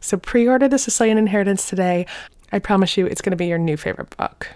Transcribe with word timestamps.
So 0.00 0.16
pre 0.16 0.48
order 0.48 0.68
The 0.68 0.78
Sicilian 0.78 1.18
Inheritance 1.18 1.68
today. 1.68 2.06
I 2.52 2.58
promise 2.58 2.96
you 2.96 3.06
it's 3.06 3.20
going 3.20 3.32
to 3.32 3.36
be 3.36 3.46
your 3.46 3.58
new 3.58 3.76
favorite 3.76 4.16
book. 4.16 4.48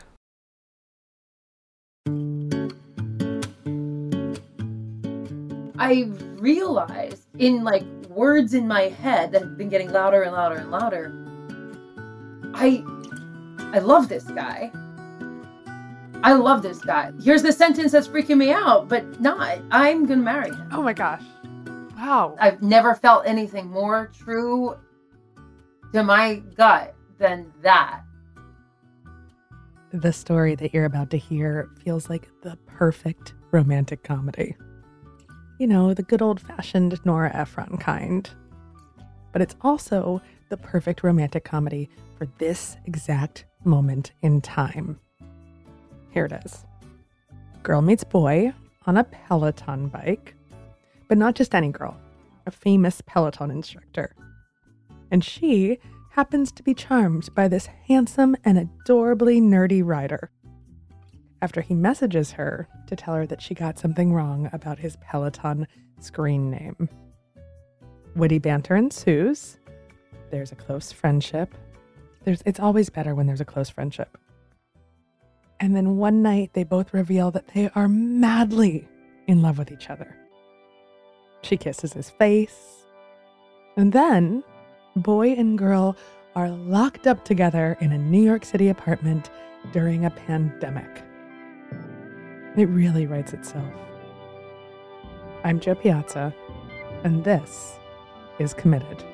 I 5.78 6.08
realized 6.36 7.26
in 7.38 7.64
like 7.64 7.82
words 8.08 8.54
in 8.54 8.68
my 8.68 8.82
head 8.82 9.32
that 9.32 9.42
have 9.42 9.58
been 9.58 9.68
getting 9.68 9.90
louder 9.90 10.22
and 10.22 10.32
louder 10.32 10.56
and 10.56 10.70
louder. 10.70 11.12
I 12.54 12.84
I 13.74 13.78
love 13.80 14.08
this 14.08 14.24
guy. 14.24 14.70
I 16.22 16.34
love 16.34 16.62
this 16.62 16.78
guy. 16.78 17.10
Here's 17.22 17.42
the 17.42 17.52
sentence 17.52 17.92
that's 17.92 18.06
freaking 18.06 18.38
me 18.38 18.52
out, 18.52 18.88
but 18.88 19.20
not. 19.20 19.58
I'm 19.70 20.06
gonna 20.06 20.22
marry 20.22 20.50
him. 20.50 20.68
Oh 20.70 20.82
my 20.82 20.92
gosh. 20.92 21.22
Wow. 21.96 22.36
I've 22.40 22.62
never 22.62 22.94
felt 22.94 23.26
anything 23.26 23.68
more 23.68 24.10
true 24.16 24.76
to 25.92 26.02
my 26.02 26.36
gut 26.56 26.94
than 27.18 27.52
that. 27.62 28.02
The 29.92 30.12
story 30.12 30.54
that 30.54 30.72
you're 30.72 30.86
about 30.86 31.10
to 31.10 31.18
hear 31.18 31.68
feels 31.84 32.08
like 32.08 32.28
the 32.42 32.56
perfect 32.66 33.34
romantic 33.50 34.02
comedy. 34.02 34.56
You 35.58 35.66
know, 35.66 35.92
the 35.92 36.02
good 36.02 36.22
old 36.22 36.40
fashioned 36.40 36.98
Nora 37.04 37.30
Ephron 37.34 37.76
kind. 37.76 38.28
But 39.32 39.42
it's 39.42 39.54
also 39.60 40.22
the 40.48 40.56
perfect 40.56 41.02
romantic 41.02 41.44
comedy 41.44 41.90
for 42.16 42.26
this 42.38 42.76
exact 42.86 43.44
moment 43.64 44.12
in 44.22 44.40
time. 44.40 44.98
Here 46.10 46.24
it 46.24 46.32
is 46.44 46.64
Girl 47.62 47.82
meets 47.82 48.04
boy 48.04 48.52
on 48.86 48.96
a 48.96 49.04
Peloton 49.04 49.88
bike, 49.88 50.34
but 51.06 51.18
not 51.18 51.34
just 51.34 51.54
any 51.54 51.68
girl, 51.68 51.96
a 52.46 52.50
famous 52.50 53.02
Peloton 53.06 53.50
instructor 53.50 54.14
and 55.12 55.22
she 55.22 55.78
happens 56.12 56.50
to 56.50 56.62
be 56.62 56.74
charmed 56.74 57.32
by 57.34 57.46
this 57.46 57.66
handsome 57.86 58.34
and 58.44 58.58
adorably 58.58 59.40
nerdy 59.40 59.84
rider. 59.84 60.30
After 61.42 61.60
he 61.60 61.74
messages 61.74 62.32
her 62.32 62.66
to 62.86 62.96
tell 62.96 63.14
her 63.14 63.26
that 63.26 63.42
she 63.42 63.54
got 63.54 63.78
something 63.78 64.12
wrong 64.12 64.48
about 64.52 64.78
his 64.78 64.96
Peloton 64.96 65.68
screen 66.00 66.50
name. 66.50 66.88
Witty 68.16 68.38
banter 68.38 68.74
ensues. 68.74 69.58
There's 70.30 70.50
a 70.50 70.56
close 70.56 70.92
friendship. 70.92 71.54
There's, 72.24 72.42
it's 72.46 72.60
always 72.60 72.88
better 72.88 73.14
when 73.14 73.26
there's 73.26 73.40
a 73.40 73.44
close 73.44 73.68
friendship. 73.68 74.16
And 75.60 75.76
then 75.76 75.98
one 75.98 76.22
night, 76.22 76.50
they 76.54 76.64
both 76.64 76.94
reveal 76.94 77.30
that 77.32 77.48
they 77.48 77.70
are 77.74 77.88
madly 77.88 78.88
in 79.26 79.42
love 79.42 79.58
with 79.58 79.70
each 79.70 79.90
other. 79.90 80.16
She 81.42 81.56
kisses 81.56 81.92
his 81.92 82.10
face. 82.10 82.86
And 83.76 83.92
then 83.92 84.42
boy 84.96 85.32
and 85.32 85.56
girl 85.56 85.96
are 86.34 86.50
locked 86.50 87.06
up 87.06 87.24
together 87.24 87.76
in 87.80 87.92
a 87.92 87.98
New 87.98 88.22
York 88.22 88.44
City 88.44 88.68
apartment 88.68 89.30
during 89.72 90.04
a 90.04 90.10
pandemic. 90.10 91.04
It 92.56 92.66
really 92.66 93.06
writes 93.06 93.32
itself. 93.32 93.72
I'm 95.44 95.60
Jo 95.60 95.74
Piazza, 95.74 96.34
and 97.04 97.24
this 97.24 97.78
is 98.38 98.54
Committed. 98.54 99.04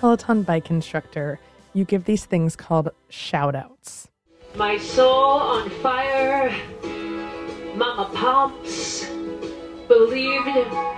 Peloton 0.00 0.42
bike 0.44 0.70
instructor, 0.70 1.38
you 1.74 1.84
give 1.84 2.06
these 2.06 2.24
things 2.24 2.56
called 2.56 2.88
shout 3.10 3.54
outs. 3.54 4.08
My 4.54 4.78
soul 4.78 5.12
on 5.12 5.68
fire, 5.68 6.50
Mama 7.74 8.10
Pumps 8.14 9.04
believed 9.88 10.48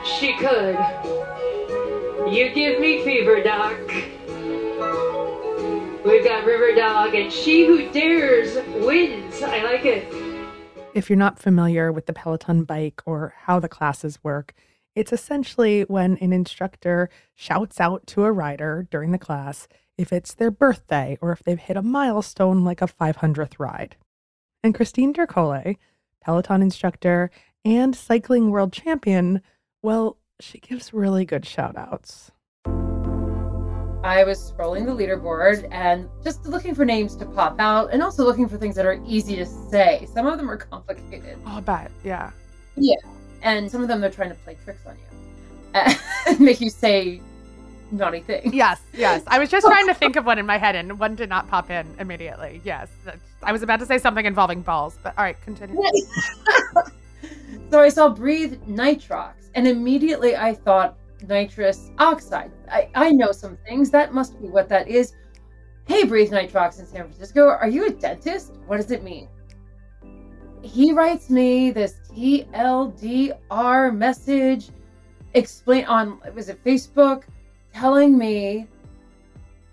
she 0.04 0.36
could. 0.36 0.78
You 2.30 2.52
give 2.54 2.78
me 2.78 3.02
fever, 3.02 3.42
Doc. 3.42 3.76
We've 6.04 6.22
got 6.22 6.46
River 6.46 6.72
Dog, 6.76 7.16
and 7.16 7.32
she 7.32 7.66
who 7.66 7.90
dares 7.90 8.54
wins. 8.84 9.42
I 9.42 9.64
like 9.64 9.84
it. 9.84 10.14
If 10.94 11.10
you're 11.10 11.18
not 11.18 11.40
familiar 11.40 11.90
with 11.90 12.06
the 12.06 12.12
Peloton 12.12 12.62
bike 12.62 13.02
or 13.04 13.34
how 13.36 13.58
the 13.58 13.68
classes 13.68 14.22
work, 14.22 14.54
it's 14.94 15.12
essentially 15.12 15.82
when 15.82 16.18
an 16.18 16.32
instructor 16.32 17.08
shouts 17.34 17.80
out 17.80 18.06
to 18.08 18.24
a 18.24 18.32
rider 18.32 18.86
during 18.90 19.12
the 19.12 19.18
class 19.18 19.66
if 19.96 20.12
it's 20.12 20.34
their 20.34 20.50
birthday 20.50 21.16
or 21.20 21.32
if 21.32 21.42
they've 21.42 21.58
hit 21.58 21.76
a 21.76 21.82
milestone 21.82 22.64
like 22.64 22.82
a 22.82 22.86
500th 22.86 23.58
ride. 23.58 23.96
And 24.62 24.74
Christine 24.74 25.12
D'Ercole, 25.12 25.76
Peloton 26.20 26.62
instructor 26.62 27.30
and 27.64 27.94
cycling 27.96 28.50
world 28.50 28.72
champion, 28.72 29.42
well, 29.82 30.18
she 30.40 30.58
gives 30.58 30.92
really 30.92 31.24
good 31.24 31.46
shout 31.46 31.76
outs. 31.76 32.30
I 34.04 34.24
was 34.24 34.52
scrolling 34.52 34.84
the 34.84 34.92
leaderboard 34.92 35.68
and 35.70 36.08
just 36.24 36.44
looking 36.44 36.74
for 36.74 36.84
names 36.84 37.14
to 37.16 37.24
pop 37.24 37.60
out 37.60 37.92
and 37.92 38.02
also 38.02 38.24
looking 38.24 38.48
for 38.48 38.58
things 38.58 38.74
that 38.74 38.84
are 38.84 39.00
easy 39.06 39.36
to 39.36 39.46
say. 39.46 40.08
Some 40.12 40.26
of 40.26 40.38
them 40.38 40.50
are 40.50 40.56
complicated. 40.56 41.38
Oh, 41.46 41.58
I 41.58 41.60
bet. 41.60 41.92
Yeah. 42.02 42.30
Yeah 42.76 42.96
and 43.42 43.70
some 43.70 43.82
of 43.82 43.88
them 43.88 44.00
they're 44.00 44.10
trying 44.10 44.30
to 44.30 44.36
play 44.36 44.56
tricks 44.64 44.86
on 44.86 44.96
you 44.96 45.94
and 46.26 46.40
make 46.40 46.60
you 46.60 46.70
say 46.70 47.20
naughty 47.90 48.20
things. 48.20 48.54
Yes, 48.54 48.80
yes. 48.94 49.22
I 49.26 49.38
was 49.38 49.50
just 49.50 49.66
trying 49.66 49.86
to 49.86 49.94
think 49.94 50.16
of 50.16 50.24
one 50.24 50.38
in 50.38 50.46
my 50.46 50.58
head, 50.58 50.74
and 50.74 50.98
one 50.98 51.14
did 51.14 51.28
not 51.28 51.48
pop 51.48 51.70
in 51.70 51.86
immediately. 51.98 52.60
Yes, 52.64 52.88
I 53.42 53.52
was 53.52 53.62
about 53.62 53.80
to 53.80 53.86
say 53.86 53.98
something 53.98 54.24
involving 54.24 54.62
balls, 54.62 54.98
but 55.02 55.16
all 55.18 55.24
right, 55.24 55.40
continue. 55.42 55.80
so 57.70 57.80
I 57.80 57.88
saw 57.88 58.08
breathe 58.08 58.60
nitrox, 58.68 59.34
and 59.54 59.66
immediately 59.66 60.36
I 60.36 60.54
thought 60.54 60.96
nitrous 61.26 61.90
oxide. 61.98 62.50
I, 62.70 62.88
I 62.94 63.10
know 63.10 63.32
some 63.32 63.56
things. 63.68 63.90
That 63.90 64.12
must 64.14 64.40
be 64.40 64.48
what 64.48 64.68
that 64.68 64.88
is. 64.88 65.12
Hey, 65.86 66.04
breathe 66.04 66.32
nitrox 66.32 66.80
in 66.80 66.86
San 66.86 67.02
Francisco. 67.02 67.48
Are 67.48 67.68
you 67.68 67.86
a 67.86 67.90
dentist? 67.90 68.52
What 68.66 68.76
does 68.78 68.90
it 68.90 69.02
mean? 69.02 69.28
he 70.62 70.92
writes 70.92 71.28
me 71.28 71.70
this 71.70 71.94
TLDR 72.14 73.94
message 73.94 74.68
explain 75.34 75.84
on 75.86 76.20
was 76.34 76.48
it 76.48 76.62
Facebook 76.62 77.22
telling 77.72 78.18
me 78.18 78.66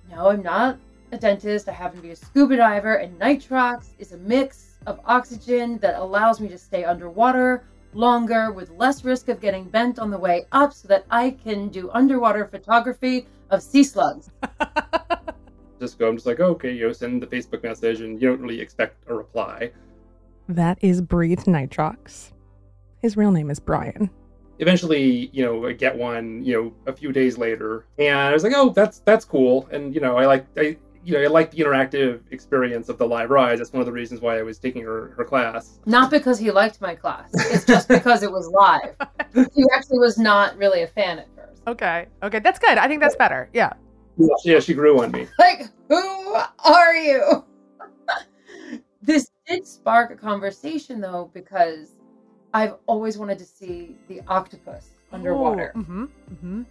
no 0.09 0.30
I'm 0.30 0.41
not 0.41 0.77
a 1.12 1.18
dentist 1.18 1.68
I 1.68 1.74
happen 1.74 1.97
to 1.97 2.03
be 2.03 2.12
a 2.12 2.15
scuba 2.15 2.56
diver 2.56 2.95
and 2.95 3.19
nitrox 3.19 3.89
is 4.00 4.13
a 4.13 4.18
mix 4.18 4.77
of 4.86 5.00
oxygen 5.06 5.77
that 5.80 6.00
allows 6.00 6.39
me 6.39 6.47
to 6.47 6.57
stay 6.57 6.86
underwater 6.86 7.65
longer 7.94 8.51
with 8.51 8.69
less 8.71 9.03
risk 9.03 9.30
of 9.30 9.42
getting 9.42 9.65
bent 9.65 10.00
on 10.00 10.12
the 10.12 10.18
way 10.18 10.45
up 10.51 10.74
so 10.74 10.88
that 10.88 11.06
I 11.09 11.31
can 11.31 11.69
do 11.69 11.89
underwater 11.92 12.45
photography 12.45 13.27
of 13.50 13.62
sea 13.62 13.83
slugs. 13.83 14.30
just 15.80 15.97
go, 15.97 16.07
I'm 16.07 16.15
just 16.15 16.27
like, 16.27 16.39
oh, 16.39 16.51
okay, 16.51 16.71
you 16.71 16.88
know, 16.88 16.94
send 16.94 17.21
the 17.21 17.27
Facebook 17.27 17.63
message, 17.63 18.01
and 18.01 18.21
you 18.21 18.30
don't 18.30 18.42
really 18.42 18.62
expect 18.62 18.95
a 19.07 19.15
reply. 19.15 19.71
That 20.50 20.80
is 20.81 21.00
Breathe 21.00 21.42
Nitrox. 21.42 22.31
His 23.04 23.16
real 23.16 23.30
name 23.30 23.51
is 23.51 23.60
Brian. 23.60 24.10
Eventually, 24.57 25.30
you 25.31 25.46
know, 25.46 25.68
I 25.68 25.74
get 25.74 25.96
one, 25.96 26.44
you 26.44 26.54
know, 26.54 26.74
a 26.92 26.94
few 26.94 27.12
days 27.12 27.38
later, 27.38 27.86
and 28.00 28.18
I 28.18 28.34
was 28.34 28.44
like, 28.44 28.54
oh, 28.56 28.72
that's 28.72 28.98
that's 29.01 29.24
cool, 29.24 29.69
and 29.72 29.94
you 29.94 30.01
know, 30.01 30.18
I 30.18 30.25
like 30.25 30.48
I 30.57 30.75
you 31.06 31.13
know, 31.13 31.22
I 31.22 31.28
like 31.28 31.51
the 31.51 31.60
interactive 31.60 32.22
experience 32.31 32.90
of 32.90 32.98
the 32.98 33.06
live 33.06 33.30
rise. 33.30 33.60
That's 33.60 33.72
one 33.72 33.81
of 33.81 33.86
the 33.86 33.92
reasons 33.92 34.22
why 34.22 34.40
I 34.40 34.42
was 34.42 34.57
taking 34.57 34.84
her 34.84 35.13
her 35.16 35.24
class. 35.24 35.80
Not 35.86 36.10
because 36.10 36.40
he 36.40 36.50
liked 36.50 36.81
my 36.81 36.95
class. 36.95 37.30
It's 37.34 37.63
just 37.63 37.88
because 37.88 38.24
it 38.24 38.31
was 38.31 38.48
live. 38.48 38.95
He 39.54 39.63
actually 39.75 40.00
was 40.00 40.18
not 40.18 40.57
really 40.57 40.81
a 40.81 40.88
fan 40.88 41.19
at 41.19 41.28
first. 41.36 41.62
Okay. 41.68 42.07
Okay. 42.24 42.40
That's 42.40 42.57
good. 42.57 42.80
I 42.80 42.88
think 42.88 43.02
that's 43.02 43.16
better. 43.16 43.52
Yeah. 43.54 43.74
Yeah, 44.44 44.60
she 44.60 44.74
grew 44.74 45.02
on 45.02 45.12
me. 45.12 45.28
Like, 45.38 45.69
who 45.90 46.36
are 46.66 46.95
you? 46.95 47.45
this 49.04 49.30
did 49.50 49.66
spark 49.66 50.12
a 50.12 50.16
conversation 50.16 51.01
though, 51.01 51.31
because 51.34 51.96
I've 52.54 52.75
always 52.86 53.18
wanted 53.18 53.40
to 53.40 53.46
see 53.46 53.98
the 54.07 54.22
octopus 54.28 54.92
underwater. 55.12 55.72
hmm 55.74 56.06
hmm 56.06 56.63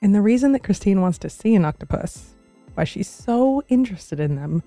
And 0.00 0.14
the 0.14 0.20
reason 0.20 0.52
that 0.52 0.62
Christine 0.62 1.00
wants 1.00 1.18
to 1.18 1.30
see 1.30 1.54
an 1.54 1.64
octopus, 1.64 2.34
why 2.74 2.84
she's 2.84 3.08
so 3.08 3.62
interested 3.68 4.20
in 4.20 4.36
them, 4.36 4.62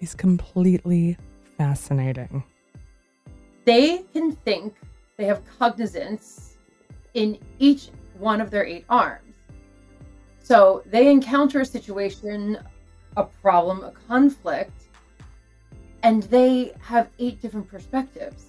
is 0.00 0.14
completely 0.14 1.16
fascinating. 1.56 2.44
They 3.64 4.04
can 4.12 4.32
think, 4.32 4.74
they 5.16 5.24
have 5.24 5.42
cognizance 5.58 6.56
in 7.14 7.38
each 7.58 7.90
one 8.18 8.40
of 8.40 8.50
their 8.50 8.64
eight 8.64 8.84
arms. 8.88 9.34
So 10.40 10.82
they 10.86 11.08
encounter 11.10 11.60
a 11.60 11.64
situation, 11.64 12.58
a 13.16 13.24
problem, 13.24 13.84
a 13.84 13.92
conflict, 14.08 14.81
and 16.02 16.22
they 16.24 16.74
have 16.80 17.10
eight 17.18 17.40
different 17.40 17.68
perspectives. 17.68 18.44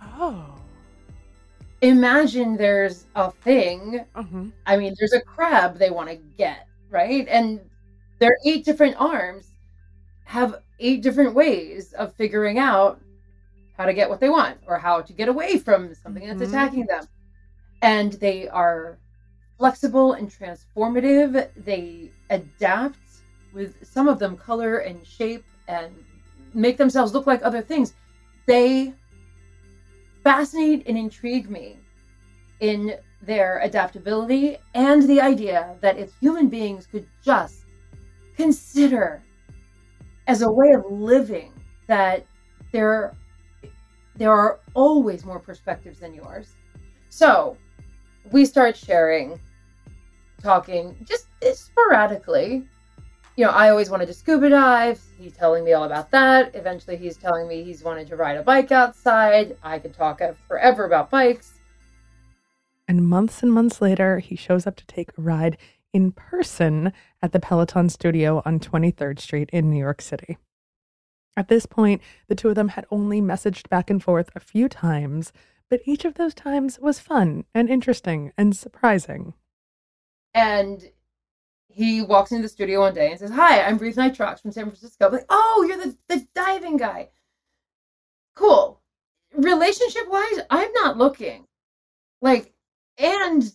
Oh. 0.00 0.56
Imagine 1.82 2.56
there's 2.56 3.06
a 3.14 3.30
thing, 3.30 4.04
hmm 4.14 4.48
I 4.66 4.76
mean, 4.76 4.94
there's 4.98 5.14
a 5.14 5.20
crab 5.20 5.78
they 5.78 5.90
want 5.90 6.10
to 6.10 6.16
get, 6.36 6.66
right? 6.90 7.26
And 7.28 7.60
their 8.18 8.36
eight 8.44 8.64
different 8.64 8.96
arms 8.98 9.46
have 10.24 10.62
eight 10.78 11.02
different 11.02 11.34
ways 11.34 11.92
of 11.94 12.14
figuring 12.14 12.58
out 12.58 13.00
how 13.78 13.86
to 13.86 13.94
get 13.94 14.10
what 14.10 14.20
they 14.20 14.28
want 14.28 14.58
or 14.66 14.78
how 14.78 15.00
to 15.00 15.12
get 15.14 15.28
away 15.28 15.56
from 15.56 15.94
something 15.94 16.26
that's 16.26 16.42
Mhm. 16.42 16.48
attacking 16.48 16.86
them. 16.86 17.06
And 17.80 18.12
they 18.14 18.46
are 18.48 18.98
flexible 19.58 20.12
and 20.12 20.30
transformative. 20.30 21.48
They 21.64 22.10
adapt 22.28 22.98
with 23.54 23.86
some 23.86 24.06
of 24.06 24.18
them 24.18 24.36
color 24.36 24.78
and 24.78 25.04
shape 25.06 25.44
and 25.66 25.94
make 26.54 26.76
themselves 26.76 27.12
look 27.12 27.26
like 27.26 27.42
other 27.42 27.62
things. 27.62 27.94
They 28.46 28.92
fascinate 30.22 30.86
and 30.86 30.98
intrigue 30.98 31.50
me 31.50 31.78
in 32.60 32.94
their 33.22 33.58
adaptability 33.60 34.56
and 34.74 35.02
the 35.08 35.20
idea 35.20 35.76
that 35.80 35.98
if 35.98 36.12
human 36.20 36.48
beings 36.48 36.86
could 36.86 37.06
just 37.22 37.64
consider 38.36 39.22
as 40.26 40.42
a 40.42 40.50
way 40.50 40.70
of 40.72 40.84
living 40.90 41.52
that 41.86 42.24
there 42.72 43.14
there 44.16 44.32
are 44.32 44.60
always 44.74 45.24
more 45.24 45.38
perspectives 45.38 46.00
than 46.00 46.14
yours 46.14 46.54
so 47.08 47.56
we 48.30 48.44
start 48.44 48.76
sharing 48.76 49.38
talking 50.42 50.96
just 51.04 51.26
sporadically 51.52 52.66
you 53.40 53.46
know 53.46 53.52
i 53.52 53.70
always 53.70 53.88
wanted 53.88 54.04
to 54.04 54.12
scuba 54.12 54.50
dive 54.50 55.00
he's 55.18 55.34
telling 55.34 55.64
me 55.64 55.72
all 55.72 55.84
about 55.84 56.10
that 56.10 56.54
eventually 56.54 56.98
he's 56.98 57.16
telling 57.16 57.48
me 57.48 57.64
he's 57.64 57.82
wanted 57.82 58.06
to 58.06 58.14
ride 58.14 58.36
a 58.36 58.42
bike 58.42 58.70
outside 58.70 59.56
i 59.62 59.78
could 59.78 59.94
talk 59.94 60.20
forever 60.46 60.84
about 60.84 61.08
bikes 61.08 61.54
And 62.86 63.08
months 63.08 63.42
and 63.42 63.50
months 63.50 63.80
later, 63.80 64.18
he 64.18 64.36
shows 64.36 64.66
up 64.66 64.76
to 64.76 64.86
take 64.86 65.10
a 65.16 65.22
ride 65.22 65.56
in 65.92 66.10
person 66.10 66.92
at 67.22 67.30
the 67.32 67.38
Peloton 67.38 67.88
studio 67.88 68.42
on 68.44 68.58
23rd 68.58 69.20
Street 69.20 69.48
in 69.52 69.70
New 69.70 69.78
York 69.78 70.02
City. 70.02 70.36
At 71.36 71.46
this 71.46 71.66
point, 71.66 72.02
the 72.26 72.34
two 72.34 72.48
of 72.48 72.56
them 72.56 72.70
had 72.70 72.86
only 72.90 73.22
messaged 73.22 73.68
back 73.68 73.90
and 73.90 74.02
forth 74.02 74.28
a 74.34 74.40
few 74.40 74.68
times, 74.68 75.32
but 75.70 75.80
each 75.84 76.04
of 76.04 76.14
those 76.14 76.34
times 76.34 76.80
was 76.80 76.98
fun 76.98 77.44
and 77.54 77.70
interesting 77.70 78.32
and 78.36 78.56
surprising. 78.56 79.34
And 80.34 80.90
he 81.72 82.02
walks 82.02 82.32
into 82.32 82.42
the 82.42 82.48
studio 82.48 82.80
one 82.80 82.94
day 82.94 83.10
and 83.10 83.18
says, 83.20 83.30
Hi, 83.30 83.62
I'm 83.62 83.78
Breathe 83.78 83.96
Nitrox 83.96 84.40
from 84.40 84.52
San 84.52 84.64
Francisco. 84.64 85.06
I'm 85.06 85.12
like, 85.12 85.26
oh, 85.28 85.64
you're 85.68 85.78
the, 85.78 85.96
the 86.08 86.26
diving 86.34 86.76
guy. 86.76 87.08
Cool. 88.34 88.80
Relationship 89.36 90.08
wise, 90.08 90.40
I'm 90.50 90.72
not 90.72 90.98
looking. 90.98 91.46
Like, 92.20 92.52
and 92.98 93.50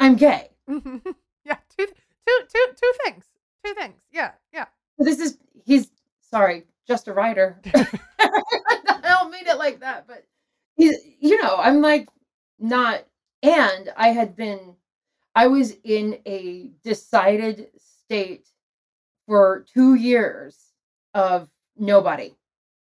I'm 0.00 0.16
gay. 0.16 0.50
yeah, 0.68 1.56
two, 1.76 1.86
two, 1.86 2.40
two, 2.52 2.66
two 2.76 2.92
things. 3.04 3.24
Two 3.64 3.74
things. 3.74 3.94
Yeah, 4.12 4.32
yeah. 4.52 4.66
This 4.98 5.20
is, 5.20 5.38
he's, 5.64 5.90
sorry, 6.30 6.64
just 6.86 7.08
a 7.08 7.12
writer. 7.12 7.60
I 7.74 9.00
don't 9.02 9.30
mean 9.30 9.46
it 9.46 9.58
like 9.58 9.80
that, 9.80 10.06
but 10.06 10.24
he's, 10.76 10.96
you 11.20 11.40
know, 11.40 11.56
I'm 11.56 11.80
like, 11.80 12.08
not, 12.58 13.04
and 13.42 13.92
I 13.96 14.08
had 14.08 14.36
been, 14.36 14.74
I 15.34 15.48
was 15.48 15.74
in 15.84 16.18
a 16.26 16.70
decided 16.84 17.68
state 17.76 18.46
for 19.26 19.64
two 19.72 19.94
years 19.94 20.56
of 21.14 21.48
nobody. 21.76 22.34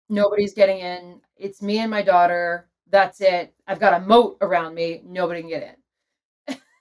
Nobody's 0.09 0.53
getting 0.53 0.79
in. 0.79 1.21
It's 1.35 1.61
me 1.61 1.79
and 1.79 1.91
my 1.91 2.01
daughter. 2.01 2.69
That's 2.89 3.21
it. 3.21 3.53
I've 3.67 3.79
got 3.79 4.01
a 4.01 4.05
moat 4.05 4.37
around 4.41 4.75
me. 4.75 5.01
Nobody 5.05 5.41
can 5.41 5.49
get 5.49 5.77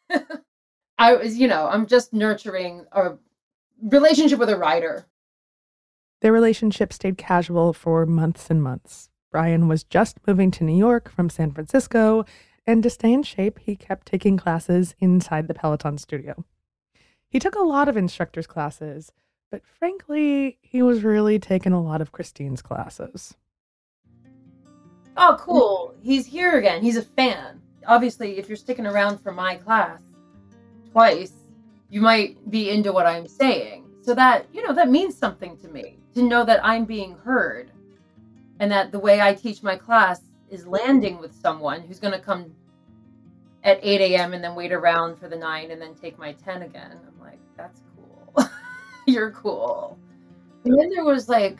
in. 0.08 0.20
I 0.98 1.14
was, 1.14 1.36
you 1.36 1.48
know, 1.48 1.66
I'm 1.66 1.86
just 1.86 2.12
nurturing 2.12 2.86
a 2.92 3.14
relationship 3.82 4.38
with 4.38 4.50
a 4.50 4.56
writer. 4.56 5.06
Their 6.20 6.32
relationship 6.32 6.92
stayed 6.92 7.18
casual 7.18 7.72
for 7.72 8.06
months 8.06 8.50
and 8.50 8.62
months. 8.62 9.10
Brian 9.30 9.68
was 9.68 9.84
just 9.84 10.18
moving 10.26 10.50
to 10.52 10.64
New 10.64 10.76
York 10.76 11.10
from 11.10 11.28
San 11.28 11.50
Francisco, 11.50 12.24
and 12.66 12.82
to 12.82 12.90
stay 12.90 13.12
in 13.12 13.22
shape, 13.22 13.58
he 13.58 13.76
kept 13.76 14.06
taking 14.06 14.36
classes 14.36 14.94
inside 14.98 15.48
the 15.48 15.54
Peloton 15.54 15.98
studio. 15.98 16.44
He 17.28 17.38
took 17.38 17.54
a 17.54 17.60
lot 17.60 17.88
of 17.88 17.96
instructors' 17.96 18.46
classes, 18.46 19.12
but 19.50 19.62
frankly, 19.64 20.58
he 20.62 20.82
was 20.82 21.04
really 21.04 21.38
taking 21.38 21.72
a 21.72 21.82
lot 21.82 22.00
of 22.00 22.12
Christine's 22.12 22.62
classes. 22.62 23.36
Oh, 25.16 25.36
cool. 25.38 25.94
He's 26.02 26.26
here 26.26 26.58
again. 26.58 26.82
He's 26.82 26.96
a 26.96 27.02
fan. 27.02 27.60
Obviously, 27.86 28.38
if 28.38 28.48
you're 28.48 28.56
sticking 28.56 28.86
around 28.86 29.18
for 29.18 29.32
my 29.32 29.56
class 29.56 30.00
twice, 30.92 31.32
you 31.88 32.00
might 32.00 32.50
be 32.50 32.70
into 32.70 32.92
what 32.92 33.06
I'm 33.06 33.28
saying. 33.28 33.84
So 34.02 34.14
that, 34.14 34.46
you 34.52 34.66
know, 34.66 34.72
that 34.74 34.88
means 34.88 35.16
something 35.16 35.56
to 35.58 35.68
me 35.68 35.98
to 36.14 36.22
know 36.22 36.44
that 36.44 36.64
I'm 36.64 36.84
being 36.84 37.16
heard 37.16 37.70
and 38.60 38.70
that 38.70 38.92
the 38.92 38.98
way 38.98 39.20
I 39.20 39.34
teach 39.34 39.62
my 39.62 39.76
class 39.76 40.20
is 40.50 40.66
landing 40.66 41.18
with 41.18 41.34
someone 41.34 41.82
who's 41.82 41.98
going 41.98 42.12
to 42.12 42.20
come 42.20 42.54
at 43.64 43.80
8 43.82 44.00
a.m. 44.00 44.32
and 44.32 44.42
then 44.42 44.54
wait 44.54 44.72
around 44.72 45.18
for 45.18 45.28
the 45.28 45.36
9 45.36 45.70
and 45.70 45.80
then 45.82 45.94
take 45.94 46.18
my 46.18 46.32
10 46.32 46.62
again. 46.62 46.92
I'm 46.92 47.20
like, 47.20 47.40
that's 47.56 47.80
cool. 47.96 48.48
You're 49.06 49.32
cool. 49.32 49.98
And 50.64 50.78
then 50.78 50.90
there 50.90 51.04
was 51.04 51.28
like 51.28 51.58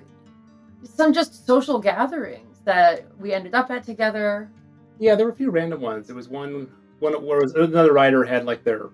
some 0.84 1.12
just 1.12 1.46
social 1.46 1.78
gatherings 1.78 2.60
that 2.64 3.06
we 3.18 3.32
ended 3.32 3.54
up 3.54 3.70
at 3.70 3.84
together. 3.84 4.50
Yeah, 4.98 5.14
there 5.14 5.26
were 5.26 5.32
a 5.32 5.36
few 5.36 5.50
random 5.50 5.80
ones. 5.80 6.06
There 6.06 6.16
was 6.16 6.28
one 6.28 6.70
one 7.00 7.12
where 7.24 7.40
was 7.40 7.54
another 7.54 7.92
rider 7.92 8.24
had 8.24 8.46
like 8.46 8.64
their 8.64 8.88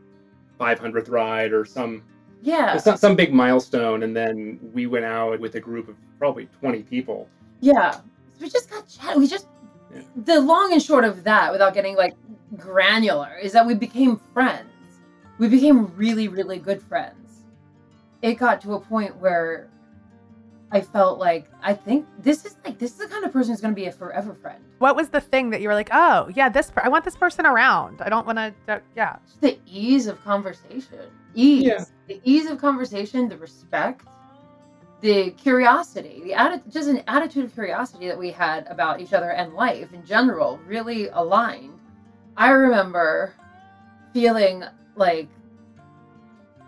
500th 0.58 1.08
ride 1.10 1.52
or 1.52 1.64
some 1.64 2.02
Yeah. 2.42 2.76
some, 2.78 2.96
some 2.96 3.14
big 3.16 3.32
milestone, 3.32 4.02
and 4.02 4.14
then 4.16 4.58
we 4.72 4.86
went 4.86 5.04
out 5.04 5.38
with 5.38 5.54
a 5.54 5.60
group 5.60 5.88
of 5.88 5.96
probably 6.18 6.46
20 6.60 6.82
people. 6.82 7.28
Yeah. 7.60 8.00
We 8.40 8.48
just 8.48 8.70
got 8.70 8.88
chat. 8.88 9.16
We 9.16 9.28
just, 9.28 9.46
Yeah. 9.94 10.02
the 10.16 10.40
long 10.40 10.72
and 10.72 10.82
short 10.82 11.04
of 11.04 11.24
that, 11.24 11.52
without 11.52 11.74
getting 11.74 11.96
like 11.96 12.14
granular, 12.56 13.36
is 13.40 13.52
that 13.52 13.66
we 13.66 13.74
became 13.74 14.20
friends. 14.32 14.68
We 15.38 15.48
became 15.48 15.94
really, 15.96 16.28
really 16.28 16.58
good 16.58 16.82
friends. 16.82 17.44
It 18.22 18.34
got 18.34 18.60
to 18.62 18.74
a 18.74 18.80
point 18.80 19.16
where 19.16 19.68
I 20.70 20.80
felt 20.80 21.18
like, 21.18 21.50
I 21.62 21.74
think 21.74 22.06
this 22.18 22.46
is 22.46 22.56
like, 22.64 22.78
this 22.78 22.92
is 22.92 22.96
the 22.96 23.06
kind 23.06 23.24
of 23.24 23.32
person 23.32 23.52
who's 23.52 23.60
going 23.60 23.74
to 23.74 23.80
be 23.80 23.86
a 23.86 23.92
forever 23.92 24.34
friend. 24.34 24.62
What 24.78 24.96
was 24.96 25.10
the 25.10 25.20
thing 25.20 25.50
that 25.50 25.60
you 25.60 25.68
were 25.68 25.74
like, 25.74 25.90
oh, 25.92 26.30
yeah, 26.34 26.48
this, 26.48 26.70
per- 26.70 26.82
I 26.82 26.88
want 26.88 27.04
this 27.04 27.16
person 27.16 27.44
around. 27.44 28.00
I 28.00 28.08
don't 28.08 28.26
want 28.26 28.38
to, 28.38 28.54
uh, 28.68 28.78
yeah. 28.96 29.16
Just 29.26 29.40
the 29.42 29.58
ease 29.66 30.06
of 30.06 30.22
conversation. 30.24 31.00
Ease. 31.34 31.64
Yeah. 31.64 31.84
The 32.08 32.20
ease 32.24 32.46
of 32.46 32.58
conversation, 32.58 33.28
the 33.28 33.36
respect, 33.36 34.06
the 35.02 35.32
curiosity, 35.32 36.22
the 36.24 36.32
atti- 36.32 36.72
just 36.72 36.88
an 36.88 37.02
attitude 37.08 37.44
of 37.44 37.54
curiosity 37.54 38.08
that 38.08 38.18
we 38.18 38.30
had 38.30 38.66
about 38.68 39.00
each 39.00 39.12
other 39.12 39.32
and 39.32 39.52
life 39.54 39.92
in 39.92 40.04
general 40.06 40.58
really 40.66 41.08
aligned. 41.08 41.78
I 42.36 42.50
remember 42.50 43.34
feeling 44.14 44.64
like 44.96 45.28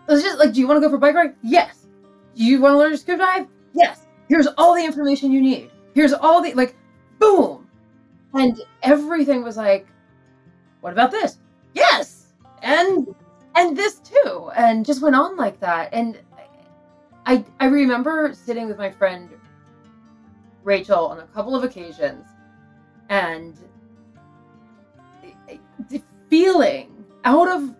It's 0.08 0.22
just 0.22 0.38
like, 0.38 0.52
do 0.52 0.60
you 0.60 0.66
want 0.68 0.78
to 0.78 0.80
go 0.86 0.90
for 0.90 0.96
a 0.96 0.98
bike 0.98 1.14
ride? 1.14 1.34
Yes. 1.42 1.86
Do 2.36 2.44
you 2.44 2.60
want 2.60 2.74
to 2.74 2.78
learn 2.78 2.90
to 2.92 2.98
scuba 2.98 3.18
dive? 3.18 3.46
Yes. 3.74 4.06
Here's 4.28 4.46
all 4.58 4.74
the 4.74 4.84
information 4.84 5.32
you 5.32 5.40
need. 5.40 5.70
Here's 5.94 6.12
all 6.12 6.42
the 6.42 6.52
like, 6.54 6.76
boom, 7.18 7.68
and 8.34 8.60
everything 8.82 9.42
was 9.44 9.56
like, 9.56 9.86
what 10.80 10.92
about 10.92 11.10
this? 11.10 11.38
Yes, 11.74 12.32
and 12.62 13.14
and 13.54 13.76
this 13.76 14.00
too, 14.00 14.50
and 14.56 14.84
just 14.84 15.02
went 15.02 15.14
on 15.16 15.36
like 15.36 15.60
that. 15.60 15.90
And 15.92 16.18
I 17.26 17.44
I 17.60 17.66
remember 17.66 18.32
sitting 18.34 18.66
with 18.68 18.78
my 18.78 18.90
friend 18.90 19.30
Rachel 20.62 21.06
on 21.06 21.20
a 21.20 21.26
couple 21.28 21.54
of 21.54 21.64
occasions, 21.64 22.26
and 23.08 23.56
the 25.88 26.02
feeling 26.28 27.04
out 27.24 27.48
of 27.48 27.74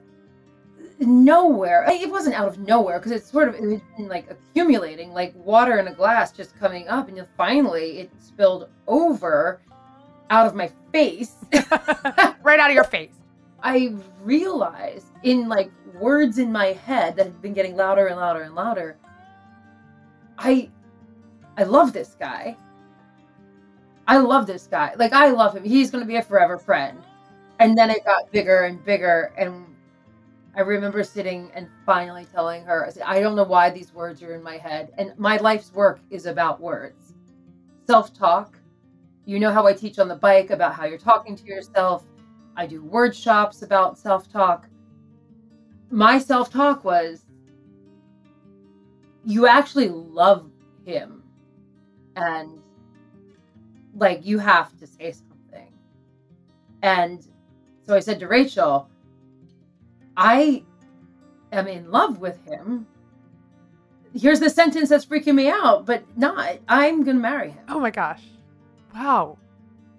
nowhere. 1.00 1.84
It 1.88 2.10
wasn't 2.10 2.34
out 2.34 2.48
of 2.48 2.58
nowhere 2.58 2.98
because 2.98 3.12
it's 3.12 3.30
sort 3.30 3.48
of 3.48 3.54
it 3.54 3.82
been 3.96 4.08
like 4.08 4.30
accumulating, 4.30 5.12
like 5.12 5.34
water 5.36 5.78
in 5.78 5.88
a 5.88 5.94
glass 5.94 6.32
just 6.32 6.58
coming 6.58 6.88
up, 6.88 7.08
and 7.08 7.26
finally 7.36 7.98
it 7.98 8.10
spilled 8.18 8.68
over 8.86 9.60
out 10.30 10.46
of 10.46 10.54
my 10.54 10.70
face. 10.92 11.34
right 12.42 12.60
out 12.60 12.70
of 12.70 12.74
your 12.74 12.84
face. 12.84 13.14
I 13.62 13.94
realized 14.22 15.06
in 15.22 15.48
like 15.48 15.70
words 15.94 16.38
in 16.38 16.52
my 16.52 16.66
head 16.66 17.16
that 17.16 17.26
had 17.26 17.42
been 17.42 17.54
getting 17.54 17.76
louder 17.76 18.08
and 18.08 18.16
louder 18.16 18.42
and 18.42 18.54
louder. 18.54 18.98
I 20.38 20.70
I 21.56 21.64
love 21.64 21.92
this 21.92 22.16
guy. 22.18 22.56
I 24.06 24.18
love 24.18 24.46
this 24.46 24.66
guy. 24.66 24.94
Like 24.96 25.12
I 25.12 25.30
love 25.30 25.54
him. 25.56 25.64
He's 25.64 25.90
to 25.90 26.04
be 26.04 26.16
a 26.16 26.22
forever 26.22 26.58
friend. 26.58 26.98
And 27.58 27.78
then 27.78 27.90
it 27.90 28.04
got 28.04 28.30
bigger 28.32 28.64
and 28.64 28.84
bigger 28.84 29.32
and 29.36 29.64
I 30.56 30.60
remember 30.60 31.02
sitting 31.02 31.50
and 31.54 31.68
finally 31.84 32.26
telling 32.32 32.64
her, 32.64 32.86
I 32.86 32.90
said, 32.90 33.02
I 33.04 33.20
don't 33.20 33.34
know 33.34 33.42
why 33.44 33.70
these 33.70 33.92
words 33.92 34.22
are 34.22 34.34
in 34.34 34.42
my 34.42 34.56
head. 34.56 34.92
And 34.98 35.12
my 35.18 35.36
life's 35.38 35.72
work 35.72 36.00
is 36.10 36.26
about 36.26 36.60
words. 36.60 37.14
Self 37.86 38.14
talk. 38.14 38.56
You 39.24 39.40
know 39.40 39.50
how 39.50 39.66
I 39.66 39.72
teach 39.72 39.98
on 39.98 40.06
the 40.06 40.14
bike 40.14 40.50
about 40.50 40.74
how 40.74 40.84
you're 40.84 40.98
talking 40.98 41.34
to 41.34 41.44
yourself. 41.44 42.04
I 42.56 42.66
do 42.66 42.84
word 42.84 43.16
shops 43.16 43.62
about 43.62 43.98
self 43.98 44.30
talk. 44.30 44.68
My 45.90 46.18
self 46.18 46.50
talk 46.50 46.84
was, 46.84 47.23
you 49.24 49.46
actually 49.46 49.88
love 49.88 50.50
him. 50.84 51.22
And 52.16 52.60
like, 53.96 54.24
you 54.24 54.38
have 54.38 54.76
to 54.78 54.86
say 54.86 55.12
something. 55.12 55.72
And 56.82 57.26
so 57.86 57.94
I 57.94 58.00
said 58.00 58.20
to 58.20 58.28
Rachel, 58.28 58.88
I 60.16 60.62
am 61.52 61.66
in 61.66 61.90
love 61.90 62.18
with 62.20 62.44
him. 62.46 62.86
Here's 64.14 64.40
the 64.40 64.50
sentence 64.50 64.90
that's 64.90 65.04
freaking 65.04 65.34
me 65.34 65.48
out, 65.48 65.86
but 65.86 66.04
not. 66.16 66.58
I'm 66.68 67.02
gonna 67.02 67.18
marry 67.18 67.50
him. 67.50 67.64
Oh 67.68 67.80
my 67.80 67.90
gosh. 67.90 68.22
Wow. 68.94 69.38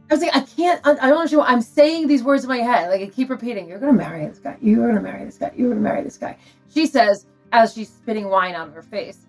I 0.10 0.13
was 0.13 0.22
like, 0.22 0.36
I 0.36 0.41
can't. 0.41 0.79
I 0.86 0.94
don't 0.94 1.17
understand. 1.17 1.39
What, 1.39 1.50
I'm 1.50 1.62
saying 1.62 2.08
these 2.08 2.24
words 2.24 2.44
in 2.44 2.50
my 2.50 2.60
head. 2.60 2.89
Like 2.89 3.01
I 3.01 3.08
keep 3.08 3.29
repeating, 3.29 3.67
"You're 3.67 3.79
gonna 3.79 3.91
marry 3.91 4.25
this 4.27 4.39
guy. 4.39 4.55
You're 4.62 4.88
gonna 4.88 5.01
marry 5.01 5.25
this 5.25 5.38
guy. 5.38 5.51
You're 5.55 5.70
gonna 5.70 5.82
marry 5.82 6.03
this 6.03 6.17
guy." 6.17 6.38
She 6.70 6.86
says 6.86 7.25
as 7.55 7.74
she's 7.74 7.89
spitting 7.89 8.29
wine 8.29 8.55
of 8.55 8.74
her 8.74 8.81
face. 8.81 9.25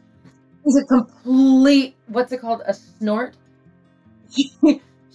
He's 0.65 0.77
a 0.77 0.85
complete. 0.85 1.97
What's 2.09 2.33
it 2.33 2.41
called? 2.41 2.63
A 2.67 2.75
snort. 2.75 3.37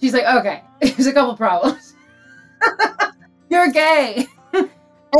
she's 0.00 0.14
like, 0.14 0.24
"Okay, 0.24 0.62
there's 0.80 1.06
a 1.06 1.12
couple 1.12 1.36
problems. 1.36 1.94
You're 3.50 3.70
gay." 3.70 4.26
and 4.54 4.70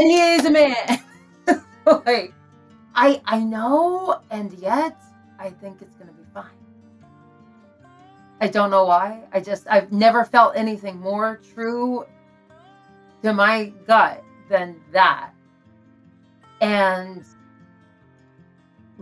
he 0.00 0.34
is 0.34 0.44
a 0.46 0.50
man. 0.50 1.00
like, 1.86 2.32
I 2.94 3.20
I 3.26 3.40
know, 3.40 4.20
and 4.30 4.52
yet 4.54 4.96
I 5.38 5.50
think 5.50 5.82
it's 5.82 5.96
gonna 5.96 6.12
be 6.12 6.24
fine. 6.32 6.44
I 8.40 8.48
don't 8.48 8.70
know 8.70 8.86
why. 8.86 9.20
I 9.32 9.40
just 9.40 9.66
I've 9.70 9.92
never 9.92 10.24
felt 10.24 10.56
anything 10.56 10.98
more 10.98 11.40
true 11.54 12.06
to 13.22 13.34
my 13.34 13.72
gut 13.86 14.24
than 14.48 14.80
that. 14.92 15.30
And 16.62 17.24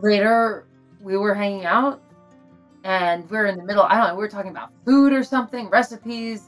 later 0.02 0.66
we 1.00 1.16
were 1.16 1.34
hanging 1.34 1.64
out 1.64 2.02
and 2.84 3.28
we 3.30 3.36
are 3.36 3.46
in 3.46 3.56
the 3.56 3.64
middle, 3.64 3.82
I 3.82 3.96
don't 3.96 4.08
know, 4.08 4.14
we 4.14 4.22
were 4.22 4.28
talking 4.28 4.50
about 4.50 4.70
food 4.84 5.12
or 5.12 5.22
something, 5.22 5.68
recipes, 5.68 6.44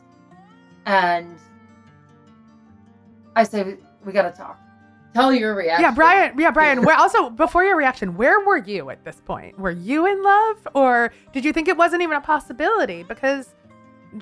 and 0.87 1.39
I 3.37 3.45
say 3.45 3.77
we 4.05 4.13
got 4.13 4.23
to 4.23 4.37
talk. 4.37 4.59
Tell 5.15 5.33
your 5.33 5.55
reaction. 5.55 5.83
Yeah, 5.83 5.91
Brian. 5.91 6.39
Yeah, 6.39 6.51
Brian. 6.53 6.83
Where 6.83 6.97
also 6.97 7.29
before 7.29 7.65
your 7.65 7.77
reaction, 7.77 8.17
where 8.17 8.41
were 8.41 8.57
you 8.57 8.89
at 8.91 9.05
this 9.05 9.21
point? 9.25 9.59
Were 9.59 9.71
you 9.71 10.07
in 10.07 10.23
love, 10.23 10.69
or 10.75 11.13
did 11.33 11.45
you 11.45 11.53
think 11.53 11.69
it 11.69 11.77
wasn't 11.77 12.03
even 12.03 12.17
a 12.17 12.21
possibility 12.21 13.03
because 13.03 13.55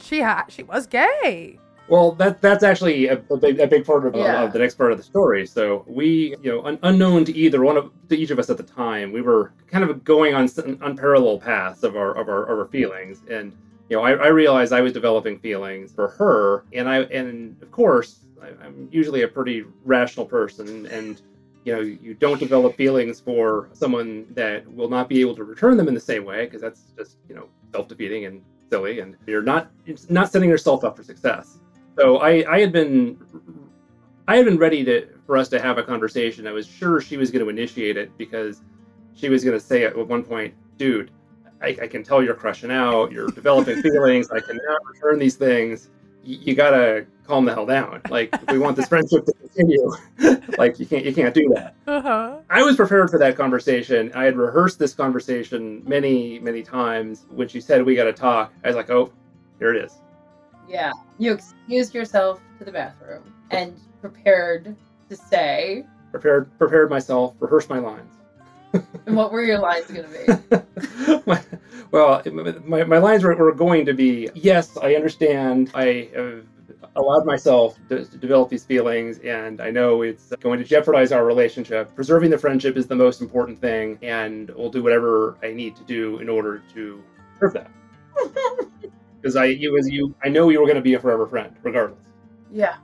she 0.00 0.18
had 0.18 0.46
she 0.48 0.64
was 0.64 0.86
gay? 0.86 1.58
Well, 1.90 2.12
that 2.12 2.40
that's 2.40 2.62
actually 2.62 3.08
a, 3.08 3.20
a, 3.30 3.36
big, 3.36 3.58
a 3.58 3.66
big 3.66 3.84
part 3.84 4.06
of, 4.06 4.14
uh, 4.14 4.18
Yeah. 4.18 4.42
of 4.44 4.52
the 4.52 4.60
next 4.60 4.76
part 4.76 4.92
of 4.92 4.98
the 4.98 5.02
story. 5.04 5.44
So 5.46 5.84
we, 5.88 6.36
you 6.40 6.52
know, 6.52 6.62
un, 6.64 6.78
unknown 6.84 7.24
to 7.24 7.36
either 7.36 7.62
one 7.62 7.76
of 7.76 7.90
to 8.08 8.16
each 8.16 8.30
of 8.30 8.38
us 8.38 8.48
at 8.48 8.56
the 8.56 8.62
time, 8.62 9.10
we 9.12 9.22
were 9.22 9.52
kind 9.66 9.82
of 9.82 10.04
going 10.04 10.32
on 10.34 10.46
some 10.46 10.78
unparalleled 10.82 11.42
paths 11.42 11.82
of 11.82 11.96
our 11.96 12.12
of 12.16 12.28
our, 12.28 12.44
of 12.44 12.58
our 12.60 12.66
feelings, 12.66 13.22
and 13.28 13.52
you 13.88 13.96
know, 13.96 14.02
I, 14.04 14.12
I 14.12 14.28
realized 14.28 14.72
I 14.72 14.80
was 14.82 14.92
developing 14.92 15.40
feelings 15.40 15.92
for 15.92 16.08
her, 16.10 16.64
and 16.72 16.88
I 16.88 17.00
and 17.18 17.60
of 17.60 17.72
course, 17.72 18.20
I, 18.40 18.48
I'm 18.64 18.88
usually 18.92 19.22
a 19.22 19.28
pretty 19.28 19.64
rational 19.84 20.26
person, 20.26 20.86
and 20.86 21.20
you 21.64 21.72
know, 21.74 21.80
you 21.80 22.14
don't 22.14 22.38
develop 22.38 22.76
feelings 22.76 23.18
for 23.20 23.68
someone 23.72 24.26
that 24.34 24.66
will 24.72 24.88
not 24.88 25.08
be 25.08 25.20
able 25.20 25.34
to 25.36 25.44
return 25.44 25.76
them 25.76 25.88
in 25.88 25.94
the 25.94 26.00
same 26.00 26.24
way 26.24 26.44
because 26.44 26.62
that's 26.62 26.82
just 26.96 27.16
you 27.28 27.34
know 27.34 27.48
self 27.72 27.88
defeating 27.88 28.26
and 28.26 28.42
silly, 28.70 29.00
and 29.00 29.16
you're 29.26 29.42
not 29.42 29.72
not 30.08 30.30
setting 30.30 30.48
yourself 30.48 30.84
up 30.84 30.96
for 30.96 31.02
success. 31.02 31.58
So 32.00 32.16
I, 32.16 32.50
I 32.50 32.60
had 32.60 32.72
been 32.72 33.18
I 34.26 34.36
had 34.36 34.46
been 34.46 34.56
ready 34.56 34.82
to 34.84 35.06
for 35.26 35.36
us 35.36 35.50
to 35.50 35.60
have 35.60 35.76
a 35.76 35.82
conversation. 35.82 36.46
I 36.46 36.52
was 36.52 36.66
sure 36.66 37.02
she 37.02 37.18
was 37.18 37.30
going 37.30 37.44
to 37.44 37.50
initiate 37.50 37.98
it 37.98 38.16
because 38.16 38.62
she 39.14 39.28
was 39.28 39.44
going 39.44 39.58
to 39.58 39.62
say 39.62 39.84
at 39.84 39.94
one 40.08 40.22
point, 40.22 40.54
"Dude, 40.78 41.10
I, 41.60 41.76
I 41.82 41.86
can 41.86 42.02
tell 42.02 42.22
you're 42.22 42.34
crushing 42.34 42.70
out. 42.70 43.12
You're 43.12 43.28
developing 43.28 43.82
feelings. 43.82 44.30
I 44.30 44.40
cannot 44.40 44.78
return 44.86 45.18
these 45.18 45.36
things. 45.36 45.90
You, 46.24 46.38
you 46.40 46.54
gotta 46.54 47.04
calm 47.26 47.44
the 47.44 47.52
hell 47.52 47.66
down. 47.66 48.00
Like 48.08 48.30
if 48.32 48.50
we 48.50 48.58
want 48.58 48.76
this 48.76 48.88
friendship 48.88 49.26
to 49.26 49.32
continue, 49.34 49.92
like 50.56 50.80
you 50.80 50.86
can't 50.86 51.04
you 51.04 51.12
can't 51.12 51.34
do 51.34 51.52
that." 51.54 51.74
Uh 51.86 52.00
huh. 52.00 52.38
I 52.48 52.62
was 52.62 52.76
prepared 52.76 53.10
for 53.10 53.18
that 53.18 53.36
conversation. 53.36 54.10
I 54.14 54.24
had 54.24 54.38
rehearsed 54.38 54.78
this 54.78 54.94
conversation 54.94 55.82
many 55.84 56.38
many 56.38 56.62
times. 56.62 57.26
When 57.28 57.46
she 57.46 57.60
said 57.60 57.84
we 57.84 57.94
got 57.94 58.04
to 58.04 58.14
talk, 58.14 58.54
I 58.64 58.68
was 58.68 58.76
like, 58.76 58.88
"Oh, 58.88 59.12
here 59.58 59.74
it 59.74 59.84
is." 59.84 59.98
Yeah. 60.66 60.92
You 61.20 61.34
excused 61.34 61.94
yourself 61.94 62.40
to 62.58 62.64
the 62.64 62.72
bathroom 62.72 63.22
and 63.50 63.78
prepared 64.00 64.74
to 65.10 65.16
say. 65.16 65.84
Prepared 66.12 66.50
prepared 66.58 66.88
myself. 66.88 67.34
Rehearsed 67.40 67.68
my 67.68 67.78
lines. 67.78 68.14
And 69.06 69.16
what 69.16 69.32
were 69.32 69.42
your 69.42 69.58
lines 69.58 69.86
going 69.86 70.04
to 70.04 70.62
be? 71.08 71.22
my, 71.26 71.42
well, 71.90 72.22
my, 72.64 72.84
my 72.84 72.98
lines 72.98 73.24
were, 73.24 73.34
were 73.34 73.52
going 73.52 73.84
to 73.84 73.92
be 73.92 74.30
yes, 74.34 74.78
I 74.80 74.94
understand. 74.94 75.72
I 75.74 76.08
have 76.14 76.44
allowed 76.94 77.26
myself 77.26 77.76
to, 77.88 78.04
to 78.04 78.16
develop 78.16 78.48
these 78.48 78.64
feelings, 78.64 79.18
and 79.18 79.60
I 79.60 79.70
know 79.70 80.02
it's 80.02 80.32
going 80.40 80.58
to 80.60 80.64
jeopardize 80.64 81.10
our 81.10 81.26
relationship. 81.26 81.94
Preserving 81.96 82.30
the 82.30 82.38
friendship 82.38 82.76
is 82.76 82.86
the 82.86 82.94
most 82.94 83.20
important 83.20 83.60
thing, 83.60 83.98
and 84.00 84.50
we'll 84.50 84.70
do 84.70 84.82
whatever 84.82 85.36
I 85.42 85.52
need 85.52 85.74
to 85.76 85.84
do 85.84 86.18
in 86.18 86.28
order 86.28 86.62
to 86.74 87.02
preserve 87.38 87.54
that. 87.54 87.70
Because 89.20 89.36
I, 89.36 89.46
you, 89.46 89.78
as 89.78 89.88
you, 89.88 90.14
I 90.24 90.28
know 90.28 90.48
you 90.48 90.60
were 90.60 90.66
going 90.66 90.76
to 90.76 90.82
be 90.82 90.94
a 90.94 91.00
forever 91.00 91.26
friend, 91.26 91.54
regardless. 91.62 91.98
yeah. 92.52 92.76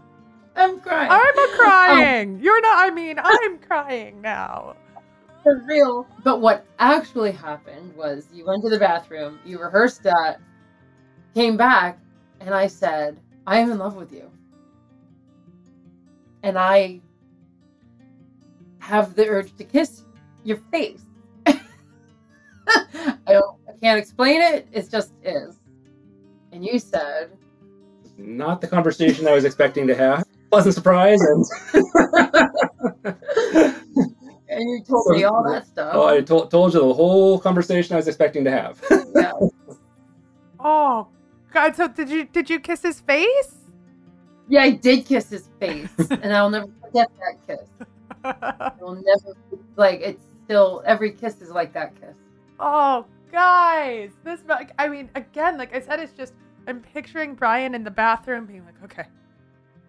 I'm 0.58 0.80
crying. 0.80 1.10
I'm 1.10 1.38
a 1.38 1.56
crying. 1.56 2.38
Oh. 2.38 2.42
You're 2.42 2.60
not. 2.62 2.90
I 2.90 2.94
mean, 2.94 3.16
I'm 3.22 3.58
crying 3.58 4.22
now. 4.22 4.74
For 5.42 5.62
real. 5.66 6.06
But 6.24 6.40
what 6.40 6.64
actually 6.78 7.32
happened 7.32 7.94
was 7.94 8.26
you 8.32 8.46
went 8.46 8.62
to 8.62 8.70
the 8.70 8.78
bathroom, 8.78 9.38
you 9.44 9.60
rehearsed 9.60 10.02
that, 10.04 10.40
came 11.34 11.58
back, 11.58 11.98
and 12.40 12.54
I 12.54 12.68
said, 12.68 13.20
I 13.46 13.58
am 13.58 13.70
in 13.70 13.78
love 13.78 13.96
with 13.96 14.12
you. 14.12 14.30
And 16.42 16.58
I 16.58 17.02
have 18.78 19.14
the 19.14 19.28
urge 19.28 19.54
to 19.56 19.64
kiss 19.64 20.04
your 20.42 20.58
face. 20.72 21.04
I 21.46 21.58
don't 23.26 23.58
I 23.68 23.72
can't 23.80 23.98
explain 23.98 24.40
it, 24.40 24.66
it 24.72 24.90
just 24.90 25.12
is. 25.22 25.58
And 26.56 26.64
you 26.64 26.78
said, 26.78 27.36
Not 28.16 28.62
the 28.62 28.66
conversation 28.66 29.28
I 29.28 29.34
was 29.34 29.44
expecting 29.44 29.86
to 29.88 29.94
have. 29.94 30.24
Pleasant 30.50 30.74
surprise, 30.74 31.20
and 31.20 31.44
and 34.48 34.70
you 34.70 34.82
told 34.88 35.10
me 35.10 35.24
all 35.24 35.44
that 35.52 35.66
stuff. 35.66 35.90
oh, 35.92 36.06
I 36.06 36.22
told, 36.22 36.50
told 36.50 36.72
you 36.72 36.80
the 36.80 36.94
whole 36.94 37.38
conversation 37.38 37.92
I 37.92 37.96
was 37.96 38.08
expecting 38.08 38.42
to 38.44 38.50
have. 38.50 38.82
Yeah. 39.14 39.32
Oh 40.58 41.08
God. 41.52 41.76
So 41.76 41.88
did 41.88 42.08
you 42.08 42.24
did 42.24 42.48
you 42.48 42.58
kiss 42.58 42.80
his 42.80 43.00
face? 43.00 43.56
Yeah, 44.48 44.62
I 44.62 44.70
did 44.70 45.04
kiss 45.04 45.28
his 45.28 45.50
face, 45.60 45.90
and 46.10 46.32
I'll 46.32 46.48
never 46.48 46.68
forget 46.82 47.10
that 47.20 47.46
kiss. 47.46 47.68
I'll 48.24 48.94
never 48.94 49.36
like 49.76 50.00
it's 50.00 50.24
still 50.46 50.82
every 50.86 51.12
kiss 51.12 51.42
is 51.42 51.50
like 51.50 51.74
that 51.74 52.00
kiss. 52.00 52.16
oh, 52.60 53.04
guys, 53.30 54.12
this. 54.24 54.40
I 54.78 54.88
mean, 54.88 55.10
again, 55.14 55.58
like 55.58 55.74
I 55.74 55.80
said, 55.80 56.00
it's 56.00 56.14
just 56.14 56.32
I'm 56.66 56.80
picturing 56.80 57.34
Brian 57.34 57.74
in 57.74 57.84
the 57.84 57.90
bathroom 57.90 58.46
being 58.46 58.64
like, 58.64 58.74
"Okay, 58.84 59.06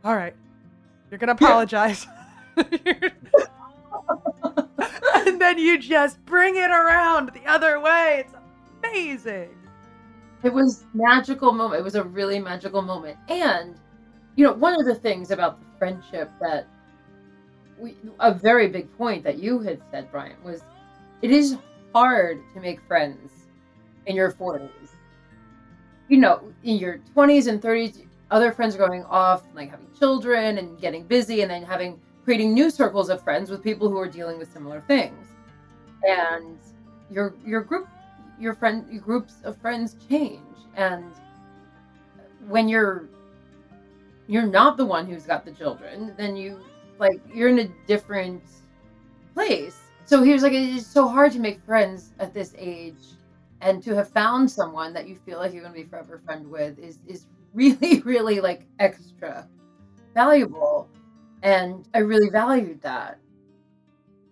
all 0.04 0.16
right, 0.16 0.36
you're 1.10 1.18
gonna 1.18 1.32
apologize," 1.34 2.06
and 2.58 2.68
then 5.42 5.58
you 5.58 5.80
just 5.80 6.24
bring 6.26 6.56
it 6.56 6.70
around 6.70 7.32
the 7.34 7.46
other 7.46 7.80
way. 7.80 8.26
It's 8.26 8.34
amazing. 8.84 9.50
It 10.44 10.54
was 10.54 10.86
magical 10.94 11.52
moment. 11.52 11.82
It 11.82 11.84
was 11.84 11.96
a 11.96 12.04
really 12.04 12.40
magical 12.40 12.82
moment. 12.82 13.18
And 13.28 13.76
you 14.36 14.46
know, 14.46 14.54
one 14.54 14.80
of 14.80 14.86
the 14.86 14.96
things 14.96 15.32
about 15.32 15.60
the 15.60 15.66
friendship 15.80 16.32
that 16.40 16.68
we 17.80 17.96
a 18.20 18.34
very 18.34 18.68
big 18.68 18.96
point 18.98 19.24
that 19.24 19.40
you 19.40 19.60
had 19.60 19.82
said, 19.92 20.12
Brian, 20.12 20.36
was 20.44 20.62
it 21.22 21.32
is 21.32 21.58
hard 21.94 22.42
to 22.54 22.60
make 22.60 22.80
friends 22.88 23.32
in 24.06 24.16
your 24.16 24.32
40s. 24.32 24.70
You 26.08 26.18
know, 26.18 26.42
in 26.64 26.78
your 26.78 27.00
20s 27.16 27.48
and 27.48 27.62
30s, 27.62 28.06
other 28.32 28.52
friends 28.52 28.76
are 28.76 28.80
going 28.80 29.04
off, 29.06 29.44
like 29.54 29.72
having 29.72 29.88
children 29.98 30.58
and 30.58 30.80
getting 30.80 31.04
busy, 31.04 31.42
and 31.42 31.52
then 31.52 31.64
having 31.64 32.00
creating 32.24 32.54
new 32.54 32.70
circles 32.70 33.10
of 33.10 33.22
friends 33.24 33.50
with 33.50 33.64
people 33.64 33.90
who 33.90 33.98
are 33.98 34.08
dealing 34.08 34.38
with 34.38 34.52
similar 34.52 34.82
things. 34.88 35.28
And 36.04 36.58
your 37.10 37.36
your 37.46 37.62
group 37.62 37.88
your 38.40 38.54
friend 38.54 38.86
your 38.92 39.02
groups 39.02 39.36
of 39.44 39.58
friends 39.58 39.96
change 40.10 40.42
and 40.76 41.06
when 42.48 42.68
you're 42.68 43.06
you're 44.28 44.46
not 44.46 44.78
the 44.78 44.86
one 44.86 45.06
who's 45.06 45.24
got 45.24 45.46
the 45.46 45.52
children 45.52 46.14
then 46.18 46.36
you 46.36 46.60
like 47.00 47.22
you're 47.34 47.50
in 47.50 47.60
a 47.60 47.68
different 47.88 48.44
place 49.34 49.78
so 50.06 50.22
he 50.22 50.34
was 50.34 50.44
like 50.44 50.54
it's 50.54 50.86
so 50.86 51.08
hard 51.08 51.32
to 51.32 51.40
make 51.40 51.62
friends 51.62 52.12
at 52.20 52.34
this 52.34 52.54
age 52.58 53.17
and 53.62 53.82
to 53.84 53.96
have 53.96 54.10
found 54.10 54.50
someone 54.50 54.94
that 54.94 55.08
you 55.08 55.16
feel 55.16 55.40
like 55.40 55.54
you're 55.54 55.64
going 55.64 55.74
to 55.74 55.82
be 55.82 55.88
forever 55.88 56.22
friend 56.26 56.48
with 56.50 56.78
is 56.80 57.00
is 57.08 57.28
really 57.54 58.02
really 58.06 58.40
like 58.40 58.66
extra 58.80 59.48
valuable 60.14 60.90
and 61.44 61.88
i 61.94 62.00
really 62.00 62.30
valued 62.30 62.82
that 62.82 63.20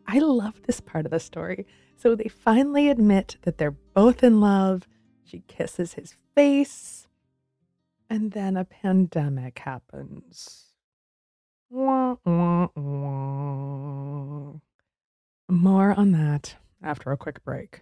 I 0.08 0.20
love 0.20 0.62
this 0.64 0.80
part 0.80 1.06
of 1.06 1.12
the 1.12 1.20
story. 1.20 1.66
So 1.98 2.16
they 2.16 2.28
finally 2.28 2.90
admit 2.90 3.38
that 3.42 3.58
they're 3.58 3.72
both 3.72 4.24
in 4.24 4.40
love. 4.40 4.88
She 5.24 5.44
kisses 5.48 5.94
his 5.94 6.16
face. 6.36 7.08
And 8.10 8.32
then 8.32 8.56
a 8.56 8.66
pandemic 8.66 9.60
happens. 9.60 10.66
More 11.72 12.20
on 15.98 16.12
that 16.12 16.56
after 16.84 17.12
a 17.12 17.18
quick 17.18 17.44
break. 17.44 17.82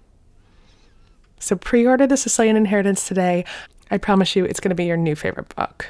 So 1.41 1.55
pre 1.55 1.87
order 1.87 2.05
The 2.05 2.17
Sicilian 2.17 2.55
Inheritance 2.55 3.07
today. 3.07 3.45
I 3.89 3.97
promise 3.97 4.35
you 4.35 4.45
it's 4.45 4.59
going 4.59 4.69
to 4.69 4.75
be 4.75 4.85
your 4.85 4.95
new 4.95 5.15
favorite 5.15 5.53
book. 5.55 5.87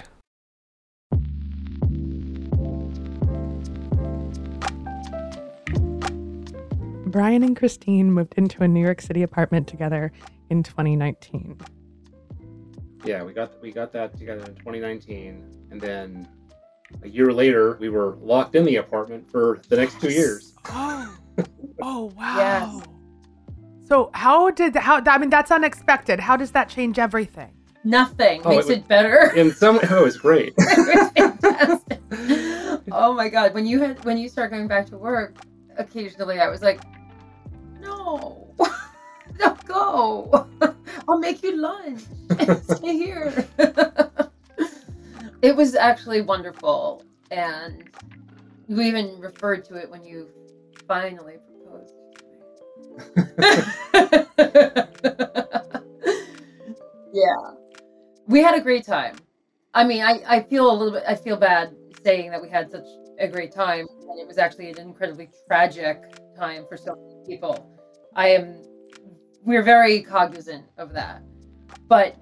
Brian 7.06 7.44
and 7.44 7.58
Christine 7.58 8.14
moved 8.14 8.36
into 8.38 8.64
a 8.64 8.68
New 8.68 8.82
York 8.82 9.02
City 9.02 9.24
apartment 9.24 9.68
together 9.68 10.14
in 10.50 10.64
2019. 10.64 11.60
Yeah, 13.04 13.22
we 13.24 13.34
got 13.34 13.62
we 13.62 13.74
got 13.74 13.92
that 13.92 14.18
together 14.18 14.46
in 14.46 14.56
2019, 14.56 15.68
and 15.70 15.82
then 15.82 16.30
a 17.04 17.10
year 17.10 17.34
later, 17.34 17.78
we 17.82 17.90
were 17.90 18.16
locked 18.22 18.56
in 18.56 18.64
the 18.64 18.78
apartment 18.78 19.30
for 19.30 19.60
the 19.68 19.76
next 19.76 20.00
two 20.00 20.12
years. 20.12 20.54
Oh, 20.70 21.14
oh 21.82 22.06
wow. 22.16 22.38
Yes. 22.78 22.88
So 23.92 24.10
how 24.14 24.52
did 24.52 24.74
how? 24.78 25.04
I 25.06 25.18
mean, 25.18 25.30
that's 25.30 25.52
unexpected. 25.52 26.22
How 26.22 26.38
does 26.38 26.52
that 26.52 26.70
change 26.70 26.98
everything? 26.98 27.52
nothing 27.84 28.42
Oh, 28.46 28.52
makes 28.52 28.70
it 28.70 28.80
it, 28.80 28.88
better 28.88 29.34
In 29.36 29.52
some, 29.52 29.80
oh, 29.90 30.02
it 30.02 30.04
was 30.04 30.18
great. 30.18 30.54
it 30.58 31.42
was 31.42 31.82
oh 32.94 33.14
my 33.14 33.28
god 33.28 33.54
when 33.54 33.66
you 33.66 33.82
had 33.82 34.04
when 34.06 34.18
you 34.18 34.30
start 34.30 34.52
going 34.52 34.68
back 34.68 34.86
to 34.86 34.98
work 34.98 35.36
occasionally 35.78 36.40
i 36.40 36.48
was 36.48 36.62
like 36.62 36.80
no 37.80 38.54
don't 39.38 39.66
go 39.66 40.48
i'll 41.08 41.20
make 41.20 41.42
you 41.44 41.56
lunch 41.56 42.02
stay 42.64 42.98
here 42.98 43.48
it 45.42 45.56
was 45.56 45.76
actually 45.76 46.22
wonderful 46.22 47.04
and 47.32 47.90
you 48.68 48.82
even 48.82 49.20
referred 49.20 49.66
to 49.66 49.76
it 49.76 49.90
when 49.90 50.04
you 50.04 50.28
finally 50.88 51.34
proposed 51.34 51.51
yeah 57.14 57.52
we 58.28 58.42
had 58.42 58.56
a 58.56 58.62
great 58.62 58.86
time 58.86 59.16
I 59.74 59.86
mean, 59.86 60.04
I, 60.04 60.22
I 60.28 60.42
feel 60.42 60.70
a 60.70 60.74
little 60.74 60.92
bit, 60.92 61.04
I 61.08 61.16
feel 61.16 61.38
bad 61.38 61.74
saying 62.04 62.32
that 62.32 62.42
we 62.42 62.50
had 62.50 62.70
such 62.70 62.88
a 63.20 63.28
great 63.28 63.54
time. 63.54 63.88
And 64.10 64.20
it 64.20 64.28
was 64.28 64.38
actually 64.38 64.70
an 64.70 64.80
incredibly 64.80 65.30
tragic 65.48 66.02
time 66.36 66.66
for 66.68 66.76
so 66.76 66.96
many 66.96 67.26
people. 67.26 67.74
I 68.16 68.30
am, 68.30 68.62
we're 69.44 69.64
very 69.64 70.02
cognizant 70.02 70.66
of 70.78 70.92
that. 70.94 71.24
But 71.88 72.18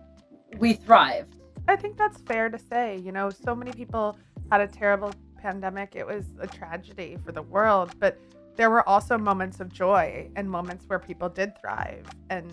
we 0.57 0.73
thrived. 0.73 1.35
I 1.67 1.75
think 1.75 1.97
that's 1.97 2.21
fair 2.21 2.49
to 2.49 2.57
say. 2.57 2.97
You 2.97 3.11
know, 3.11 3.31
so 3.31 3.55
many 3.55 3.71
people 3.71 4.17
had 4.51 4.61
a 4.61 4.67
terrible 4.67 5.11
pandemic. 5.37 5.95
It 5.95 6.05
was 6.05 6.25
a 6.39 6.45
tragedy 6.45 7.17
for 7.25 7.31
the 7.31 7.41
world, 7.41 7.93
but 7.99 8.19
there 8.59 8.69
were 8.69 8.87
also 8.89 9.17
moments 9.17 9.61
of 9.61 9.71
joy 9.71 10.29
and 10.35 10.51
moments 10.51 10.83
where 10.89 10.99
people 10.99 11.29
did 11.29 11.57
thrive. 11.61 12.05
And 12.29 12.51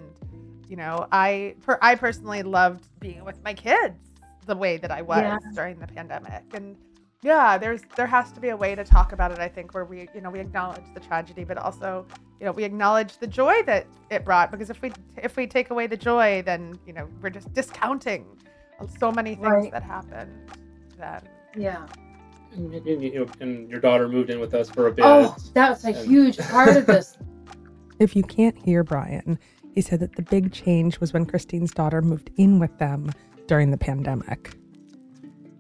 you 0.69 0.77
know, 0.77 1.09
I 1.11 1.57
per, 1.63 1.79
I 1.83 1.97
personally 1.97 2.45
loved 2.45 2.87
being 3.01 3.25
with 3.25 3.43
my 3.43 3.53
kids 3.53 3.99
the 4.47 4.55
way 4.55 4.77
that 4.77 4.93
I 4.93 5.03
was 5.03 5.23
Yeah. 5.25 5.37
during 5.53 5.81
the 5.81 5.89
pandemic. 5.89 6.45
And 6.55 6.77
yeah, 7.23 7.59
there's 7.59 7.83
there 7.97 8.07
has 8.07 8.31
to 8.33 8.41
be 8.41 8.51
a 8.51 8.57
way 8.57 8.77
to 8.77 8.85
talk 8.85 9.13
about 9.13 9.33
it. 9.33 9.41
I 9.41 9.49
think 9.49 9.75
where 9.75 9.85
we 9.85 10.09
you 10.15 10.21
know 10.21 10.31
we 10.31 10.39
acknowledge 10.39 10.85
the 10.95 11.01
tragedy, 11.01 11.43
but 11.43 11.59
also 11.59 12.07
you 12.39 12.47
know 12.47 12.53
we 12.53 12.63
acknowledge 12.63 13.19
the 13.19 13.27
joy 13.27 13.65
that 13.65 13.85
it 14.09 14.25
brought. 14.25 14.53
Because 14.53 14.71
if 14.71 14.81
we 14.83 14.93
if 15.17 15.37
we 15.37 15.49
take 15.49 15.71
away 15.71 15.89
the 15.89 15.97
joy, 15.97 16.41
then 16.47 16.79
you 16.87 16.93
know 16.93 17.09
we're 17.21 17.31
just 17.31 17.53
discounting 17.53 18.25
so 19.01 19.11
many 19.11 19.35
things 19.35 19.47
Right. 19.49 19.73
that 19.73 19.83
happened. 19.83 20.53
Then 20.99 21.23
Yeah. 21.57 21.87
And, 22.57 22.75
and, 22.75 23.03
you 23.03 23.21
know, 23.21 23.27
and 23.41 23.71
your 23.71 23.81
daughter 23.81 24.09
moved 24.09 24.31
in 24.31 24.41
with 24.41 24.55
us 24.55 24.69
for 24.71 24.89
a 24.89 24.93
bit. 24.93 25.05
Oh, 25.05 25.37
that's 25.55 25.85
a 25.85 25.93
huge 25.93 26.39
part 26.39 26.77
of 26.77 26.87
this. 26.87 27.17
If 27.99 28.15
you 28.15 28.23
can't 28.23 28.59
hear 28.59 28.85
Brian, 28.85 29.39
he 29.75 29.81
said 29.81 30.01
that 30.01 30.17
the 30.17 30.23
big 30.23 30.53
change 30.53 31.01
was 31.01 31.15
when 31.15 31.25
Christine's 31.25 31.71
daughter 31.73 32.03
moved 32.03 32.29
in 32.37 32.59
with 32.59 32.77
them 32.77 33.11
during 33.47 33.71
the 33.71 33.79
pandemic. 33.79 34.55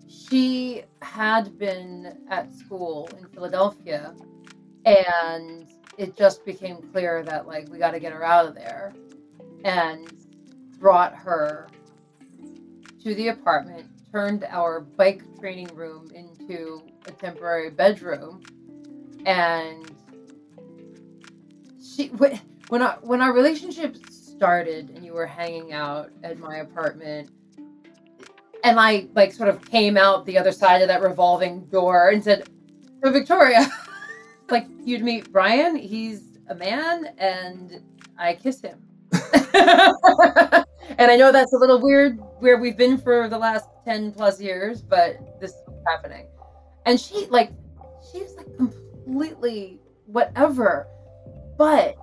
she 0.06 0.82
had 1.00 1.56
been 1.58 2.18
at 2.28 2.54
school 2.54 3.08
in 3.18 3.26
Philadelphia 3.28 4.14
and 4.84 5.66
it 5.98 6.16
just 6.16 6.44
became 6.44 6.76
clear 6.92 7.22
that 7.22 7.46
like 7.46 7.68
we 7.70 7.78
got 7.78 7.92
to 7.92 8.00
get 8.00 8.12
her 8.12 8.24
out 8.24 8.46
of 8.46 8.54
there 8.54 8.92
and 9.64 10.12
brought 10.78 11.14
her 11.14 11.68
to 13.02 13.14
the 13.14 13.28
apartment 13.28 13.86
turned 14.16 14.44
our 14.44 14.80
bike 14.80 15.22
training 15.38 15.68
room 15.74 16.10
into 16.14 16.80
a 17.06 17.10
temporary 17.10 17.68
bedroom 17.68 18.42
and 19.26 19.92
she 21.84 22.06
when 22.08 22.80
our 22.80 22.98
when 23.02 23.20
our 23.20 23.34
relationship 23.34 23.94
started 24.10 24.88
and 24.88 25.04
you 25.04 25.12
were 25.12 25.26
hanging 25.26 25.74
out 25.74 26.08
at 26.24 26.38
my 26.38 26.56
apartment 26.56 27.28
and 28.64 28.80
I 28.80 29.06
like 29.14 29.34
sort 29.34 29.50
of 29.50 29.62
came 29.70 29.98
out 29.98 30.24
the 30.24 30.38
other 30.38 30.50
side 30.50 30.80
of 30.80 30.88
that 30.88 31.02
revolving 31.02 31.66
door 31.66 32.08
and 32.08 32.24
said, 32.24 32.48
"So 33.04 33.12
Victoria, 33.12 33.70
like 34.50 34.66
you'd 34.82 35.02
meet 35.02 35.30
Brian. 35.30 35.76
He's 35.76 36.38
a 36.48 36.54
man, 36.54 37.14
and 37.18 37.82
I 38.18 38.32
kiss 38.34 38.62
him." 38.62 38.82
and 39.12 41.10
I 41.12 41.16
know 41.16 41.30
that's 41.30 41.52
a 41.52 41.58
little 41.58 41.80
weird 41.80 42.18
where 42.40 42.56
we've 42.56 42.78
been 42.78 42.96
for 42.96 43.28
the 43.28 43.38
last 43.38 43.68
ten 43.86 44.12
plus 44.12 44.40
years, 44.40 44.82
but 44.82 45.40
this 45.40 45.52
is 45.52 45.62
happening. 45.86 46.26
And 46.84 47.00
she 47.00 47.26
like 47.26 47.52
she 48.12 48.22
was 48.22 48.36
like 48.36 48.56
completely 48.56 49.80
whatever, 50.06 50.86
but 51.56 51.96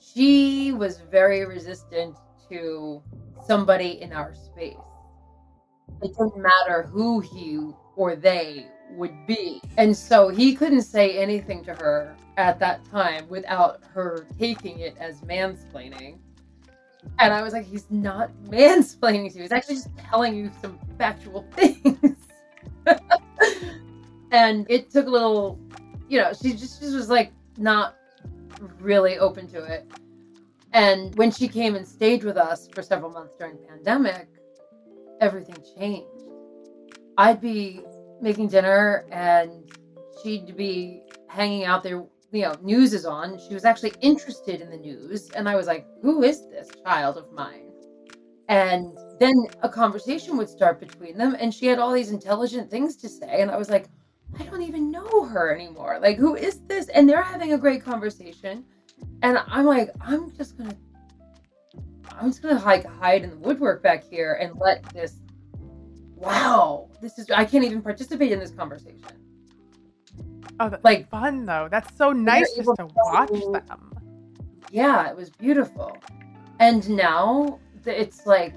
she 0.00 0.72
was 0.72 0.98
very 1.10 1.46
resistant 1.46 2.16
to 2.50 3.02
somebody 3.46 4.02
in 4.02 4.12
our 4.12 4.34
space. 4.34 4.74
It 6.02 6.08
didn't 6.18 6.36
matter 6.36 6.82
who 6.82 7.20
he 7.20 7.70
or 7.94 8.16
they 8.16 8.66
would 8.90 9.26
be. 9.26 9.60
And 9.78 9.96
so 9.96 10.28
he 10.28 10.54
couldn't 10.54 10.82
say 10.82 11.18
anything 11.18 11.64
to 11.64 11.74
her 11.74 12.16
at 12.36 12.58
that 12.60 12.84
time 12.90 13.28
without 13.28 13.82
her 13.92 14.26
taking 14.38 14.80
it 14.80 14.96
as 14.98 15.20
mansplaining. 15.22 16.18
And 17.18 17.32
I 17.32 17.42
was 17.42 17.52
like, 17.52 17.66
he's 17.66 17.90
not 17.90 18.30
mansplaining 18.48 19.30
to 19.32 19.36
you. 19.36 19.42
He's 19.42 19.52
actually 19.52 19.76
just 19.76 19.96
telling 19.96 20.36
you 20.36 20.50
some 20.60 20.78
factual 20.98 21.46
things. 21.56 22.16
and 24.30 24.66
it 24.68 24.90
took 24.90 25.06
a 25.06 25.10
little, 25.10 25.58
you 26.08 26.20
know, 26.20 26.32
she 26.32 26.52
just, 26.52 26.80
just 26.80 26.94
was 26.94 27.08
like 27.08 27.32
not 27.56 27.96
really 28.80 29.18
open 29.18 29.46
to 29.48 29.64
it. 29.64 29.90
And 30.72 31.14
when 31.16 31.30
she 31.30 31.48
came 31.48 31.74
and 31.74 31.86
stayed 31.86 32.22
with 32.22 32.36
us 32.36 32.68
for 32.74 32.82
several 32.82 33.10
months 33.10 33.34
during 33.36 33.56
pandemic, 33.66 34.28
everything 35.20 35.56
changed. 35.78 36.06
I'd 37.16 37.40
be 37.40 37.80
making 38.20 38.48
dinner 38.48 39.06
and 39.10 39.72
she'd 40.22 40.56
be 40.56 41.02
hanging 41.28 41.64
out 41.64 41.82
there, 41.82 42.04
you 42.32 42.42
know, 42.42 42.56
news 42.62 42.92
is 42.92 43.04
on. 43.04 43.38
She 43.38 43.54
was 43.54 43.64
actually 43.64 43.94
interested 44.00 44.60
in 44.60 44.70
the 44.70 44.76
news. 44.76 45.30
And 45.30 45.48
I 45.48 45.56
was 45.56 45.66
like, 45.66 45.86
who 46.02 46.22
is 46.22 46.48
this 46.48 46.68
child 46.84 47.16
of 47.16 47.32
mine? 47.32 47.70
And 48.48 48.96
then 49.18 49.34
a 49.62 49.68
conversation 49.68 50.36
would 50.36 50.48
start 50.48 50.78
between 50.78 51.16
them. 51.16 51.36
And 51.38 51.52
she 51.52 51.66
had 51.66 51.78
all 51.78 51.92
these 51.92 52.10
intelligent 52.10 52.70
things 52.70 52.96
to 52.96 53.08
say. 53.08 53.40
And 53.40 53.50
I 53.50 53.56
was 53.56 53.70
like, 53.70 53.88
I 54.38 54.44
don't 54.44 54.62
even 54.62 54.90
know 54.90 55.24
her 55.24 55.54
anymore. 55.54 55.98
Like, 56.00 56.16
who 56.18 56.34
is 56.34 56.60
this? 56.66 56.88
And 56.88 57.08
they're 57.08 57.22
having 57.22 57.52
a 57.52 57.58
great 57.58 57.82
conversation. 57.82 58.64
And 59.22 59.38
I'm 59.46 59.64
like, 59.64 59.90
I'm 60.00 60.34
just 60.36 60.56
going 60.56 60.70
to 60.70 60.76
I'm 62.18 62.30
just 62.30 62.42
gonna 62.42 62.62
like 62.64 62.86
hide 62.86 63.24
in 63.24 63.30
the 63.30 63.36
woodwork 63.36 63.82
back 63.82 64.02
here 64.02 64.38
and 64.40 64.58
let 64.58 64.82
this. 64.94 65.16
Wow, 66.14 66.88
this 67.00 67.18
is 67.18 67.30
I 67.30 67.44
can't 67.44 67.64
even 67.64 67.82
participate 67.82 68.32
in 68.32 68.38
this 68.38 68.52
conversation. 68.52 69.04
Oh, 70.60 70.68
that's 70.70 70.84
Like- 70.84 71.08
fun 71.10 71.44
though. 71.44 71.68
That's 71.70 71.94
so 71.96 72.12
nice 72.12 72.48
just 72.54 72.60
able 72.60 72.76
to 72.76 72.86
to- 72.88 72.94
watch 72.94 73.30
them. 73.68 73.92
Yeah, 74.70 75.08
it 75.10 75.16
was 75.16 75.30
beautiful. 75.30 75.96
And 76.60 76.88
now 76.90 77.58
it's 77.84 78.26
like, 78.26 78.54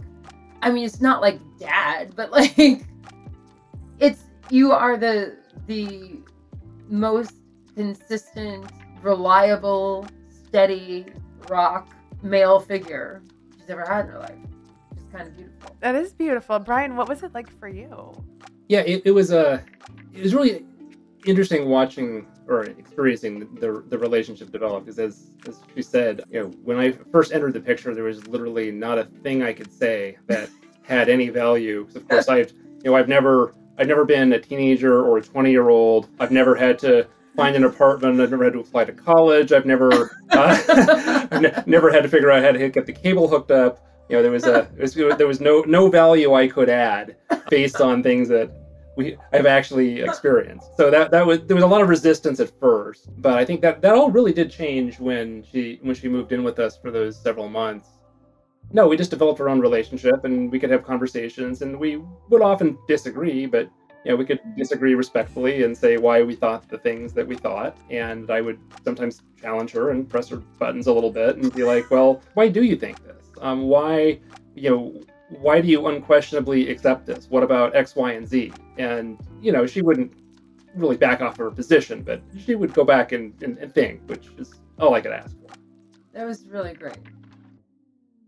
I 0.62 0.72
mean, 0.72 0.86
it's 0.86 1.02
not 1.02 1.22
like 1.22 1.40
dad, 1.60 2.14
but 2.16 2.32
like, 2.38 2.86
it's 4.00 4.24
you 4.50 4.72
are 4.72 4.98
the 4.98 5.36
the 5.68 6.20
most 6.88 7.34
consistent, 7.76 8.66
reliable, 9.02 10.08
steady 10.30 11.06
rock 11.50 11.90
male 12.24 12.60
figure 12.60 13.22
she's 13.60 13.70
ever 13.70 13.86
had 13.86 14.06
in 14.06 14.12
her 14.12 14.20
life. 14.20 14.36
It's 14.92 15.04
kind 15.12 15.28
of 15.28 15.36
beautiful. 15.38 15.76
That 15.80 15.96
is 15.96 16.14
beautiful. 16.14 16.60
Brian, 16.60 16.96
what 16.96 17.08
was 17.08 17.24
it 17.24 17.34
like 17.34 17.50
for 17.60 17.68
you? 17.68 18.14
yeah 18.68 18.82
it, 18.82 19.02
it 19.04 19.12
was 19.12 19.32
a 19.32 19.64
it 20.14 20.22
was 20.22 20.36
really 20.36 20.64
interesting 21.26 21.68
watching 21.68 22.26
or 22.48 22.64
experiencing 22.64 23.40
the, 23.56 23.84
the 23.90 23.98
relationship 23.98 24.52
develop 24.52 24.86
because 24.86 25.00
as, 25.00 25.32
as 25.48 25.60
she 25.76 25.82
said 25.82 26.22
you 26.32 26.42
know 26.42 26.48
when 26.64 26.78
i 26.78 26.92
first 27.12 27.34
entered 27.34 27.54
the 27.54 27.60
picture 27.60 27.94
there 27.94 28.06
was 28.06 28.26
literally 28.28 28.72
not 28.72 28.98
a 28.98 29.06
thing 29.24 29.44
i 29.44 29.52
could 29.52 29.72
say 29.72 30.18
that 30.28 30.50
had 30.82 31.08
any 31.08 31.30
value. 31.30 31.86
Because 31.86 31.96
of 31.98 32.08
course 32.08 32.30
i've 32.30 32.52
you 32.52 32.92
know 32.92 32.96
i've 32.96 33.08
never 33.08 33.54
i've 33.78 33.88
never 33.88 34.06
been 34.06 34.34
a 34.34 34.40
teenager 34.40 35.04
or 35.06 35.18
a 35.18 35.22
20 35.22 35.52
year 35.52 35.70
old 35.70 36.10
i've 36.20 36.32
never 36.32 36.56
had 36.56 36.80
to 36.80 37.08
find 37.40 37.56
an 37.56 37.64
apartment. 37.64 38.20
I've 38.20 38.32
never 38.32 38.44
had 38.44 38.54
to 38.54 38.60
apply 38.60 38.84
to 38.86 38.92
college. 38.92 39.54
I've 39.54 39.66
never 39.66 40.12
uh, 40.32 41.28
I've 41.32 41.42
ne- 41.42 41.64
never 41.66 41.90
had 41.92 42.04
to 42.04 42.10
figure 42.10 42.32
out 42.32 42.44
how 42.44 42.52
to 42.52 42.70
get 42.70 42.86
the 42.86 42.92
cable 42.92 43.28
hooked 43.28 43.52
up. 43.52 43.86
You 44.10 44.18
know 44.18 44.24
there 44.24 44.32
was 44.32 44.46
a 44.46 44.68
there 44.76 45.06
was, 45.06 45.18
there 45.18 45.28
was 45.28 45.40
no 45.40 45.62
no 45.68 45.88
value 45.88 46.34
i 46.34 46.48
could 46.48 46.68
add 46.68 47.16
based 47.48 47.80
on 47.80 48.02
things 48.02 48.28
that 48.30 48.52
we 49.00 49.18
I've 49.32 49.46
actually 49.46 50.02
experienced. 50.02 50.76
So 50.76 50.92
that 50.92 51.10
that 51.12 51.26
was 51.26 51.40
there 51.48 51.56
was 51.56 51.64
a 51.64 51.74
lot 51.74 51.82
of 51.82 51.88
resistance 51.88 52.42
at 52.42 52.52
first, 52.60 53.08
but 53.22 53.38
I 53.38 53.46
think 53.46 53.62
that 53.62 53.82
that 53.82 53.94
all 53.96 54.12
really 54.12 54.34
did 54.34 54.52
change 54.52 55.00
when 55.00 55.42
she 55.50 55.80
when 55.82 55.96
she 55.96 56.10
moved 56.10 56.34
in 56.34 56.44
with 56.44 56.60
us 56.60 56.78
for 56.78 56.92
those 56.92 57.18
several 57.18 57.48
months. 57.48 57.88
No, 58.74 58.88
we 58.90 58.98
just 58.98 59.10
developed 59.10 59.40
our 59.40 59.50
own 59.50 59.62
relationship, 59.62 60.26
and 60.26 60.52
we 60.52 60.60
could 60.60 60.70
have 60.70 60.84
conversations, 60.84 61.62
and 61.64 61.80
we 61.80 62.02
would 62.30 62.42
often 62.42 62.78
disagree, 62.90 63.46
but 63.46 63.72
you 64.04 64.12
know 64.12 64.18
we 64.18 64.26
could 64.26 64.42
disagree 64.58 64.96
respectfully 64.96 65.64
and 65.64 65.76
say 65.76 65.96
why 65.96 66.22
we 66.22 66.36
thought 66.36 66.68
the 66.68 66.78
things 66.78 67.14
that 67.14 67.26
we 67.26 67.38
thought, 67.38 67.78
and 67.90 68.30
I 68.30 68.42
would 68.42 68.60
sometimes 68.84 69.22
challenge 69.42 69.72
her 69.72 69.92
and 69.92 70.10
press 70.10 70.28
her 70.28 70.42
buttons 70.60 70.88
a 70.88 70.94
little 70.94 71.14
bit 71.22 71.38
and 71.38 71.56
be 71.56 71.64
like, 71.64 71.90
well, 71.90 72.22
why 72.34 72.50
do 72.50 72.64
you 72.64 72.76
think 72.76 73.02
this? 73.06 73.24
Um, 73.40 73.62
why 73.64 74.20
you 74.56 74.70
know 74.70 75.02
why 75.30 75.62
do 75.62 75.68
you 75.68 75.88
unquestionably 75.88 76.70
accept 76.70 77.06
this? 77.06 77.30
What 77.30 77.44
about 77.44 77.76
X, 77.76 77.96
Y, 77.96 78.14
and 78.14 78.28
Z? 78.28 78.52
And, 78.78 79.20
you 79.42 79.52
know, 79.52 79.66
she 79.66 79.82
wouldn't 79.82 80.14
really 80.76 80.98
back 80.98 81.22
off 81.22 81.38
her 81.38 81.52
position, 81.52 82.02
but 82.04 82.22
she 82.46 82.56
would 82.56 82.74
go 82.74 82.84
back 82.84 83.12
and, 83.12 83.34
and, 83.44 83.58
and 83.58 83.74
think, 83.74 84.02
which 84.08 84.30
is 84.38 84.54
all 84.80 84.94
I 84.94 85.02
could 85.02 85.12
ask 85.12 85.36
for. 85.40 85.54
That 86.14 86.26
was 86.26 86.46
really 86.48 86.74
great. 86.74 86.98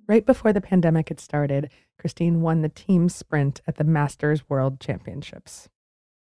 Right 0.08 0.26
before 0.26 0.54
the 0.54 0.62
pandemic 0.62 1.10
had 1.10 1.20
started, 1.20 1.70
Christine 1.98 2.42
won 2.42 2.62
the 2.62 2.70
team 2.70 3.10
sprint 3.10 3.62
at 3.68 3.78
the 3.78 3.84
Masters 3.84 4.50
World 4.50 4.80
Championships. 4.80 5.70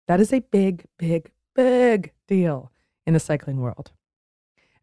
That 0.06 0.20
is 0.20 0.32
a 0.32 0.40
big, 0.40 0.84
big, 0.98 1.30
big 1.54 2.12
deal 2.26 2.70
in 3.06 3.14
the 3.14 3.20
cycling 3.20 3.60
world. 3.60 3.92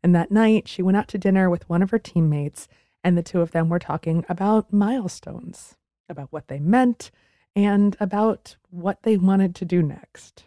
And 0.03 0.13
that 0.15 0.31
night, 0.31 0.67
she 0.67 0.81
went 0.81 0.97
out 0.97 1.07
to 1.09 1.17
dinner 1.17 1.49
with 1.49 1.69
one 1.69 1.81
of 1.81 1.91
her 1.91 1.99
teammates, 1.99 2.67
and 3.03 3.17
the 3.17 3.23
two 3.23 3.41
of 3.41 3.51
them 3.51 3.69
were 3.69 3.79
talking 3.79 4.25
about 4.29 4.73
milestones, 4.73 5.77
about 6.09 6.31
what 6.31 6.47
they 6.47 6.59
meant, 6.59 7.11
and 7.55 7.97
about 7.99 8.55
what 8.69 9.03
they 9.03 9.17
wanted 9.17 9.55
to 9.55 9.65
do 9.65 9.81
next. 9.81 10.43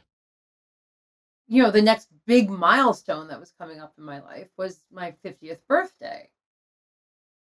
You 1.49 1.63
know, 1.63 1.71
the 1.71 1.83
next 1.83 2.09
big 2.27 2.49
milestone 2.49 3.27
that 3.29 3.41
was 3.41 3.53
coming 3.59 3.81
up 3.81 3.95
in 3.99 4.05
my 4.05 4.21
life 4.21 4.49
was 4.57 4.85
my 4.93 5.15
50th 5.25 5.59
birthday. 5.67 6.29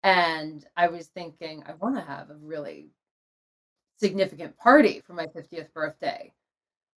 And 0.01 0.65
I 0.75 0.87
was 0.87 1.07
thinking, 1.07 1.63
I 1.67 1.73
want 1.73 1.95
to 1.95 2.01
have 2.01 2.29
a 2.29 2.35
really 2.35 2.89
significant 3.99 4.57
party 4.57 5.01
for 5.05 5.13
my 5.13 5.27
50th 5.27 5.71
birthday. 5.73 6.33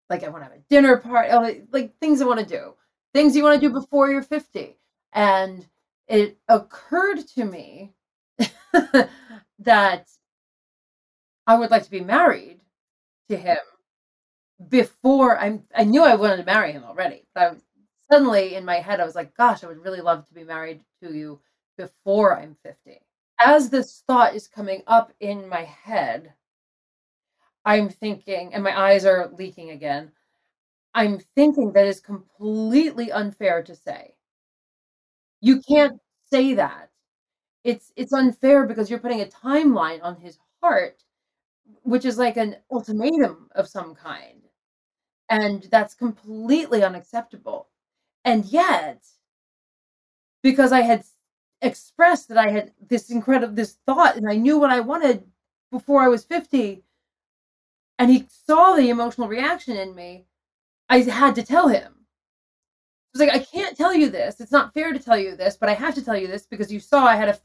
Like, 0.10 0.24
I 0.24 0.30
want 0.30 0.44
to 0.44 0.50
have 0.50 0.58
a 0.58 0.64
dinner 0.70 0.98
party, 0.98 1.34
like, 1.34 1.58
uh, 1.58 1.66
like 1.72 1.98
things 2.00 2.22
I 2.22 2.26
want 2.26 2.40
to 2.40 2.46
do, 2.46 2.76
things 3.14 3.36
you 3.36 3.44
want 3.44 3.60
to 3.60 3.68
do 3.68 3.74
before 3.74 4.10
you're 4.10 4.24
50. 4.24 4.78
And 5.14 5.68
it 6.08 6.38
occurred 6.48 7.28
to 7.36 7.46
me 7.46 7.94
that 9.60 10.08
I 11.52 11.58
would 11.58 11.70
like 11.70 11.84
to 11.84 11.92
be 11.92 12.00
married 12.00 12.62
to 13.30 13.36
him 13.36 13.58
before 14.70 15.38
I'm 15.38 15.64
I 15.76 15.84
knew 15.84 16.02
I 16.02 16.16
wanted 16.16 16.38
to 16.38 16.46
marry 16.46 16.72
him 16.72 16.86
already. 16.86 17.26
I 17.36 17.56
suddenly 18.10 18.56
in 18.56 18.64
my 18.64 18.78
head 18.78 19.02
I 19.02 19.06
was 19.06 19.16
like, 19.16 19.36
gosh, 19.36 19.62
I 19.64 19.68
would 19.68 19.84
really 19.84 20.00
love 20.00 20.26
to 20.28 20.34
be 20.34 20.46
married 20.46 20.82
to 21.04 21.14
you 21.14 21.42
before 21.78 22.40
I'm 22.40 22.56
50. 22.64 23.02
As 23.38 23.70
this 23.70 24.04
thought 24.08 24.34
is 24.34 24.48
coming 24.48 24.84
up 24.88 25.12
in 25.20 25.50
my 25.50 25.64
head, 25.64 26.34
I'm 27.66 27.90
thinking, 27.90 28.54
and 28.54 28.64
my 28.64 28.80
eyes 28.80 29.04
are 29.04 29.30
leaking 29.38 29.72
again. 29.72 30.14
I'm 30.94 31.20
thinking 31.36 31.74
that 31.74 31.86
is 31.86 32.00
completely 32.00 33.12
unfair 33.12 33.62
to 33.64 33.76
say. 33.76 34.16
You 35.42 35.62
can't 35.62 36.00
say 36.32 36.54
that. 36.54 36.92
It's 37.66 37.92
it's 37.98 38.14
unfair 38.14 38.66
because 38.66 38.90
you're 38.90 39.00
putting 39.00 39.22
a 39.22 39.26
timeline 39.26 40.02
on 40.02 40.16
his 40.16 40.40
heart, 40.62 41.04
which 41.84 42.06
is 42.06 42.18
like 42.18 42.38
an 42.38 42.58
ultimatum 42.72 43.50
of 43.56 43.68
some 43.68 43.96
kind. 43.96 44.42
And 45.30 45.64
that's 45.72 45.94
completely 45.94 46.84
unacceptable. 46.84 47.70
And 48.26 48.46
yet, 48.46 49.06
because 50.44 50.72
I 50.72 50.82
had 50.82 51.04
expressed 51.62 52.28
that 52.30 52.38
I 52.38 52.50
had 52.50 52.72
this 52.90 53.10
incredible 53.10 53.54
this 53.54 53.78
thought 53.86 54.16
and 54.18 54.30
I 54.30 54.36
knew 54.36 54.58
what 54.58 54.72
I 54.72 54.80
wanted 54.80 55.24
before 55.72 56.02
I 56.02 56.08
was 56.08 56.26
50, 56.26 56.84
and 57.98 58.12
he 58.12 58.26
saw 58.28 58.76
the 58.76 58.90
emotional 58.90 59.28
reaction 59.28 59.78
in 59.78 59.96
me, 59.96 60.26
I 60.90 61.00
had 61.02 61.36
to 61.36 61.44
tell 61.44 61.68
him. 61.68 61.94
I 61.94 63.18
was 63.18 63.22
like, 63.28 63.34
I 63.34 63.44
can't 63.44 63.78
tell 63.78 63.94
you 63.94 64.10
this. 64.10 64.42
It's 64.42 64.52
not 64.52 64.74
fair 64.74 64.92
to 64.92 65.00
tell 65.00 65.18
you 65.18 65.36
this, 65.36 65.56
but 65.56 65.70
I 65.70 65.74
have 65.74 65.96
to 65.96 66.04
tell 66.04 66.18
you 66.18 66.28
this 66.28 66.46
because 66.46 66.72
you 66.72 66.80
saw 66.80 67.06
I 67.06 67.16
had 67.16 67.30
a 67.30 67.40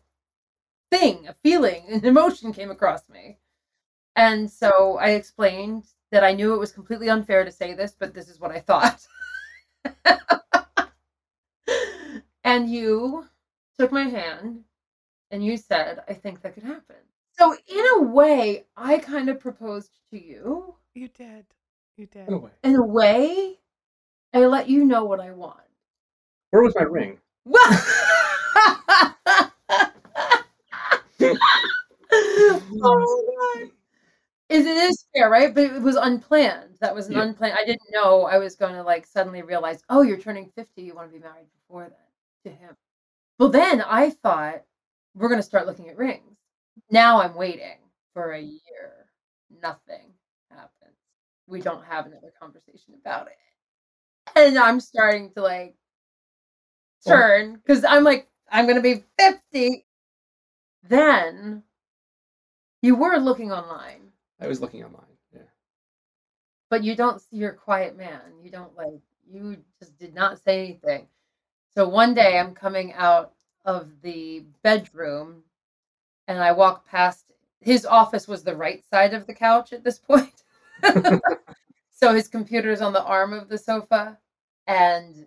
thing, 0.91 1.27
a 1.29 1.35
feeling, 1.43 1.85
an 1.89 2.05
emotion 2.05 2.53
came 2.53 2.71
across 2.71 3.09
me. 3.09 3.39
And 4.16 4.50
so 4.50 4.96
I 4.96 5.11
explained 5.11 5.85
that 6.11 6.24
I 6.24 6.33
knew 6.33 6.55
it 6.55 6.59
was 6.59 6.72
completely 6.72 7.11
unfair 7.11 7.44
to 7.44 7.52
say 7.52 7.74
this, 7.74 7.94
but 7.98 8.14
this 8.14 8.29
is 8.29 8.40
what 8.40 8.50
I 8.50 8.61
thought. 8.61 9.07
and 12.44 12.70
you 12.70 13.26
took 13.79 13.92
my 13.92 14.05
hand 14.05 14.64
and 15.31 15.44
you 15.44 15.59
said, 15.59 16.00
I 16.09 16.14
think 16.14 16.40
that 16.40 16.55
could 16.55 16.62
happen. 16.62 16.96
So, 17.38 17.55
in 17.68 17.85
a 17.96 18.02
way, 18.02 18.64
I 18.79 18.96
kind 18.96 19.29
of 19.29 19.38
proposed 19.38 19.90
to 20.11 20.18
you. 20.18 20.74
You 20.94 21.09
did. 21.09 21.44
You 21.98 22.07
did. 22.07 22.29
In 22.29 22.35
a 22.35 22.38
way. 22.38 22.50
In 22.64 22.76
a 22.76 22.83
way, 22.83 23.59
I 24.33 24.46
let 24.46 24.70
you 24.70 24.87
know 24.87 25.05
what 25.05 25.20
I 25.20 25.33
want. 25.33 25.61
Where 26.50 26.62
was 26.62 26.74
my 26.74 26.85
ring? 26.85 27.18
oh 32.83 33.24
my 33.26 33.62
god. 33.62 33.76
Is 34.48 34.64
it 34.64 34.76
is 34.76 35.04
fair, 35.12 35.28
right? 35.28 35.52
But 35.54 35.64
it 35.64 35.82
was 35.82 35.96
unplanned. 35.96 36.76
That 36.80 36.94
was 36.94 37.09
an 37.09 37.14
Yeah. 37.14 37.22
unplanned. 37.22 37.59
I 37.59 37.64
didn't 37.64 37.90
know 37.90 38.24
I 38.26 38.38
was 38.38 38.54
going 38.54 38.74
to 38.74 38.82
like 38.82 39.06
suddenly 39.06 39.42
realize, 39.42 39.82
oh, 39.88 40.02
you're 40.02 40.18
turning 40.18 40.50
50. 40.50 40.82
You 40.82 40.94
want 40.94 41.11
to 41.11 41.18
be 41.18 41.22
married 41.22 41.48
before 41.52 41.88
then 41.88 42.52
to 42.52 42.59
him. 42.59 42.76
Well, 43.38 43.48
then 43.50 43.82
I 43.82 44.11
thought 44.11 44.62
we're 45.14 45.28
going 45.28 45.40
to 45.40 45.42
start 45.46 45.66
looking 45.66 45.88
at 45.88 45.96
rings. 45.96 46.38
Now 46.90 47.20
I'm 47.20 47.35
waiting 47.35 47.78
for 48.14 48.32
a 48.32 48.40
year. 48.40 49.11
Nothing 49.62 50.14
happens. 50.50 50.96
We 51.46 51.61
don't 51.61 51.85
have 51.85 52.06
another 52.06 52.32
conversation 52.40 52.94
about 52.94 53.28
it. 53.28 53.38
And 54.37 54.59
I'm 54.59 54.80
starting 54.80 55.32
to 55.35 55.42
like 55.42 55.76
turn 57.06 57.54
because 57.56 57.85
I'm 57.85 58.04
like, 58.04 58.28
I'm 58.50 58.66
going 58.66 58.76
to 58.76 58.82
be 58.82 59.04
50. 59.18 59.87
Then 60.85 61.64
you 62.82 62.94
were 62.94 63.16
looking 63.18 63.52
online 63.52 64.06
I 64.40 64.46
was 64.46 64.61
looking 64.61 64.85
online. 64.85 65.05
Yeah. 65.33 65.40
but 66.70 66.85
you 66.85 66.94
don't 66.96 67.22
you're 67.31 67.51
a 67.51 67.57
quiet 67.57 67.96
man 67.96 68.20
you 68.42 68.51
don't 68.51 68.75
like 68.77 69.01
you 69.31 69.57
just 69.79 69.99
did 69.99 70.14
not 70.14 70.38
say 70.42 70.64
anything 70.64 71.07
so 71.75 71.88
one 71.88 72.14
day 72.14 72.38
i'm 72.38 72.55
coming 72.55 72.92
out 72.94 73.33
of 73.64 73.90
the 74.03 74.44
bedroom 74.62 75.42
and 76.29 76.38
i 76.38 76.53
walk 76.53 76.87
past 76.87 77.33
his 77.61 77.85
office 77.85 78.29
was 78.29 78.42
the 78.44 78.55
right 78.55 78.85
side 78.88 79.14
of 79.14 79.27
the 79.27 79.35
couch 79.35 79.72
at 79.72 79.85
this 79.85 79.99
point 79.99 80.44
so 81.90 82.14
his 82.14 82.29
computer 82.29 82.70
is 82.70 82.81
on 82.83 82.92
the 82.92 83.05
arm 83.05 83.33
of 83.33 83.49
the 83.49 83.59
sofa 83.59 84.16
and 84.66 85.27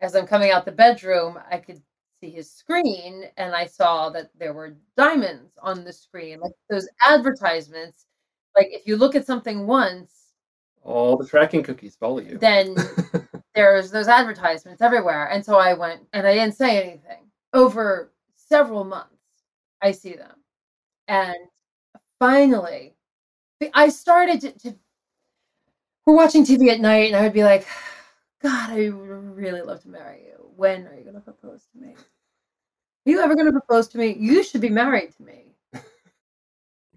as 0.00 0.14
i'm 0.14 0.26
coming 0.26 0.50
out 0.50 0.64
the 0.64 0.72
bedroom 0.72 1.38
i 1.50 1.56
could 1.56 1.80
see 2.20 2.30
his 2.30 2.50
screen 2.50 3.24
and 3.38 3.54
i 3.54 3.64
saw 3.66 4.10
that 4.10 4.30
there 4.38 4.52
were 4.52 4.76
diamonds 4.96 5.52
on 5.62 5.84
the 5.84 5.92
screen 5.92 6.40
like 6.40 6.52
those 6.68 6.88
advertisements 7.06 8.06
like 8.56 8.68
if 8.70 8.86
you 8.86 8.96
look 8.96 9.14
at 9.14 9.26
something 9.26 9.66
once 9.66 10.32
All 10.82 11.16
the 11.16 11.26
tracking 11.26 11.62
cookies 11.62 11.96
follow 11.96 12.20
you. 12.20 12.38
then 12.38 12.76
there's 13.54 13.90
those 13.90 14.08
advertisements 14.08 14.82
everywhere. 14.82 15.26
And 15.30 15.44
so 15.44 15.56
I 15.58 15.74
went 15.74 16.02
and 16.12 16.26
I 16.26 16.34
didn't 16.34 16.54
say 16.56 16.80
anything. 16.82 17.30
Over 17.52 18.12
several 18.36 18.84
months, 18.84 19.14
I 19.82 19.90
see 19.92 20.14
them. 20.14 20.36
And 21.08 21.36
finally, 22.18 22.94
I 23.74 23.88
started 23.88 24.40
to, 24.42 24.52
to 24.60 24.74
we're 26.06 26.14
watching 26.14 26.44
TV 26.44 26.70
at 26.70 26.80
night, 26.80 27.08
and 27.08 27.16
I 27.16 27.22
would 27.22 27.32
be 27.32 27.44
like, 27.44 27.66
God, 28.42 28.70
I 28.70 28.90
would 28.90 29.36
really 29.36 29.62
love 29.62 29.82
to 29.82 29.88
marry 29.88 30.22
you. 30.24 30.50
When 30.56 30.86
are 30.86 30.94
you 30.94 31.02
going 31.02 31.14
to 31.14 31.20
propose 31.20 31.66
to 31.72 31.78
me? 31.80 31.94
Are 31.94 33.10
you 33.10 33.20
ever 33.20 33.34
going 33.34 33.46
to 33.46 33.52
propose 33.52 33.88
to 33.88 33.98
me? 33.98 34.16
You 34.18 34.42
should 34.42 34.60
be 34.60 34.68
married 34.70 35.14
to 35.16 35.22
me. 35.22 35.49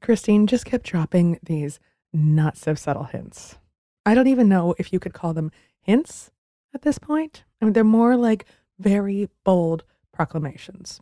Christine 0.04 0.48
just 0.48 0.66
kept 0.66 0.86
dropping 0.86 1.40
these 1.42 1.80
not 2.12 2.58
so 2.58 2.76
subtle 2.76 3.06
hints. 3.06 3.58
I 4.06 4.14
don't 4.14 4.28
even 4.28 4.50
know 4.50 4.76
if 4.78 4.92
you 4.92 5.00
could 5.00 5.14
call 5.14 5.34
them 5.34 5.50
hints 5.82 6.30
at 6.74 6.82
this 6.82 7.00
point. 7.00 7.46
I 7.62 7.66
mean, 7.66 7.74
they're 7.74 7.86
more 7.86 8.18
like 8.18 8.46
very 8.78 9.30
bold 9.46 9.86
proclamations. 10.12 11.00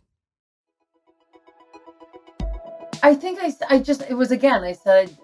I 3.02 3.16
think 3.16 3.40
I, 3.42 3.52
I 3.68 3.80
just, 3.80 4.02
it 4.08 4.14
was 4.14 4.30
again, 4.30 4.62
I 4.62 4.72
said, 4.72 5.14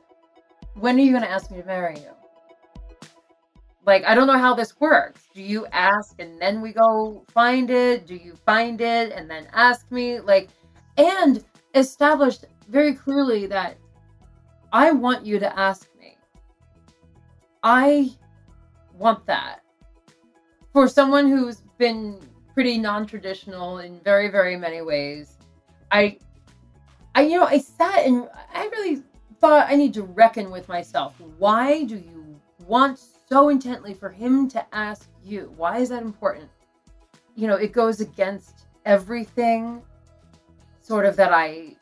when 0.75 0.97
are 0.97 1.03
you 1.03 1.13
going 1.13 1.23
to 1.23 1.31
ask 1.31 1.49
me 1.49 1.59
to 1.59 1.67
marry 1.67 2.01
you? 2.01 2.11
Like, 3.87 4.05
I 4.05 4.17
don't 4.17 4.27
know 4.27 4.39
how 4.39 4.55
this 4.55 4.79
works. 4.81 5.23
Do 5.35 5.41
you 5.41 5.67
ask 5.67 6.21
and 6.21 6.43
then 6.43 6.61
we 6.61 6.73
go 6.73 7.25
find 7.29 7.71
it? 7.71 8.09
Do 8.09 8.17
you 8.17 8.35
find 8.45 8.81
it 8.81 9.13
and 9.13 9.31
then 9.31 9.47
ask 9.53 9.89
me? 9.93 10.19
Like, 10.19 10.49
and 10.97 11.45
established 11.77 12.45
very 12.69 12.95
clearly 12.95 13.47
that 13.47 13.77
I 14.73 14.93
want 14.93 15.25
you 15.25 15.39
to 15.39 15.59
ask 15.59 15.89
me. 15.99 16.17
I 17.63 18.11
want 18.95 19.27
that. 19.27 19.61
For 20.73 20.87
someone 20.87 21.29
who's 21.29 21.63
been 21.79 22.21
pretty 22.55 22.79
non 22.79 23.07
traditional 23.07 23.79
in 23.79 24.01
very, 24.01 24.29
very 24.29 24.57
many 24.57 24.83
ways, 24.83 25.39
I 25.91 26.19
I 27.15 27.23
you 27.23 27.39
know 27.39 27.47
I 27.47 27.59
sat 27.59 28.05
and 28.05 28.29
I 28.53 28.67
really 28.67 29.03
thought 29.41 29.67
I 29.69 29.77
need 29.77 29.95
to 29.95 30.03
reckon 30.03 30.51
with 30.51 30.69
myself. 30.69 31.15
Why 31.39 31.85
do 31.85 31.97
you 31.97 32.41
want 32.67 33.01
so 33.29 33.49
intently 33.49 33.95
for 33.95 34.11
him 34.11 34.49
to 34.51 34.75
ask 34.75 35.09
you? 35.25 35.53
Why 35.57 35.79
is 35.79 35.89
that 35.89 36.03
important? 36.03 36.49
You 37.35 37.47
know, 37.47 37.57
it 37.57 37.73
goes 37.73 38.01
against 38.01 38.67
everything 38.85 39.83
sort 40.81 41.07
of 41.07 41.17
that 41.17 41.33
I 41.33 41.77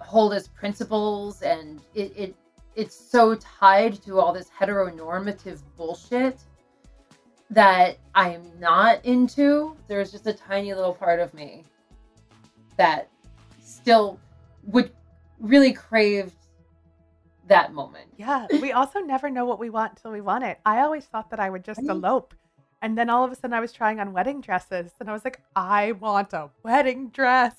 hold 0.00 0.34
as 0.34 0.48
principles 0.48 1.42
and 1.42 1.80
it, 1.94 2.12
it 2.16 2.34
it's 2.74 2.94
so 2.94 3.34
tied 3.36 4.02
to 4.02 4.20
all 4.20 4.32
this 4.32 4.50
heteronormative 4.50 5.60
bullshit 5.76 6.38
that 7.50 7.96
I 8.14 8.30
am 8.30 8.42
not 8.58 9.04
into. 9.04 9.76
There's 9.88 10.12
just 10.12 10.26
a 10.26 10.32
tiny 10.32 10.74
little 10.74 10.92
part 10.92 11.20
of 11.20 11.32
me 11.32 11.64
that 12.76 13.08
still 13.62 14.18
would 14.64 14.90
really 15.40 15.72
crave 15.72 16.32
that 17.48 17.72
moment. 17.72 18.06
Yeah, 18.16 18.48
we 18.60 18.72
also 18.72 18.98
never 19.00 19.30
know 19.30 19.44
what 19.44 19.58
we 19.58 19.70
want 19.70 19.96
till 19.96 20.10
we 20.10 20.20
want 20.20 20.44
it. 20.44 20.58
I 20.66 20.80
always 20.80 21.04
thought 21.06 21.30
that 21.30 21.40
I 21.40 21.48
would 21.48 21.64
just 21.64 21.80
Right. 21.80 21.90
elope. 21.90 22.34
And 22.82 22.98
then 22.98 23.08
all 23.08 23.24
of 23.24 23.32
a 23.32 23.36
sudden 23.36 23.54
I 23.54 23.60
was 23.60 23.72
trying 23.72 24.00
on 24.00 24.12
wedding 24.12 24.40
dresses 24.40 24.92
and 25.00 25.08
I 25.08 25.12
was 25.12 25.24
like, 25.24 25.40
I 25.54 25.92
want 25.92 26.32
a 26.34 26.50
wedding 26.62 27.08
dress. 27.08 27.54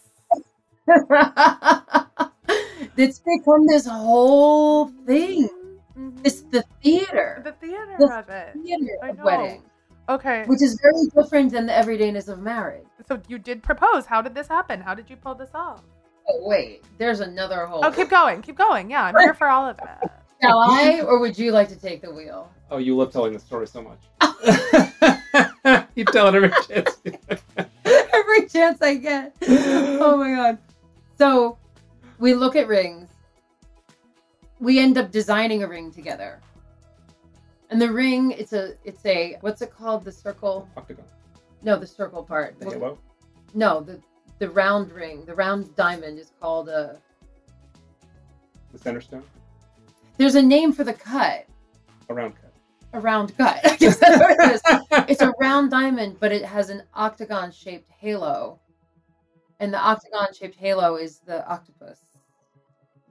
it's 2.98 3.20
become 3.20 3.66
this 3.68 3.86
whole 3.86 4.88
thing. 5.06 5.50
Mhm. 5.98 6.20
It's 6.24 6.42
the 6.42 6.64
theater, 6.84 7.42
the 7.44 7.54
theater 7.54 7.96
the 8.00 8.18
of 8.20 8.30
it. 8.30 8.54
theater 8.64 8.98
I 9.04 9.10
of 9.10 9.20
wedding, 9.20 9.64
Okay. 10.10 10.46
which 10.46 10.62
is 10.62 10.80
very 10.82 11.06
different 11.16 11.52
than 11.52 11.66
the 11.66 11.74
everydayness 11.74 12.28
of 12.28 12.40
marriage. 12.40 12.86
So 13.08 13.20
you 13.28 13.40
did 13.40 13.64
propose. 13.64 14.06
How 14.06 14.22
did 14.22 14.36
this 14.36 14.48
happen? 14.48 14.80
How 14.82 14.94
did 14.94 15.10
you 15.10 15.16
pull 15.16 15.36
this 15.36 15.50
off? 15.56 15.82
Oh 16.30 16.48
wait, 16.48 16.84
there's 16.98 17.20
another 17.22 17.66
whole. 17.66 17.84
Oh, 17.86 17.92
keep 17.92 18.10
going. 18.10 18.42
Keep 18.42 18.58
going. 18.58 18.92
Yeah, 18.92 19.06
I'm 19.06 19.16
here 19.18 19.34
for 19.34 19.48
all 19.48 19.66
of 19.66 19.80
it. 19.80 20.10
Shall 20.44 20.60
I, 20.60 21.02
or 21.02 21.20
would 21.20 21.36
you 21.38 21.52
like 21.52 21.68
to 21.70 21.76
take 21.76 22.02
the 22.04 22.12
wheel? 22.14 22.52
Oh, 22.70 22.78
you 22.78 22.96
love 22.96 23.12
telling 23.12 23.34
the 23.34 23.40
story 23.40 23.66
so 23.66 23.82
much. 23.82 23.98
you 25.96 26.06
tell 26.06 26.28
it 26.28 26.36
every 26.36 26.52
chance. 26.68 26.98
Every 28.14 28.48
chance 28.50 28.82
I 28.82 28.96
get. 28.96 29.34
Oh 29.48 30.18
my 30.18 30.36
god. 30.36 30.58
So 31.18 31.58
we 32.20 32.34
look 32.34 32.56
at 32.56 32.68
rings. 32.68 33.10
We 34.60 34.80
end 34.80 34.98
up 34.98 35.12
designing 35.12 35.64
a 35.64 35.68
ring 35.68 35.92
together. 35.92 36.40
And 37.70 37.82
the 37.82 37.92
ring, 37.92 38.32
it's 38.32 38.54
a 38.54 38.74
it's 38.84 39.06
a 39.06 39.38
what's 39.42 39.62
it 39.62 39.72
called? 39.72 40.04
The 40.06 40.12
circle? 40.12 40.68
Octagon. 40.78 41.06
No, 41.64 41.78
the 41.78 41.88
circle 41.88 42.24
part. 42.24 42.58
The 42.60 42.70
halo. 42.72 42.98
No, 43.54 43.82
the 43.82 44.00
the 44.40 44.50
round 44.50 44.92
ring, 44.92 45.26
the 45.26 45.36
round 45.36 45.76
diamond 45.76 46.18
is 46.20 46.32
called 46.40 46.70
a 46.70 47.00
The 48.72 48.78
center 48.80 49.02
stone. 49.02 49.24
there's 50.18 50.36
a 50.36 50.42
name 50.42 50.72
for 50.72 50.84
the 50.84 50.94
cut. 50.94 51.46
A 52.10 52.14
round 52.14 52.36
cut. 52.36 52.54
A 52.94 53.00
round 53.00 53.38
cut. 53.38 53.60
I 53.66 53.76
guess 53.76 53.98
that's 53.98 54.20
what 54.20 54.32
it 54.32 54.56
is. 54.56 54.62
It's 55.10 55.22
a 55.22 55.34
round 55.40 55.72
diamond, 55.72 56.18
but 56.20 56.32
it 56.32 56.46
has 56.46 56.70
an 56.70 56.84
octagon 56.94 57.52
shaped 57.52 57.90
halo. 58.00 58.60
And 59.60 59.74
the 59.74 59.80
octagon 59.80 60.34
shaped 60.34 60.56
halo 60.56 60.96
is 60.96 61.20
the 61.20 61.46
octopus. 61.50 62.00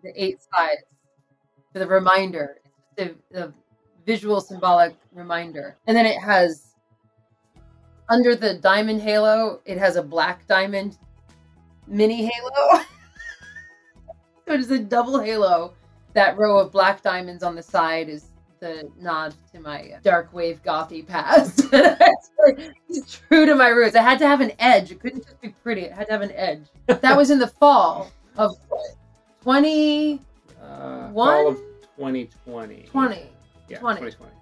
The 0.06 0.22
eight 0.22 0.38
sides. 0.54 0.82
For 1.72 1.80
the 1.80 1.86
reminder. 1.86 2.58
The, 2.96 3.14
the 3.30 3.52
visual 4.06 4.40
symbolic 4.40 4.94
reminder. 5.12 5.76
And 5.86 5.96
then 5.96 6.06
it 6.06 6.18
has 6.18 6.66
under 8.08 8.36
the 8.36 8.54
diamond 8.54 9.02
halo, 9.02 9.60
it 9.64 9.78
has 9.78 9.96
a 9.96 10.02
black 10.02 10.46
diamond 10.46 10.96
mini 11.88 12.24
halo. 12.26 12.82
so 14.46 14.54
it 14.54 14.60
is 14.60 14.70
a 14.70 14.78
double 14.78 15.18
halo. 15.18 15.74
That 16.14 16.38
row 16.38 16.58
of 16.58 16.72
black 16.72 17.02
diamonds 17.02 17.42
on 17.42 17.54
the 17.54 17.62
side 17.62 18.08
is 18.08 18.26
the 18.60 18.88
nod 18.98 19.34
to 19.52 19.60
my 19.60 19.94
dark 20.02 20.32
wave 20.32 20.62
gothy 20.64 21.06
past. 21.06 21.66
Like, 22.46 22.60
true 23.08 23.46
to 23.46 23.56
my 23.56 23.68
roots. 23.68 23.96
I 23.96 24.02
had 24.02 24.20
to 24.20 24.26
have 24.26 24.40
an 24.40 24.52
edge. 24.60 24.92
It 24.92 25.00
couldn't 25.00 25.24
just 25.24 25.40
be 25.40 25.48
pretty. 25.48 25.80
It 25.80 25.92
had 25.92 26.06
to 26.06 26.12
have 26.12 26.20
an 26.20 26.32
edge. 26.32 26.62
That 26.86 27.16
was 27.16 27.30
in 27.30 27.40
the 27.40 27.48
fall 27.48 28.12
of 28.36 28.54
2020. 29.46 30.20
Uh, 30.60 31.08
One? 31.10 31.28
fall 31.28 31.48
of 31.52 31.56
2020. 31.96 32.82
20 32.90 33.30
Yeah, 33.68 33.78
20. 33.78 34.00
2020. 34.00 34.32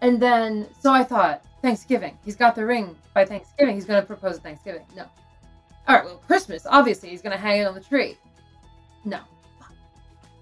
And 0.00 0.22
then, 0.22 0.68
so 0.80 0.92
I 0.92 1.02
thought, 1.02 1.44
Thanksgiving. 1.60 2.16
He's 2.24 2.36
got 2.36 2.54
the 2.54 2.64
ring 2.64 2.94
by 3.14 3.24
Thanksgiving. 3.24 3.74
He's 3.74 3.86
going 3.86 4.00
to 4.00 4.06
propose 4.06 4.36
at 4.36 4.42
Thanksgiving. 4.42 4.84
No. 4.94 5.06
All 5.88 5.96
right, 5.96 6.04
well, 6.04 6.22
Christmas, 6.26 6.66
obviously, 6.66 7.08
he's 7.08 7.22
going 7.22 7.32
to 7.32 7.38
hang 7.38 7.62
it 7.62 7.64
on 7.64 7.74
the 7.74 7.80
tree. 7.80 8.16
No. 9.04 9.20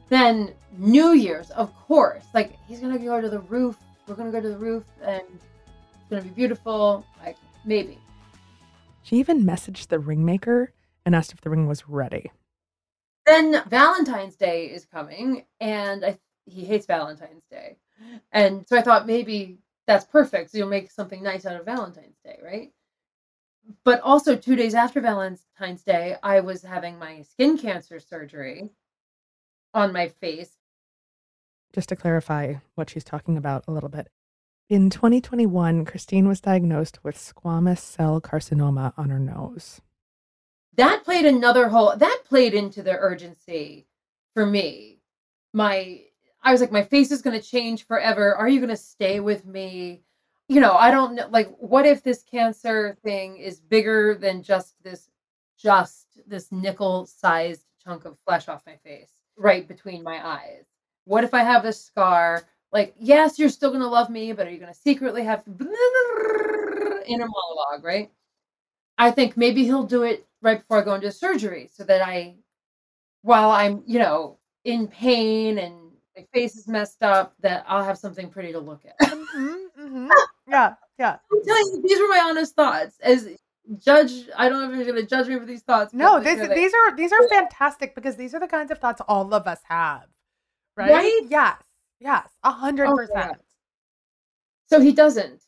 Then 0.09 0.53
New 0.77 1.13
Year's, 1.13 1.51
of 1.51 1.75
course. 1.75 2.25
Like, 2.35 2.59
he's 2.67 2.81
going 2.81 2.93
to 2.93 2.99
go 2.99 3.21
to 3.21 3.31
the 3.31 3.41
roof. 3.41 3.79
We're 4.07 4.17
going 4.17 4.31
to 4.31 4.37
go 4.37 4.43
to 4.43 4.51
the 4.51 4.59
roof 4.59 4.85
and 5.03 5.23
it's 5.23 6.11
going 6.11 6.23
to 6.23 6.29
be 6.29 6.35
beautiful. 6.35 7.07
Like, 7.25 7.37
maybe. 7.65 7.99
She 9.05 9.17
even 9.17 9.45
messaged 9.45 9.89
the 9.89 9.99
ringmaker 9.99 10.69
and 11.07 11.15
asked 11.15 11.33
if 11.33 11.41
the 11.41 11.51
ring 11.51 11.67
was 11.67 11.89
ready. 11.89 12.31
Then 13.27 13.63
Valentine's 13.69 14.37
Day 14.37 14.67
is 14.67 14.87
coming, 14.87 15.47
and 15.61 16.05
I, 16.05 16.19
he 16.45 16.65
hates 16.65 16.87
Valentine's 16.87 17.45
Day. 17.51 17.77
And 18.33 18.67
so 18.69 18.77
I 18.77 18.83
thought 18.83 19.07
maybe 19.07 19.59
that's 19.87 20.05
perfect. 20.05 20.51
So 20.51 20.59
you'll 20.59 20.69
make 20.69 20.91
something 20.91 21.23
nice 21.23 21.45
out 21.45 21.59
of 21.59 21.67
Valentine's 21.67 22.19
Day, 22.25 22.39
right? 22.43 22.73
But 23.85 24.01
also, 24.03 24.37
two 24.37 24.55
days 24.55 24.75
after 24.75 25.01
Valentine's 25.01 25.83
Day, 25.83 26.17
I 26.23 26.41
was 26.41 26.63
having 26.63 26.99
my 26.99 27.23
skin 27.23 27.59
cancer 27.59 27.99
surgery 27.99 28.71
on 29.75 29.93
my 29.93 30.09
face. 30.09 30.53
Just 31.73 31.89
to 31.89 31.97
clarify 31.97 32.55
what 32.77 32.91
she's 32.91 33.03
talking 33.03 33.37
about 33.37 33.65
a 33.67 33.73
little 33.73 33.89
bit. 33.89 34.09
In 34.69 34.89
2021, 34.91 35.85
Christine 35.85 36.29
was 36.29 36.41
diagnosed 36.41 36.99
with 37.03 37.17
squamous 37.17 37.79
cell 37.79 38.21
carcinoma 38.21 38.93
on 38.97 39.11
her 39.11 39.19
nose. 39.19 39.81
That 40.77 41.05
played 41.05 41.27
another 41.27 41.69
whole, 41.69 41.97
that 41.97 42.23
played 42.27 42.55
into 42.55 42.83
the 42.83 42.97
urgency 42.97 43.87
for 44.35 44.47
me. 44.47 45.01
My, 45.53 46.03
I 46.43 46.53
was 46.53 46.61
like, 46.61 46.73
my 46.73 46.83
face 46.83 47.11
is 47.11 47.23
going 47.23 47.41
to 47.41 47.47
change 47.47 47.87
forever. 47.87 48.35
Are 48.35 48.49
you 48.49 48.61
going 48.61 48.71
to 48.71 48.77
stay 48.77 49.21
with 49.21 49.47
me? 49.47 50.03
you 50.49 50.61
know, 50.61 50.75
I 50.75 50.91
don't 50.91 51.15
know. 51.15 51.29
Like, 51.31 51.49
what 51.59 51.87
if 51.87 52.03
this 52.03 52.23
cancer 52.23 52.97
thing 53.03 53.37
is 53.37 53.61
bigger 53.61 54.15
than 54.15 54.43
just 54.43 54.75
this, 54.83 55.11
just 55.59 56.07
this 56.27 56.53
nickel-sized 56.53 57.65
chunk 57.83 58.05
of 58.05 58.19
flesh 58.25 58.49
off 58.49 58.67
my 58.67 58.77
face, 58.77 59.11
right 59.37 59.67
between 59.67 60.03
my 60.03 60.25
eyes? 60.25 60.65
What 61.05 61.25
if 61.25 61.35
I 61.35 61.43
have 61.43 61.63
this 61.63 61.83
scar? 61.83 62.45
Like, 62.73 62.95
yes, 62.99 63.39
you're 63.39 63.49
still 63.49 63.73
gonna 63.73 63.89
love 63.89 64.11
me, 64.11 64.33
but 64.33 64.47
are 64.47 64.51
you 64.51 64.59
gonna 64.59 64.75
secretly 64.75 65.25
have 65.25 65.43
inner 67.07 67.27
monologue, 67.29 67.83
right? 67.83 68.11
I 68.99 69.11
think 69.11 69.37
maybe 69.37 69.65
he'll 69.65 69.83
do 69.83 70.03
it 70.05 70.27
right 70.47 70.61
before 70.61 70.79
I 70.79 70.85
go 70.85 70.95
into 70.95 71.11
surgery, 71.11 71.69
so 71.73 71.83
that 71.85 72.01
I, 72.01 72.37
while 73.23 73.51
I'm, 73.51 73.83
you 73.85 73.99
know, 73.99 74.39
in 74.65 74.87
pain 74.87 75.59
and 75.59 75.75
my 76.17 76.25
face 76.33 76.55
is 76.57 76.69
messed 76.69 77.03
up, 77.03 77.35
that 77.41 77.65
I'll 77.67 77.85
have 77.85 77.99
something 77.99 78.31
pretty 78.31 78.53
to 78.53 78.61
look 78.61 78.83
at. 78.87 78.97
Mm-hmm, 79.01 80.09
Yeah, 80.49 80.75
yeah. 80.99 81.17
I'm 81.31 81.45
telling 81.45 81.65
you, 81.73 81.83
these 81.87 81.99
were 81.99 82.09
my 82.09 82.23
honest 82.25 82.55
thoughts. 82.55 82.97
As 83.03 83.29
judge, 83.79 84.13
I 84.37 84.49
don't 84.49 84.63
know 84.63 84.71
if 84.71 84.77
you're 84.77 84.87
going 84.95 85.05
to 85.05 85.11
judge 85.11 85.27
me 85.29 85.37
for 85.39 85.45
these 85.45 85.63
thoughts. 85.63 85.93
No, 85.93 86.15
like, 86.15 86.25
this, 86.25 86.37
you 86.37 86.43
know, 86.45 86.49
they- 86.49 86.55
these 86.55 86.73
are 86.73 86.97
these 86.97 87.13
are 87.13 87.29
fantastic 87.29 87.95
because 87.97 88.17
these 88.17 88.33
are 88.35 88.41
the 88.41 88.47
kinds 88.47 88.71
of 88.71 88.79
thoughts 88.79 89.03
all 89.09 89.35
of 89.35 89.47
us 89.49 89.61
have, 89.69 90.05
right? 90.77 90.93
Right? 90.93 91.23
Yes, 91.29 91.61
yes, 92.01 92.29
a 92.45 92.53
hundred 92.53 92.87
Oh, 92.89 92.97
percent. 92.97 93.39
So 94.69 94.81
he 94.81 94.93
doesn't. 94.93 95.43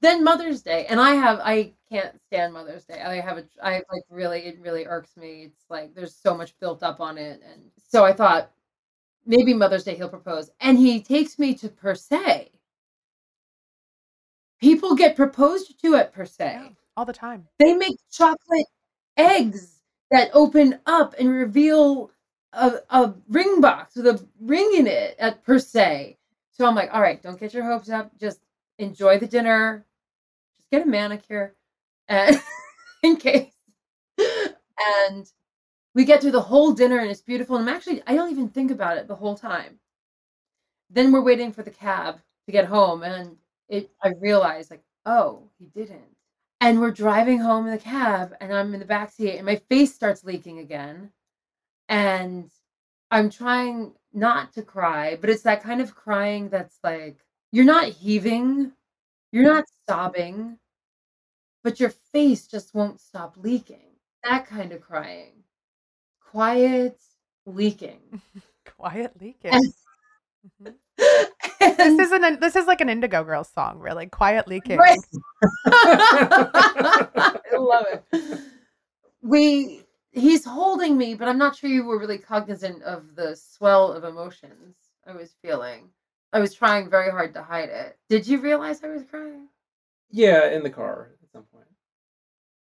Then 0.00 0.24
Mother's 0.24 0.62
Day, 0.62 0.86
and 0.86 1.00
I 1.00 1.10
have 1.12 1.40
I 1.42 1.72
can't 1.90 2.18
stand 2.26 2.52
Mother's 2.52 2.84
Day. 2.84 3.00
I 3.00 3.20
have 3.20 3.38
a 3.38 3.44
I 3.62 3.82
like 3.92 4.04
really 4.10 4.40
it 4.40 4.58
really 4.60 4.86
irks 4.86 5.16
me. 5.16 5.44
It's 5.46 5.64
like 5.68 5.94
there's 5.94 6.14
so 6.14 6.36
much 6.36 6.58
built 6.58 6.82
up 6.82 7.00
on 7.00 7.18
it, 7.18 7.42
and 7.50 7.62
so 7.88 8.04
I 8.04 8.12
thought 8.12 8.50
maybe 9.26 9.54
Mother's 9.54 9.84
Day 9.84 9.96
he'll 9.96 10.08
propose, 10.08 10.50
and 10.60 10.78
he 10.78 11.00
takes 11.00 11.38
me 11.38 11.54
to 11.54 11.68
Per 11.68 11.94
Se. 11.94 12.50
People 14.60 14.94
get 14.94 15.16
proposed 15.16 15.80
to 15.80 15.94
at 15.96 16.12
Per 16.12 16.26
Se. 16.26 16.44
Yeah, 16.44 16.68
all 16.96 17.04
the 17.04 17.12
time. 17.12 17.46
They 17.58 17.74
make 17.74 17.96
chocolate 18.10 18.66
eggs 19.16 19.80
that 20.10 20.30
open 20.32 20.78
up 20.86 21.14
and 21.18 21.30
reveal 21.30 22.10
a, 22.52 22.78
a 22.90 23.14
ring 23.28 23.60
box 23.60 23.96
with 23.96 24.06
a 24.06 24.26
ring 24.40 24.72
in 24.76 24.86
it 24.86 25.16
at 25.18 25.42
per 25.44 25.58
se. 25.58 26.18
So 26.50 26.66
I'm 26.66 26.74
like, 26.74 26.90
all 26.92 27.00
right, 27.00 27.22
don't 27.22 27.38
get 27.38 27.54
your 27.54 27.64
hopes 27.64 27.90
up. 27.90 28.10
Just 28.18 28.40
enjoy 28.78 29.18
the 29.18 29.26
dinner. 29.26 29.86
Get 30.72 30.82
a 30.82 30.86
manicure 30.86 31.54
and 32.08 32.40
in 33.02 33.16
case. 33.16 33.52
And 35.08 35.30
we 35.94 36.04
get 36.04 36.20
through 36.20 36.32
the 36.32 36.40
whole 36.40 36.72
dinner 36.72 36.98
and 36.98 37.10
it's 37.10 37.22
beautiful. 37.22 37.56
And 37.56 37.68
I'm 37.68 37.74
actually 37.76 38.02
I 38.06 38.14
don't 38.14 38.30
even 38.30 38.48
think 38.48 38.70
about 38.70 38.98
it 38.98 39.08
the 39.08 39.16
whole 39.16 39.36
time. 39.36 39.78
Then 40.90 41.12
we're 41.12 41.22
waiting 41.22 41.52
for 41.52 41.62
the 41.62 41.70
cab 41.70 42.20
to 42.46 42.52
get 42.52 42.66
home 42.66 43.02
and 43.02 43.36
it 43.68 43.90
I 44.02 44.10
realize 44.20 44.70
like, 44.70 44.82
oh, 45.06 45.44
he 45.58 45.66
didn't. 45.66 46.16
And 46.60 46.80
we're 46.80 46.90
driving 46.90 47.38
home 47.40 47.66
in 47.66 47.72
the 47.72 47.78
cab, 47.78 48.34
and 48.40 48.52
I'm 48.52 48.74
in 48.74 48.80
the 48.80 48.86
back 48.86 49.10
seat, 49.12 49.36
and 49.36 49.46
my 49.46 49.56
face 49.70 49.94
starts 49.94 50.24
leaking 50.24 50.58
again. 50.58 51.10
And 51.88 52.50
I'm 53.10 53.30
trying 53.30 53.94
not 54.12 54.52
to 54.54 54.62
cry, 54.62 55.16
but 55.20 55.30
it's 55.30 55.42
that 55.42 55.62
kind 55.62 55.80
of 55.80 55.94
crying 55.94 56.48
that's 56.50 56.78
like 56.84 57.18
you're 57.52 57.64
not 57.64 57.86
heaving, 57.88 58.72
you're 59.32 59.44
not 59.44 59.64
sobbing, 59.90 60.58
but 61.64 61.80
your 61.80 61.90
face 62.12 62.46
just 62.46 62.74
won't 62.74 63.00
stop 63.00 63.34
leaking. 63.36 63.96
That 64.24 64.46
kind 64.46 64.72
of 64.72 64.80
crying. 64.80 65.32
Quiet 66.30 67.00
leaking. 67.46 68.22
Quiet 68.76 69.12
leaking. 69.20 69.52
And- 69.52 69.72
Mhm. 70.62 70.74
And- 71.60 71.76
This 71.76 71.98
is 72.06 72.12
an 72.12 72.40
this 72.40 72.56
is 72.56 72.66
like 72.66 72.80
an 72.80 72.88
Indigo 72.88 73.22
Girls 73.24 73.50
song, 73.54 73.78
really. 73.78 74.06
Quiet 74.06 74.48
leaking. 74.48 74.78
Right. 74.78 74.98
I 75.66 77.40
love 77.58 77.84
it. 78.12 78.40
We 79.22 79.82
he's 80.12 80.44
holding 80.46 80.96
me, 80.96 81.14
but 81.14 81.28
I'm 81.28 81.36
not 81.36 81.56
sure 81.56 81.68
you 81.68 81.84
were 81.84 81.98
really 81.98 82.16
cognizant 82.18 82.82
of 82.84 83.14
the 83.16 83.36
swell 83.36 83.92
of 83.92 84.04
emotions 84.04 84.76
I 85.06 85.12
was 85.12 85.34
feeling. 85.42 85.90
I 86.32 86.40
was 86.40 86.54
trying 86.54 86.88
very 86.88 87.10
hard 87.10 87.34
to 87.34 87.42
hide 87.42 87.68
it. 87.68 87.98
Did 88.08 88.26
you 88.26 88.40
realize 88.40 88.82
I 88.82 88.88
was 88.88 89.04
crying? 89.04 89.48
Yeah, 90.10 90.50
in 90.50 90.62
the 90.62 90.70
car 90.70 91.10
at 91.22 91.30
some 91.30 91.44
point. 91.44 91.66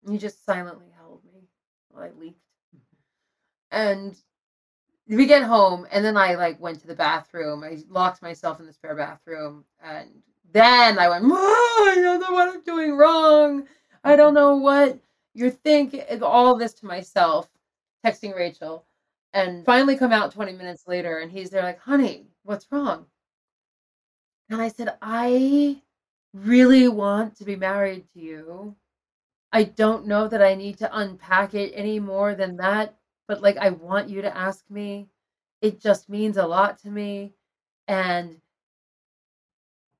You 0.07 0.17
just 0.17 0.45
silently 0.45 0.87
held 0.95 1.23
me 1.25 1.47
while 1.89 2.03
I 2.03 2.11
leaked. 2.19 2.39
Mm-hmm. 2.75 3.77
And 3.77 4.15
we 5.07 5.25
get 5.25 5.43
home, 5.43 5.87
and 5.91 6.05
then 6.05 6.15
I 6.15 6.35
like 6.35 6.59
went 6.59 6.79
to 6.81 6.87
the 6.87 6.95
bathroom. 6.95 7.63
I 7.63 7.79
locked 7.89 8.21
myself 8.21 8.59
in 8.59 8.67
the 8.67 8.73
spare 8.73 8.95
bathroom, 8.95 9.65
and 9.83 10.09
then 10.51 10.99
I 10.99 11.09
went, 11.09 11.25
"Oh, 11.27 11.87
I 11.91 11.99
don't 11.99 12.19
know 12.21 12.31
what 12.31 12.49
I'm 12.49 12.61
doing 12.61 12.95
wrong. 12.95 13.67
I 14.03 14.15
don't 14.15 14.35
mm-hmm. 14.35 14.35
know 14.35 14.55
what 14.57 14.99
you're 15.33 15.49
thinking." 15.49 16.03
All 16.21 16.55
this 16.55 16.73
to 16.75 16.85
myself, 16.85 17.49
texting 18.05 18.35
Rachel, 18.35 18.85
and 19.33 19.65
finally 19.65 19.97
come 19.97 20.11
out 20.11 20.31
20 20.31 20.53
minutes 20.53 20.87
later, 20.87 21.17
and 21.17 21.31
he's 21.31 21.49
there 21.49 21.63
like, 21.63 21.79
"Honey, 21.79 22.27
what's 22.43 22.71
wrong?" 22.71 23.07
And 24.49 24.61
I 24.61 24.67
said, 24.67 24.95
"I 25.01 25.81
really 26.33 26.87
want 26.87 27.35
to 27.37 27.45
be 27.45 27.55
married 27.55 28.05
to 28.13 28.19
you." 28.19 28.75
I 29.51 29.63
don't 29.63 30.05
know 30.05 30.27
that 30.27 30.43
I 30.43 30.55
need 30.55 30.77
to 30.79 30.97
unpack 30.97 31.53
it 31.55 31.73
any 31.75 31.99
more 31.99 32.35
than 32.35 32.57
that, 32.57 32.95
but 33.27 33.41
like 33.41 33.57
I 33.57 33.71
want 33.71 34.09
you 34.09 34.21
to 34.21 34.37
ask 34.37 34.69
me. 34.69 35.09
It 35.61 35.79
just 35.81 36.09
means 36.09 36.37
a 36.37 36.47
lot 36.47 36.77
to 36.79 36.89
me. 36.89 37.33
And 37.87 38.41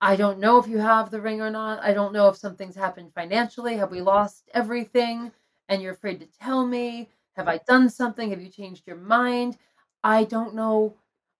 I 0.01 0.15
don't 0.15 0.39
know 0.39 0.57
if 0.57 0.67
you 0.67 0.77
have 0.77 1.11
the 1.11 1.19
ring 1.19 1.41
or 1.41 1.49
not. 1.49 1.83
I 1.83 1.93
don't 1.93 2.13
know 2.13 2.29
if 2.29 2.37
something's 2.37 2.75
happened 2.75 3.13
financially. 3.13 3.75
Have 3.75 3.91
we 3.91 4.01
lost 4.01 4.49
everything 4.53 5.31
and 5.67 5.81
you're 5.81 5.93
afraid 5.93 6.19
to 6.21 6.27
tell 6.27 6.65
me? 6.65 7.09
Have 7.35 7.47
I 7.47 7.59
done 7.67 7.89
something? 7.89 8.29
Have 8.29 8.41
you 8.41 8.49
changed 8.49 8.87
your 8.87 8.95
mind? 8.97 9.57
I 10.03 10.23
don't 10.23 10.55
know. 10.55 10.95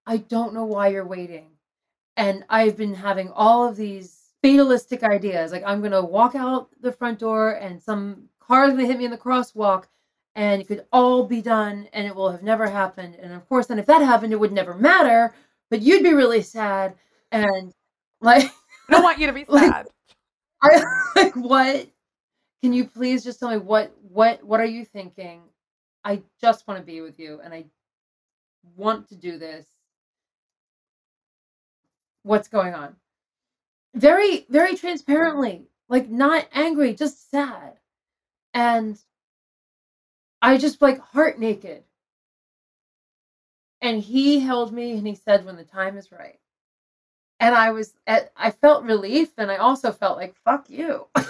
I 0.06 0.18
don't 0.18 0.54
know 0.54 0.66
why 0.66 0.90
you're 0.90 1.06
waiting. 1.06 1.52
And 2.18 2.44
I've 2.50 2.76
been 2.76 2.96
having 2.96 3.30
all 3.32 3.68
of 3.68 3.78
these 3.78 4.19
fatalistic 4.44 5.04
ideas. 5.04 5.52
Like 5.52 5.64
I'm 5.66 5.82
gonna 5.82 6.04
walk 6.04 6.36
out 6.36 6.70
the 6.82 6.92
front 6.92 7.20
door 7.20 7.52
and 7.54 7.82
some 7.82 8.30
car's 8.40 8.72
gonna 8.72 8.86
hit 8.86 8.98
me 8.98 9.06
in 9.06 9.12
the 9.12 9.18
crosswalk 9.18 9.86
and 10.36 10.62
it 10.62 10.68
could 10.68 10.86
all 10.92 11.26
be 11.26 11.42
done 11.42 11.88
and 11.94 12.08
it 12.08 12.16
will 12.16 12.32
have 12.32 12.44
never 12.44 12.68
happened. 12.70 13.16
And 13.16 13.34
of 13.34 13.48
course 13.50 13.68
then 13.68 13.80
if 13.80 13.86
that 13.88 14.02
happened 14.02 14.34
it 14.34 14.40
would 14.40 14.52
never 14.52 14.74
matter, 14.76 15.34
but 15.70 15.82
you'd 15.82 16.04
be 16.04 16.14
really 16.14 16.42
sad 16.42 16.96
and 17.32 17.74
like 18.22 18.46
I 18.90 18.92
don't 18.94 19.04
want 19.04 19.20
you 19.20 19.28
to 19.28 19.34
be 19.34 19.46
Like- 19.50 19.72
sad. 19.72 19.88
I 20.62 20.84
like 21.16 21.36
what 21.36 21.88
can 22.62 22.74
you 22.74 22.86
please 22.88 23.24
just 23.24 23.40
tell 23.40 23.50
me 23.50 23.58
what 23.58 23.94
what 24.02 24.44
what 24.44 24.60
are 24.60 24.66
you 24.66 24.84
thinking? 24.86 25.42
I 26.04 26.22
just 26.42 26.68
want 26.68 26.80
to 26.80 26.86
be 26.86 27.02
with 27.02 27.20
you 27.20 27.40
and 27.44 27.54
I 27.54 27.66
want 28.76 29.08
to 29.10 29.16
do 29.16 29.38
this. 29.38 29.66
What's 32.24 32.48
going 32.48 32.74
on? 32.74 32.96
Very, 34.00 34.46
very 34.50 34.76
transparently, 34.76 35.68
like 35.90 36.10
not 36.10 36.48
angry, 36.54 36.94
just 36.94 37.30
sad. 37.30 37.74
And 38.54 38.98
I 40.42 40.58
just 40.58 40.82
like 40.82 41.00
heart 41.00 41.40
naked. 41.40 41.84
And 43.82 44.02
he 44.02 44.40
held 44.40 44.74
me 44.74 44.92
and 44.94 45.08
he 45.08 45.16
said, 45.16 45.46
when 45.46 45.56
the 45.56 45.64
time 45.64 45.98
is 45.98 46.12
right. 46.12 46.40
And 47.40 47.56
I 47.56 47.72
was, 47.72 47.94
at, 48.08 48.32
I 48.36 48.52
felt 48.52 48.84
relief 48.84 49.30
and 49.38 49.50
I 49.50 49.58
also 49.58 49.92
felt 49.92 50.18
like, 50.18 50.36
fuck 50.44 50.70
you. 50.70 51.08
at 51.16 51.26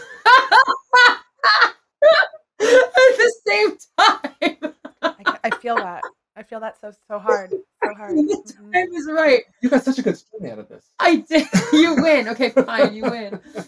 the 2.59 3.33
same 3.47 3.77
time. 3.97 4.73
I, 5.01 5.39
I 5.43 5.49
feel 5.51 5.75
that. 5.75 6.01
I 6.39 6.43
feel 6.43 6.61
that 6.61 6.79
so 6.79 6.91
so 7.09 7.19
hard, 7.19 7.51
so 7.51 7.93
hard. 7.95 8.15
the 8.15 8.23
Mhm. 8.23 8.73
time 8.73 8.93
is 8.93 9.07
right. 9.11 9.43
You 9.61 9.69
got 9.69 9.83
such 9.83 9.99
a 9.99 10.01
good 10.01 10.17
story 10.17 10.49
out 10.51 10.57
of 10.59 10.69
this. 10.69 10.85
I 10.99 11.17
did. 11.17 11.45
You 11.73 11.95
win. 12.01 12.29
Okay, 12.29 12.49
fine. 12.49 12.93
You 12.93 13.03
win. 13.03 13.39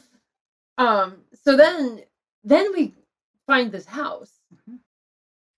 Um. 0.77 1.17
So 1.43 1.57
then, 1.57 2.01
then 2.43 2.71
we 2.73 2.95
find 3.45 3.71
this 3.71 3.85
house. 3.85 4.31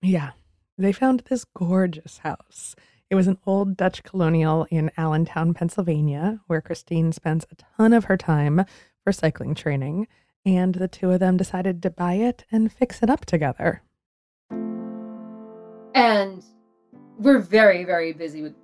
Yeah, 0.01 0.31
they 0.77 0.91
found 0.91 1.23
this 1.29 1.45
gorgeous 1.45 2.17
house. 2.17 2.75
It 3.09 3.15
was 3.15 3.27
an 3.27 3.37
old 3.45 3.77
Dutch 3.77 4.03
colonial 4.03 4.65
in 4.71 4.91
Allentown, 4.97 5.53
Pennsylvania, 5.53 6.41
where 6.47 6.61
Christine 6.61 7.11
spends 7.13 7.45
a 7.51 7.55
ton 7.77 7.93
of 7.93 8.05
her 8.05 8.17
time 8.17 8.65
for 9.03 9.13
cycling 9.13 9.53
training. 9.55 10.07
And 10.45 10.75
the 10.75 10.87
two 10.89 11.11
of 11.11 11.19
them 11.21 11.37
decided 11.37 11.81
to 11.83 11.89
buy 11.91 12.15
it 12.15 12.43
and 12.51 12.73
fix 12.73 13.01
it 13.03 13.09
up 13.09 13.23
together. 13.25 13.83
and 15.95 16.43
we're 17.17 17.39
very 17.39 17.83
very 17.83 18.13
busy 18.13 18.41
with 18.41 18.55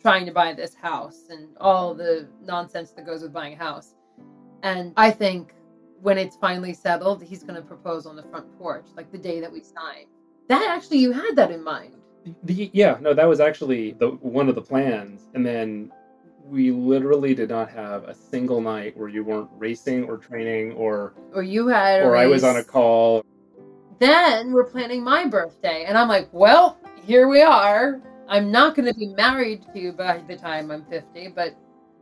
trying 0.00 0.26
to 0.26 0.32
buy 0.32 0.52
this 0.52 0.74
house 0.74 1.24
and 1.30 1.48
all 1.60 1.94
the 1.94 2.28
nonsense 2.44 2.90
that 2.90 3.06
goes 3.06 3.22
with 3.22 3.32
buying 3.32 3.54
a 3.54 3.56
house. 3.56 3.94
And 4.62 4.92
i 4.96 5.10
think 5.10 5.54
when 6.00 6.18
it's 6.18 6.36
finally 6.36 6.74
settled 6.74 7.22
he's 7.22 7.42
going 7.44 7.54
to 7.54 7.62
propose 7.62 8.06
on 8.06 8.16
the 8.16 8.24
front 8.24 8.46
porch 8.58 8.86
like 8.96 9.10
the 9.12 9.18
day 9.18 9.40
that 9.40 9.52
we 9.52 9.60
sign. 9.62 10.06
That 10.48 10.68
actually 10.68 10.98
you 10.98 11.12
had 11.12 11.36
that 11.36 11.50
in 11.50 11.62
mind. 11.62 11.94
The, 12.44 12.70
yeah, 12.72 12.98
no, 13.00 13.14
that 13.14 13.28
was 13.28 13.40
actually 13.40 13.92
the 13.92 14.10
one 14.10 14.48
of 14.48 14.54
the 14.54 14.62
plans, 14.62 15.22
and 15.34 15.44
then 15.44 15.90
we 16.44 16.70
literally 16.70 17.34
did 17.34 17.48
not 17.48 17.70
have 17.70 18.04
a 18.04 18.14
single 18.14 18.60
night 18.60 18.96
where 18.96 19.08
you 19.08 19.24
weren't 19.24 19.48
racing 19.58 20.04
or 20.04 20.18
training 20.18 20.72
or 20.72 21.14
or 21.34 21.42
you 21.42 21.68
had 21.68 22.02
or 22.02 22.16
I 22.16 22.26
was 22.26 22.44
on 22.44 22.56
a 22.56 22.64
call. 22.64 23.24
then 23.98 24.52
we're 24.52 24.64
planning 24.64 25.02
my 25.02 25.26
birthday. 25.26 25.84
And 25.86 25.96
i'm 25.96 26.08
like 26.08 26.28
well 26.32 26.78
here 27.02 27.28
we 27.28 27.42
are. 27.42 28.00
I'm 28.28 28.50
not 28.50 28.74
going 28.74 28.86
to 28.86 28.94
be 28.94 29.08
married 29.08 29.66
to 29.72 29.80
you 29.80 29.92
by 29.92 30.18
the 30.26 30.36
time 30.36 30.70
i'm 30.70 30.84
50 30.86 31.28
but 31.28 31.54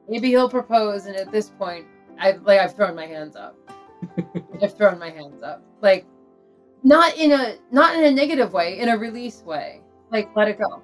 maybe 0.08 0.28
he'll 0.28 0.50
propose 0.50 1.06
and 1.06 1.16
at 1.16 1.32
this 1.32 1.50
point 1.50 1.86
I've 2.18 2.42
like 2.42 2.60
i've 2.60 2.76
thrown 2.76 2.94
my 2.94 3.06
hands 3.06 3.36
up. 3.36 3.56
I've 4.62 4.76
thrown 4.76 4.98
my 4.98 5.10
hands 5.10 5.42
up. 5.42 5.62
Like 5.80 6.06
not 6.82 7.16
in 7.16 7.32
a 7.32 7.56
not 7.70 7.96
in 7.96 8.04
a 8.04 8.10
negative 8.10 8.52
way 8.52 8.78
in 8.78 8.90
a 8.90 8.96
release 8.96 9.42
way. 9.42 9.80
Like 10.12 10.28
let 10.36 10.48
it 10.48 10.58
go. 10.58 10.82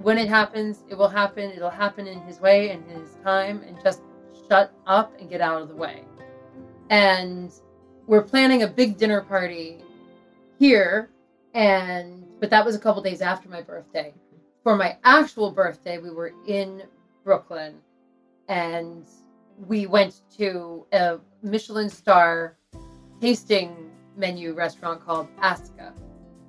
When 0.00 0.18
it 0.18 0.28
happens 0.28 0.84
it 0.88 0.96
will 0.96 1.08
happen. 1.08 1.50
It'll 1.50 1.70
happen 1.70 2.06
in 2.06 2.20
his 2.22 2.40
way 2.40 2.70
and 2.70 2.84
his 2.90 3.16
time 3.24 3.62
and 3.66 3.76
just 3.82 4.02
shut 4.48 4.72
up 4.86 5.18
and 5.18 5.30
get 5.30 5.40
out 5.40 5.62
of 5.62 5.68
the 5.68 5.76
way. 5.76 6.04
And 6.90 7.52
we're 8.06 8.22
planning 8.22 8.62
a 8.62 8.66
big 8.66 8.98
dinner 8.98 9.22
party 9.22 9.78
here 10.58 11.10
and 11.54 12.24
but 12.42 12.50
that 12.50 12.64
was 12.64 12.74
a 12.74 12.78
couple 12.80 13.00
days 13.00 13.22
after 13.22 13.48
my 13.48 13.62
birthday 13.62 14.12
for 14.64 14.76
my 14.76 14.98
actual 15.04 15.52
birthday 15.52 15.98
we 15.98 16.10
were 16.10 16.34
in 16.48 16.82
brooklyn 17.22 17.76
and 18.48 19.06
we 19.68 19.86
went 19.86 20.22
to 20.36 20.84
a 20.92 21.18
michelin 21.44 21.88
star 21.88 22.56
tasting 23.20 23.88
menu 24.16 24.54
restaurant 24.54 25.00
called 25.06 25.28
aska 25.40 25.94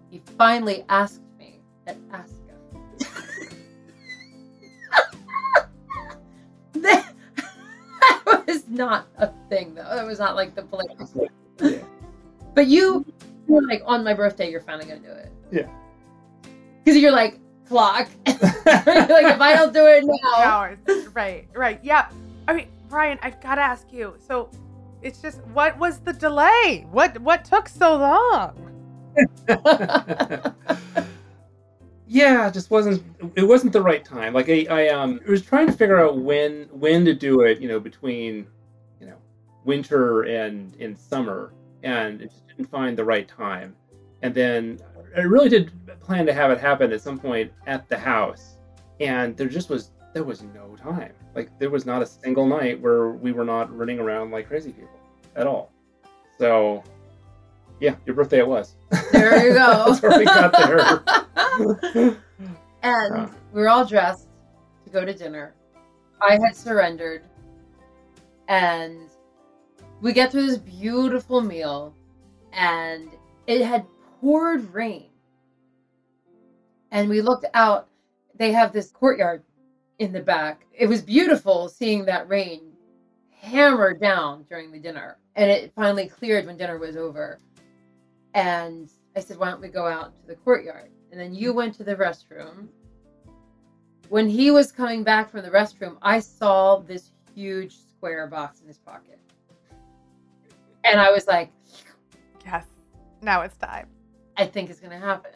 he 0.09 0.19
finally 0.35 0.83
asked 0.89 1.21
me 1.37 1.61
at 1.85 1.95
aska 2.11 2.33
that 6.73 7.13
was 8.47 8.67
not 8.67 9.07
a 9.17 9.29
thing 9.47 9.75
though 9.75 9.83
that 9.83 10.07
was 10.07 10.17
not 10.17 10.35
like 10.35 10.55
the 10.55 10.63
place 10.63 10.87
Yeah. 11.61 11.77
but 12.55 12.65
you 12.65 13.05
were 13.47 13.61
like, 13.61 13.83
on 13.85 14.03
my 14.03 14.13
birthday, 14.13 14.49
you're 14.49 14.61
finally 14.61 14.85
gonna 14.85 14.99
do 14.99 15.11
it. 15.11 15.31
Yeah. 15.51 15.82
Because 16.83 16.99
you're 16.99 17.11
like, 17.11 17.39
clock. 17.67 18.09
like, 18.25 18.37
if 18.37 19.41
I 19.41 19.55
don't 19.55 19.73
do 19.73 19.85
it 19.87 20.03
now. 20.23 20.43
Hours. 20.43 20.77
Right, 21.13 21.47
right. 21.53 21.79
Yeah. 21.83 22.09
I 22.47 22.53
mean, 22.53 22.67
Brian, 22.89 23.17
I've 23.21 23.39
got 23.41 23.55
to 23.55 23.61
ask 23.61 23.91
you. 23.91 24.15
So, 24.25 24.49
it's 25.03 25.21
just 25.21 25.43
what 25.47 25.77
was 25.77 25.99
the 25.99 26.13
delay? 26.13 26.87
What 26.91 27.19
what 27.19 27.43
took 27.43 27.67
so 27.67 27.97
long? 27.97 28.55
yeah, 32.07 32.47
it 32.47 32.53
just 32.53 32.71
wasn't 32.71 33.03
it 33.35 33.43
wasn't 33.43 33.73
the 33.73 33.81
right 33.81 34.03
time. 34.03 34.33
Like 34.33 34.49
I, 34.49 34.65
I 34.69 34.87
um 34.89 35.19
was 35.27 35.41
trying 35.41 35.67
to 35.67 35.73
figure 35.73 35.99
out 35.99 36.17
when 36.17 36.69
when 36.71 37.05
to 37.05 37.13
do 37.13 37.41
it, 37.41 37.59
you 37.59 37.67
know, 37.67 37.79
between 37.79 38.47
you 38.99 39.07
know 39.07 39.17
winter 39.65 40.21
and 40.23 40.73
in 40.77 40.95
summer, 40.95 41.53
and 41.83 42.21
it 42.21 42.31
just 42.31 42.47
didn't 42.47 42.69
find 42.69 42.97
the 42.97 43.03
right 43.03 43.27
time. 43.27 43.75
And 44.21 44.33
then 44.33 44.79
I 45.15 45.21
really 45.21 45.49
did 45.49 45.71
plan 46.01 46.25
to 46.25 46.33
have 46.33 46.51
it 46.51 46.59
happen 46.59 46.91
at 46.91 47.01
some 47.01 47.19
point 47.19 47.51
at 47.67 47.87
the 47.87 47.97
house, 47.97 48.57
and 48.99 49.35
there 49.37 49.47
just 49.47 49.69
was 49.69 49.91
there 50.13 50.23
was 50.23 50.43
no 50.43 50.75
time. 50.75 51.11
Like 51.35 51.49
there 51.59 51.69
was 51.69 51.85
not 51.85 52.01
a 52.01 52.05
single 52.05 52.45
night 52.45 52.79
where 52.79 53.09
we 53.11 53.31
were 53.31 53.45
not 53.45 53.75
running 53.75 53.99
around 53.99 54.31
like 54.31 54.47
crazy 54.47 54.71
people 54.71 54.99
at 55.35 55.47
all. 55.47 55.71
So 56.39 56.83
yeah, 57.79 57.95
your 58.05 58.15
birthday 58.15 58.39
it 58.39 58.47
was. 58.47 58.75
There 59.11 59.47
you 59.47 59.53
go. 59.53 59.85
That's 59.87 60.01
where 60.01 60.17
we 60.17 60.25
got 60.25 60.51
there. 60.53 61.03
and 62.83 63.15
Uh. 63.15 63.27
we 63.51 63.61
were 63.61 63.69
all 63.69 63.85
dressed 63.85 64.27
to 64.85 64.89
go 64.91 65.03
to 65.05 65.13
dinner. 65.13 65.53
I 66.21 66.33
had 66.33 66.55
surrendered. 66.55 67.23
And 68.47 69.09
we 70.01 70.11
get 70.13 70.31
through 70.31 70.47
this 70.47 70.57
beautiful 70.57 71.41
meal, 71.41 71.95
and 72.51 73.09
it 73.47 73.63
had 73.63 73.85
poured 74.23 74.73
rain. 74.73 75.09
And 76.91 77.09
we 77.09 77.21
looked 77.21 77.45
out. 77.53 77.89
They 78.35 78.53
have 78.53 78.71
this 78.71 78.89
courtyard 78.89 79.43
in 79.99 80.13
the 80.13 80.21
back. 80.21 80.65
It 80.73 80.87
was 80.87 81.01
beautiful 81.01 81.67
seeing 81.67 82.05
that 82.05 82.29
rain 82.29 82.71
hammer 83.29 83.93
down 83.93 84.45
during 84.47 84.71
the 84.71 84.79
dinner. 84.79 85.17
And 85.35 85.51
it 85.51 85.73
finally 85.75 86.07
cleared 86.07 86.45
when 86.45 86.55
dinner 86.55 86.77
was 86.77 86.95
over. 86.95 87.41
And 88.33 88.89
I 89.15 89.19
said, 89.19 89.37
Why 89.37 89.51
don't 89.51 89.61
we 89.61 89.67
go 89.67 89.85
out 89.85 90.17
to 90.21 90.27
the 90.27 90.35
courtyard? 90.35 90.89
And 91.11 91.19
then 91.19 91.35
you 91.35 91.53
went 91.53 91.75
to 91.75 91.83
the 91.83 91.95
restroom. 91.95 92.69
When 94.07 94.29
he 94.29 94.51
was 94.51 94.71
coming 94.71 95.03
back 95.03 95.29
from 95.29 95.43
the 95.43 95.51
restroom, 95.51 95.97
I 96.01 96.19
saw 96.19 96.79
this 96.79 97.11
huge 97.35 97.75
square 97.75 98.27
box 98.27 98.61
in 98.61 98.67
his 98.67 98.77
pocket. 98.77 99.19
And 100.85 100.99
I 101.01 101.11
was 101.11 101.27
like, 101.27 101.51
Yes. 102.45 102.65
Now 103.21 103.41
it's 103.41 103.57
time. 103.57 103.87
I 104.37 104.45
think 104.45 104.69
it's 104.69 104.79
going 104.79 104.91
to 104.91 105.05
happen. 105.05 105.31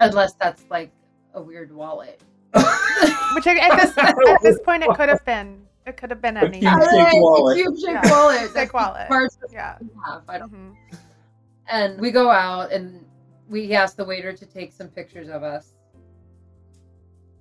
Unless 0.00 0.34
that's 0.34 0.64
like 0.70 0.90
a 1.34 1.42
weird 1.42 1.72
wallet. 1.72 2.20
Which 2.54 3.46
I- 3.46 3.58
at 3.68 3.80
this 3.80 3.96
at 3.98 4.42
this 4.42 4.58
point 4.64 4.82
it 4.82 4.90
could 4.96 5.08
have 5.08 5.24
been. 5.24 5.60
It 5.86 5.96
could 5.98 6.10
have 6.10 6.22
been 6.22 6.36
A 6.38 6.40
anything. 6.40 6.60
cube 6.62 6.80
shaped 6.82 7.14
wallet. 7.16 7.56
Cube 7.56 7.74
shaped 7.78 8.04
Yeah. 8.06 8.10
wallet. 8.10 8.50
Thick 8.50 8.72
wallet. 8.72 9.06
parts 9.08 9.38
Yeah. 9.52 9.76
we 9.80 9.88
have. 10.06 10.22
I 10.28 10.38
don't 10.38 10.52
Mhm. 10.52 10.74
And 11.70 12.00
we 12.00 12.10
go 12.10 12.30
out 12.30 12.72
and 12.72 13.04
we 13.48 13.72
ask 13.74 13.96
the 13.96 14.04
waiter 14.04 14.32
to 14.32 14.46
take 14.46 14.72
some 14.72 14.88
pictures 14.88 15.28
of 15.28 15.42
us. 15.42 15.74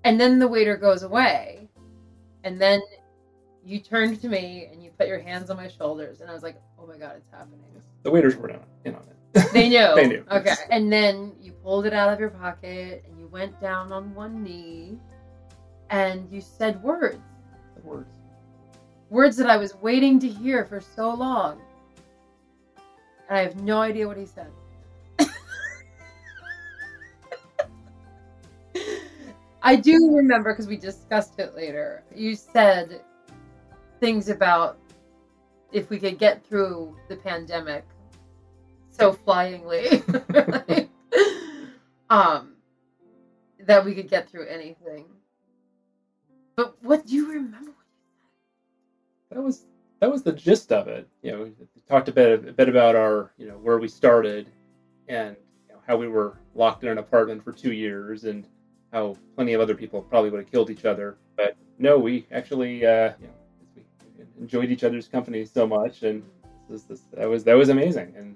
And 0.03 0.19
then 0.19 0.39
the 0.39 0.47
waiter 0.47 0.75
goes 0.77 1.03
away. 1.03 1.69
And 2.43 2.59
then 2.59 2.81
you 3.63 3.79
turned 3.79 4.19
to 4.21 4.27
me 4.29 4.67
and 4.71 4.83
you 4.83 4.91
put 4.97 5.07
your 5.07 5.19
hands 5.19 5.49
on 5.49 5.55
my 5.57 5.67
shoulders. 5.69 6.19
And 6.21 6.29
I 6.29 6.33
was 6.33 6.43
like, 6.43 6.57
oh 6.77 6.85
my 6.85 6.97
God, 6.97 7.13
it's 7.17 7.29
happening. 7.31 7.59
The 8.03 8.11
waiters 8.11 8.35
were 8.35 8.49
in 8.49 8.59
in 8.83 8.95
on 8.95 9.01
it. 9.03 9.15
They 9.53 9.69
knew. 9.69 9.95
They 9.95 10.07
knew. 10.07 10.23
Okay. 10.31 10.53
And 10.69 10.91
then 10.91 11.33
you 11.41 11.53
pulled 11.53 11.85
it 11.85 11.93
out 11.93 12.11
of 12.13 12.19
your 12.19 12.29
pocket 12.29 13.03
and 13.07 13.17
you 13.19 13.27
went 13.27 13.59
down 13.59 13.91
on 13.91 14.13
one 14.13 14.43
knee 14.43 14.99
and 15.89 16.31
you 16.31 16.39
said 16.41 16.81
words. 16.83 17.17
Words. 17.83 18.15
Words 19.09 19.37
that 19.37 19.49
I 19.49 19.57
was 19.57 19.75
waiting 19.75 20.19
to 20.19 20.27
hear 20.27 20.65
for 20.65 20.79
so 20.79 21.13
long. 21.13 21.59
And 23.29 23.37
I 23.37 23.41
have 23.41 23.61
no 23.61 23.81
idea 23.81 24.07
what 24.07 24.17
he 24.17 24.25
said. 24.25 24.51
I 29.63 29.75
do 29.75 30.15
remember 30.15 30.53
because 30.53 30.67
we 30.67 30.77
discussed 30.77 31.39
it 31.39 31.55
later. 31.55 32.03
You 32.13 32.35
said 32.35 33.01
things 33.99 34.29
about 34.29 34.77
if 35.71 35.89
we 35.89 35.97
could 35.97 36.19
get 36.19 36.45
through 36.45 36.95
the 37.07 37.15
pandemic 37.15 37.85
so 38.93 39.11
flyingly, 39.11 39.87
um, 42.09 42.53
that 43.59 43.83
we 43.83 43.93
could 43.93 44.09
get 44.09 44.29
through 44.29 44.47
anything. 44.47 45.05
But 46.55 46.81
what 46.83 47.05
do 47.05 47.15
you 47.15 47.31
remember? 47.31 47.71
That 49.31 49.41
was 49.41 49.65
that 49.99 50.11
was 50.11 50.21
the 50.21 50.31
gist 50.31 50.71
of 50.71 50.87
it. 50.87 51.07
You 51.21 51.31
know, 51.31 51.43
we 51.43 51.51
talked 51.89 52.07
a 52.07 52.11
bit 52.11 52.47
a 52.47 52.53
bit 52.53 52.69
about 52.69 52.95
our 52.95 53.31
you 53.37 53.47
know 53.47 53.55
where 53.55 53.79
we 53.79 53.87
started 53.87 54.47
and 55.07 55.35
you 55.67 55.73
know, 55.73 55.79
how 55.87 55.97
we 55.97 56.07
were 56.07 56.37
locked 56.53 56.83
in 56.83 56.89
an 56.89 56.99
apartment 56.99 57.43
for 57.43 57.51
two 57.51 57.73
years 57.73 58.25
and 58.25 58.47
how 58.91 59.17
plenty 59.35 59.53
of 59.53 59.61
other 59.61 59.75
people 59.75 60.01
probably 60.01 60.29
would 60.29 60.39
have 60.39 60.51
killed 60.51 60.69
each 60.69 60.85
other. 60.85 61.17
But 61.35 61.57
no, 61.79 61.97
we 61.97 62.27
actually 62.31 62.85
uh, 62.85 63.13
you 63.19 63.27
know 63.27 64.25
enjoyed 64.39 64.69
each 64.69 64.83
other's 64.83 65.07
company 65.07 65.45
so 65.45 65.65
much, 65.65 66.03
and 66.03 66.21
this, 66.69 66.83
this, 66.83 67.01
that 67.13 67.27
was 67.27 67.43
that 67.45 67.55
was 67.55 67.69
amazing, 67.69 68.13
and 68.15 68.35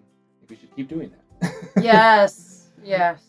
we 0.49 0.55
should 0.55 0.75
keep 0.75 0.87
doing 0.87 1.11
that. 1.11 1.53
yes, 1.81 2.69
yes. 2.83 3.21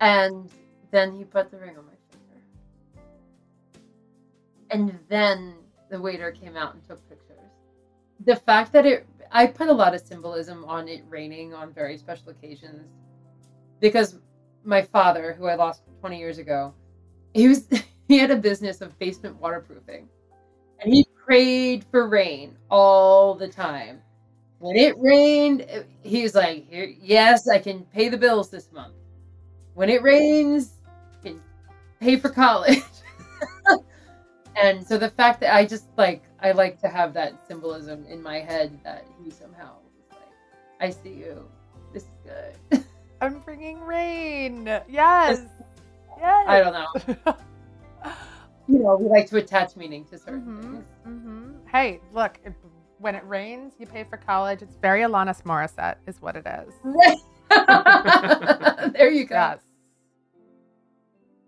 And 0.00 0.50
then 0.90 1.12
he 1.12 1.24
put 1.24 1.50
the 1.50 1.56
ring 1.56 1.76
on 1.76 1.84
my 1.86 1.92
finger. 2.10 3.02
And 4.70 4.98
then 5.08 5.54
the 5.90 6.00
waiter 6.00 6.30
came 6.32 6.56
out 6.56 6.74
and 6.74 6.86
took 6.86 7.06
pictures. 7.08 7.38
The 8.24 8.36
fact 8.36 8.72
that 8.72 8.86
it, 8.86 9.06
I 9.30 9.46
put 9.46 9.68
a 9.68 9.72
lot 9.72 9.94
of 9.94 10.00
symbolism 10.00 10.64
on 10.64 10.88
it 10.88 11.04
raining 11.08 11.54
on 11.54 11.72
very 11.72 11.96
special 11.96 12.30
occasions 12.30 12.88
because 13.80 14.18
my 14.64 14.82
father, 14.82 15.32
who 15.32 15.46
I 15.46 15.54
lost 15.54 15.82
20 16.00 16.18
years 16.18 16.38
ago, 16.38 16.72
he 17.34 17.48
was, 17.48 17.68
he 18.08 18.18
had 18.18 18.30
a 18.30 18.36
business 18.36 18.80
of 18.80 18.98
basement 18.98 19.40
waterproofing 19.40 20.08
and 20.80 20.92
he 20.92 21.06
prayed 21.24 21.84
for 21.90 22.08
rain 22.08 22.56
all 22.70 23.34
the 23.34 23.48
time. 23.48 24.00
When 24.64 24.76
it 24.76 24.96
rained, 24.98 25.66
he 26.02 26.22
was 26.22 26.34
like, 26.34 26.64
Yes, 26.70 27.46
I 27.50 27.58
can 27.58 27.84
pay 27.92 28.08
the 28.08 28.16
bills 28.16 28.48
this 28.48 28.72
month. 28.72 28.94
When 29.74 29.90
it 29.90 30.02
rains, 30.02 30.72
I 31.22 31.28
can 31.28 31.42
pay 32.00 32.16
for 32.16 32.30
college. 32.30 32.82
and 34.56 34.82
so 34.86 34.96
the 34.96 35.10
fact 35.10 35.40
that 35.40 35.54
I 35.54 35.66
just 35.66 35.88
like, 35.98 36.22
I 36.40 36.52
like 36.52 36.80
to 36.80 36.88
have 36.88 37.12
that 37.12 37.46
symbolism 37.46 38.06
in 38.08 38.22
my 38.22 38.38
head 38.38 38.78
that 38.84 39.04
he 39.22 39.30
somehow 39.30 39.74
was 39.84 40.06
like, 40.12 40.32
I 40.80 40.88
see 40.88 41.12
you. 41.12 41.46
This 41.92 42.04
is 42.04 42.08
good. 42.24 42.84
I'm 43.20 43.40
bringing 43.40 43.82
rain. 43.82 44.64
Yes. 44.88 45.42
Yes. 46.18 46.48
I 46.48 46.58
don't 46.58 46.72
know. 46.72 47.34
you 48.66 48.78
know, 48.78 48.96
we 48.96 49.10
like 49.10 49.28
to 49.28 49.36
attach 49.36 49.76
meaning 49.76 50.06
to 50.06 50.16
certain 50.16 50.40
Mhm, 50.40 50.62
things. 50.62 50.84
mhm. 51.06 51.68
Hey, 51.70 52.00
look, 52.14 52.38
it, 52.46 52.54
when 53.04 53.14
it 53.14 53.22
rains, 53.26 53.74
you 53.78 53.84
pay 53.84 54.02
for 54.02 54.16
college. 54.16 54.62
It's 54.62 54.76
very 54.76 55.02
Alanis 55.02 55.42
Morissette, 55.42 55.96
is 56.06 56.22
what 56.22 56.36
it 56.36 56.46
is. 56.46 56.72
There 58.94 59.10
you 59.10 59.26
go. 59.26 59.34
Yes. 59.34 59.58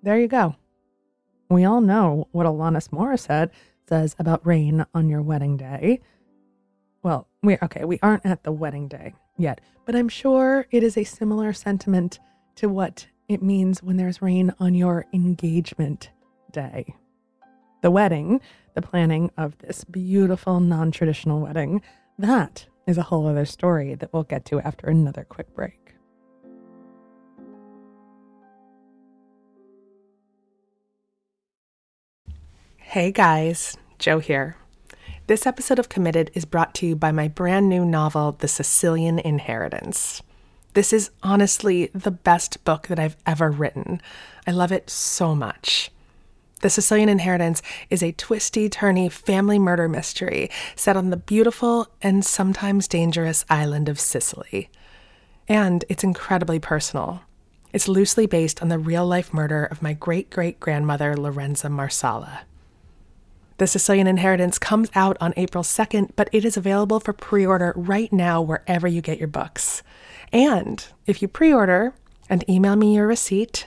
There 0.03 0.21
you 0.21 0.29
go. 0.29 0.55
We 1.49 1.65
all 1.65 1.81
know 1.81 2.29
what 2.33 2.47
Alanis 2.47 2.91
Morissette 2.91 3.51
says 3.89 4.15
about 4.19 4.47
rain 4.47 4.85
on 4.95 5.09
your 5.09 5.23
wedding 5.23 5.57
day. 5.57 6.01
Well, 7.03 7.27
we 7.43 7.57
okay, 7.63 7.85
we 7.85 7.99
aren't 8.03 8.27
at 8.27 8.45
the 8.45 8.53
wedding 8.53 8.89
day 8.89 9.15
yet, 9.39 9.61
but 9.87 9.97
I'm 9.97 10.09
sure 10.09 10.67
it 10.71 10.83
is 10.83 10.99
a 10.99 11.05
similar 11.05 11.53
sentiment 11.55 12.19
to 12.57 12.69
what 12.69 13.07
it 13.29 13.43
means 13.43 13.83
when 13.83 13.97
there's 13.97 14.21
rain 14.23 14.53
on 14.61 14.75
your 14.75 15.07
engagement 15.15 16.11
day. 16.53 16.95
The 17.83 17.91
wedding, 17.91 18.41
the 18.77 18.83
planning 18.83 19.31
of 19.39 19.57
this 19.59 19.85
beautiful 19.85 20.61
non 20.61 20.93
traditional 20.93 21.41
wedding, 21.41 21.83
that 22.19 22.67
is 22.87 22.99
a 22.99 23.03
whole 23.03 23.27
other 23.27 23.47
story 23.47 23.95
that 23.95 24.13
we'll 24.13 24.23
get 24.23 24.45
to 24.45 24.61
after 24.61 24.87
another 24.87 25.25
quick 25.25 25.53
break. 25.55 25.95
Hey 32.77 33.11
guys, 33.11 33.77
Jo 33.99 34.19
here. 34.21 34.57
This 35.27 35.47
episode 35.47 35.79
of 35.79 35.89
Committed 35.89 36.31
is 36.35 36.45
brought 36.45 36.75
to 36.77 36.87
you 36.87 36.95
by 36.95 37.11
my 37.11 37.29
brand 37.29 37.69
new 37.69 37.85
novel, 37.85 38.33
The 38.33 38.47
Sicilian 38.47 39.19
Inheritance. 39.19 40.23
This 40.75 40.93
is 40.93 41.11
honestly 41.23 41.91
the 41.95 42.11
best 42.11 42.63
book 42.63 42.89
that 42.89 42.99
I've 42.99 43.17
ever 43.27 43.51
written. 43.51 44.03
I 44.47 44.51
love 44.51 44.71
it 44.71 44.91
so 44.91 45.35
much. 45.35 45.91
The 46.63 46.71
Sicilian 46.71 47.11
Inheritance 47.11 47.61
is 47.91 48.03
a 48.03 48.13
twisty, 48.13 48.71
turny 48.71 49.13
family 49.13 49.59
murder 49.59 49.91
mystery 49.91 50.51
set 50.75 50.97
on 50.97 51.11
the 51.11 51.19
beautiful 51.19 51.89
and 52.01 52.25
sometimes 52.25 52.89
dangerous 52.89 53.45
island 53.51 53.91
of 53.91 54.01
Sicily. 54.01 54.71
And 55.49 55.85
it's 55.91 56.03
incredibly 56.03 56.59
personal. 56.59 57.21
It's 57.75 57.89
loosely 57.89 58.27
based 58.27 58.63
on 58.63 58.71
the 58.71 58.79
real 58.79 59.07
life 59.07 59.35
murder 59.35 59.67
of 59.67 59.83
my 59.83 59.93
great 59.93 60.31
great 60.31 60.59
grandmother, 60.59 61.15
Lorenza 61.15 61.69
Marsala. 61.69 62.41
The 63.59 63.67
Sicilian 63.67 64.07
Inheritance 64.07 64.59
comes 64.59 64.91
out 64.95 65.19
on 65.21 65.35
April 65.37 65.63
2nd, 65.63 66.13
but 66.17 66.31
it 66.33 66.47
is 66.47 66.57
available 66.57 67.01
for 67.01 67.13
pre 67.13 67.45
order 67.45 67.75
right 67.77 68.11
now 68.11 68.41
wherever 68.41 68.89
you 68.89 69.03
get 69.03 69.19
your 69.19 69.29
books. 69.29 69.83
And 70.33 70.87
if 71.07 71.21
you 71.21 71.29
pre 71.29 71.53
order 71.53 71.93
and 72.31 72.49
email 72.49 72.77
me 72.77 72.95
your 72.95 73.07
receipt 73.07 73.67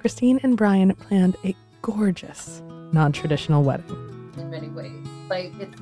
Christine 0.00 0.40
and 0.42 0.56
Brian 0.56 0.94
planned 0.94 1.36
a 1.44 1.54
gorgeous 1.82 2.62
non 2.92 3.12
traditional 3.12 3.62
wedding. 3.62 4.32
in 4.38 4.50
many 4.50 4.68
ways. 4.68 5.06
Like 5.28 5.52
it's 5.60 5.78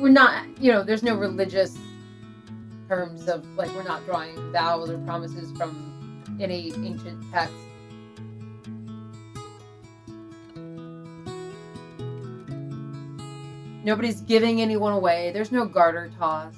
we're 0.00 0.08
not 0.08 0.46
you 0.58 0.72
know, 0.72 0.82
there's 0.82 1.02
no 1.02 1.14
religious 1.14 1.76
terms 2.88 3.28
of 3.28 3.44
like 3.56 3.70
we're 3.74 3.82
not 3.82 4.04
drawing 4.06 4.52
vows 4.52 4.88
or 4.88 4.96
promises 4.98 5.52
from 5.58 6.24
any 6.40 6.72
ancient 6.76 7.22
text. 7.30 7.52
Nobody's 13.84 14.22
giving 14.22 14.62
anyone 14.62 14.94
away. 14.94 15.30
There's 15.32 15.52
no 15.52 15.66
garter 15.66 16.10
toss. 16.18 16.54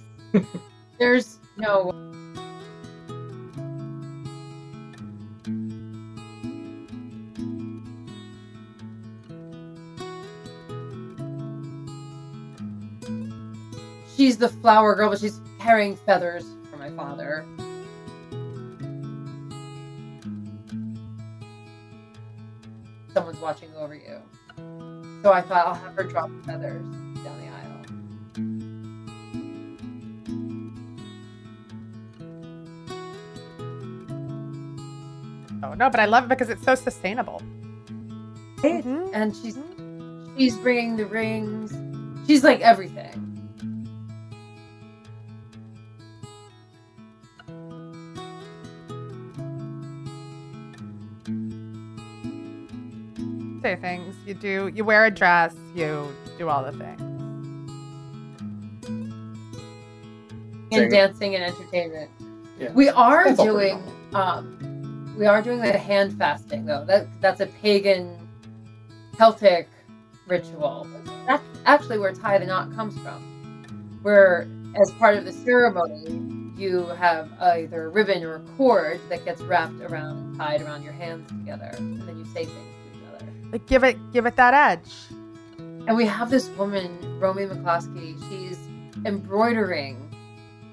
There's 0.99 1.39
no 1.57 2.10
she's 14.21 14.37
the 14.37 14.51
flower 14.51 14.95
girl, 14.95 15.09
but 15.09 15.18
she's 15.18 15.41
carrying 15.59 15.97
feathers 15.97 16.45
for 16.71 16.77
my 16.77 16.91
father. 16.91 17.47
Someone's 23.14 23.41
watching 23.41 23.71
over 23.79 23.95
you. 23.95 24.18
So 25.23 25.33
I 25.33 25.41
thought 25.41 25.66
I'll 25.66 25.75
have 25.75 25.95
her 25.95 26.05
drop 26.05 26.29
the 26.29 26.43
feathers 26.53 26.83
down 27.25 27.41
the 27.41 27.49
aisle. 27.49 27.83
Oh, 35.62 35.73
no, 35.73 35.89
but 35.89 35.99
I 35.99 36.05
love 36.05 36.25
it 36.25 36.29
because 36.29 36.51
it's 36.51 36.62
so 36.62 36.75
sustainable. 36.75 37.41
Mhm. 38.59 39.12
And 39.14 39.35
she's 39.35 39.59
she's 40.37 40.59
bringing 40.59 40.99
the 40.99 41.07
rings. 41.07 41.73
She's 42.27 42.45
like 42.45 42.61
everything. 42.61 43.30
Say 53.63 53.77
things. 53.77 54.17
You 54.27 54.35
do, 54.35 54.71
you 54.75 54.85
wear 54.85 55.07
a 55.07 55.11
dress, 55.11 55.55
you 55.75 56.09
do 56.39 56.49
all 56.49 56.65
the 56.65 56.73
things. 56.73 57.11
and 60.73 60.91
dancing 60.91 61.35
and 61.35 61.45
entertainment. 61.45 62.11
Yeah. 62.59 62.73
We 62.73 62.89
are 62.89 63.25
That's 63.25 63.43
doing 63.43 63.83
um 64.15 65.15
we 65.19 65.27
are 65.27 65.43
doing 65.43 65.61
the 65.61 65.77
hand 65.77 66.17
fasting 66.19 66.65
though. 66.65 66.85
That 66.85 67.09
that's 67.21 67.41
a 67.41 67.47
pagan 67.47 68.17
Celtic 69.17 69.69
ritual. 70.27 70.87
That's 71.27 71.43
actually 71.67 71.99
where 71.99 72.13
tie 72.13 72.39
the 72.39 72.47
knot 72.47 72.75
comes 72.75 72.97
from. 72.99 73.99
Where 74.03 74.49
as 74.81 74.91
part 74.93 75.17
of 75.17 75.25
the 75.25 75.33
ceremony 75.33 76.27
you 76.57 76.87
have 76.87 77.31
either 77.41 77.87
a 77.87 77.89
ribbon 77.89 78.23
or 78.23 78.37
a 78.37 78.41
cord 78.57 79.01
that 79.09 79.25
gets 79.25 79.41
wrapped 79.43 79.81
around 79.81 80.37
tied 80.37 80.63
around 80.63 80.83
your 80.83 80.93
hands 80.93 81.29
together 81.29 81.71
and 81.79 82.01
then 82.03 82.19
you 82.19 82.25
say 82.27 82.45
things 82.45 82.55
to 82.55 82.55
each 82.55 82.57
other. 82.57 82.80
Like 83.53 83.67
give 83.67 83.85
it, 83.85 84.13
give 84.13 84.27
it 84.27 84.37
that 84.37 84.55
edge. 84.55 84.93
And 85.59 85.97
we 85.97 86.07
have 86.07 86.31
this 86.31 86.49
woman, 86.51 87.19
Romy 87.19 87.45
McCloskey. 87.45 88.17
She's 88.29 88.59
embroidering 89.05 90.07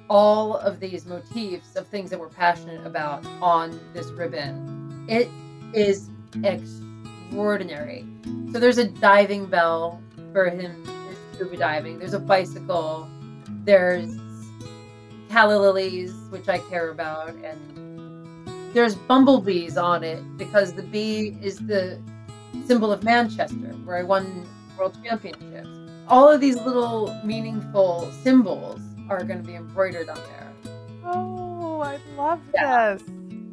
all 0.10 0.56
of 0.58 0.80
these 0.80 1.06
motifs 1.06 1.76
of 1.76 1.88
things 1.88 2.10
that 2.10 2.20
we're 2.20 2.30
passionate 2.30 2.86
about 2.86 3.26
on 3.42 3.80
this 3.94 4.08
ribbon. 4.08 5.06
It 5.08 5.30
is 5.74 6.10
extraordinary. 6.44 8.06
So 8.52 8.60
there's 8.60 8.78
a 8.78 8.88
diving 8.88 9.48
bell 9.48 10.02
for 10.32 10.50
him 10.50 10.84
scuba 11.38 11.58
diving. 11.58 12.00
There's 12.00 12.14
a 12.14 12.20
bicycle. 12.20 13.08
There's 13.64 14.18
calla 15.30 15.58
lilies, 15.58 16.14
which 16.30 16.50
I 16.50 16.58
care 16.58 16.90
about, 16.90 17.30
and 17.36 18.74
there's 18.74 18.96
bumblebees 18.96 19.78
on 19.78 20.04
it 20.04 20.22
because 20.38 20.74
the 20.74 20.84
bee 20.84 21.38
is 21.42 21.60
the 21.60 22.02
symbol 22.66 22.92
of 22.92 23.04
Manchester, 23.04 23.56
where 23.86 23.98
I 23.98 24.04
won 24.04 24.46
world 24.78 24.98
championships. 25.04 25.68
All 26.08 26.30
of 26.30 26.40
these 26.42 26.56
little 26.58 27.14
meaningful 27.24 28.10
symbols 28.24 28.80
are 29.10 29.24
going 29.24 29.42
to 29.42 29.48
be 29.48 29.56
embroidered 29.56 30.10
on 30.10 30.16
there. 30.16 30.52
Oh, 31.06 31.82
I 31.82 32.00
love 32.18 32.40
Yeah. 32.54 32.94
this. 32.94 33.04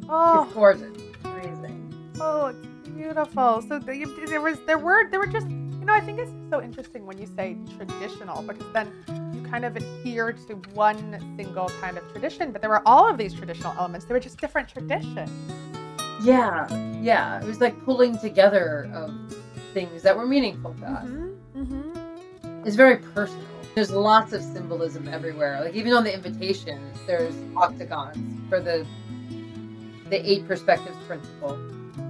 Oh, 0.09 0.43
It's 0.43 0.53
gorgeous. 0.53 0.97
Amazing. 1.23 1.93
oh, 2.19 2.47
it's 2.47 2.89
beautiful. 2.89 3.61
So 3.67 3.79
the, 3.79 3.95
you- 3.95 4.25
there 4.27 4.41
was, 4.41 4.57
there 4.65 4.77
were, 4.77 5.09
there 5.09 5.19
were 5.19 5.27
just, 5.27 5.47
you 5.49 5.85
know, 5.85 5.93
I 5.93 6.01
think 6.01 6.19
it's 6.19 6.31
so 6.49 6.61
interesting 6.61 7.05
when 7.05 7.17
you 7.17 7.27
say 7.35 7.57
traditional 7.77 8.41
because 8.41 8.65
then 8.73 8.91
you 9.33 9.41
kind 9.49 9.65
of 9.65 9.75
adhere 9.75 10.31
to 10.33 10.55
one 10.73 11.19
single 11.37 11.69
kind 11.81 11.97
of 11.97 12.09
tradition, 12.11 12.51
but 12.51 12.61
there 12.61 12.69
were 12.69 12.81
all 12.87 13.09
of 13.09 13.17
these 13.17 13.33
traditional 13.33 13.73
elements. 13.77 14.05
They 14.05 14.13
were 14.13 14.19
just 14.19 14.39
different 14.39 14.67
traditions. 14.69 15.29
Yeah, 16.21 16.67
yeah. 17.01 17.41
It 17.41 17.45
was 17.45 17.61
like 17.61 17.83
pulling 17.85 18.17
together 18.17 18.89
of 18.93 19.13
things 19.73 20.01
that 20.03 20.17
were 20.17 20.25
meaningful 20.25 20.73
to 20.75 20.85
us. 20.85 21.05
Mm-hmm. 21.05 21.61
Mm-hmm. 21.61 22.67
It's 22.67 22.75
very 22.75 22.97
personal. 22.97 23.45
There's 23.75 23.91
lots 23.91 24.31
of 24.31 24.41
symbolism 24.41 25.07
everywhere. 25.09 25.61
Like 25.61 25.75
even 25.75 25.91
on 25.93 26.03
the 26.03 26.13
invitation, 26.13 26.93
there's 27.05 27.35
octagons 27.57 28.49
for 28.49 28.59
the 28.59 28.85
the 30.09 30.29
eight 30.29 30.47
perspectives 30.47 30.95
principle. 31.07 31.59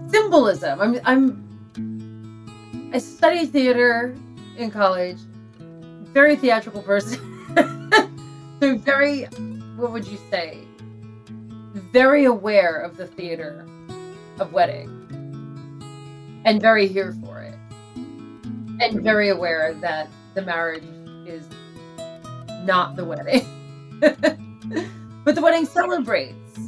Symbolism. 0.09 0.79
I'm 0.79 0.99
I'm 1.05 2.91
I 2.93 2.99
studied 2.99 3.51
theater 3.51 4.15
in 4.57 4.69
college. 4.69 5.17
Very 6.13 6.35
theatrical 6.35 6.83
person. 6.83 7.19
so 8.61 8.77
very 8.77 9.23
what 9.75 9.91
would 9.91 10.07
you 10.07 10.19
say? 10.29 10.59
Very 11.91 12.25
aware 12.25 12.77
of 12.77 12.95
the 12.95 13.07
theater 13.07 13.65
of 14.39 14.53
wedding. 14.53 14.91
And 16.45 16.61
very 16.61 16.87
here 16.87 17.15
for 17.23 17.41
it. 17.41 17.57
And 18.81 19.01
very 19.01 19.29
aware 19.29 19.73
that 19.75 20.09
the 20.33 20.41
marriage 20.41 20.83
is 21.25 21.47
not 22.63 22.95
the 22.95 23.05
wedding. 23.05 23.45
but 23.99 25.35
the 25.35 25.41
wedding 25.41 25.65
celebrates 25.65 26.59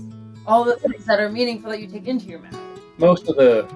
all 0.45 0.63
the 0.63 0.77
things 0.77 1.05
that 1.05 1.19
are 1.19 1.29
meaningful 1.29 1.69
that 1.71 1.81
you 1.81 1.87
take 1.87 2.07
into 2.07 2.25
your 2.27 2.39
marriage. 2.39 2.57
Most 2.97 3.27
of 3.27 3.35
the 3.35 3.67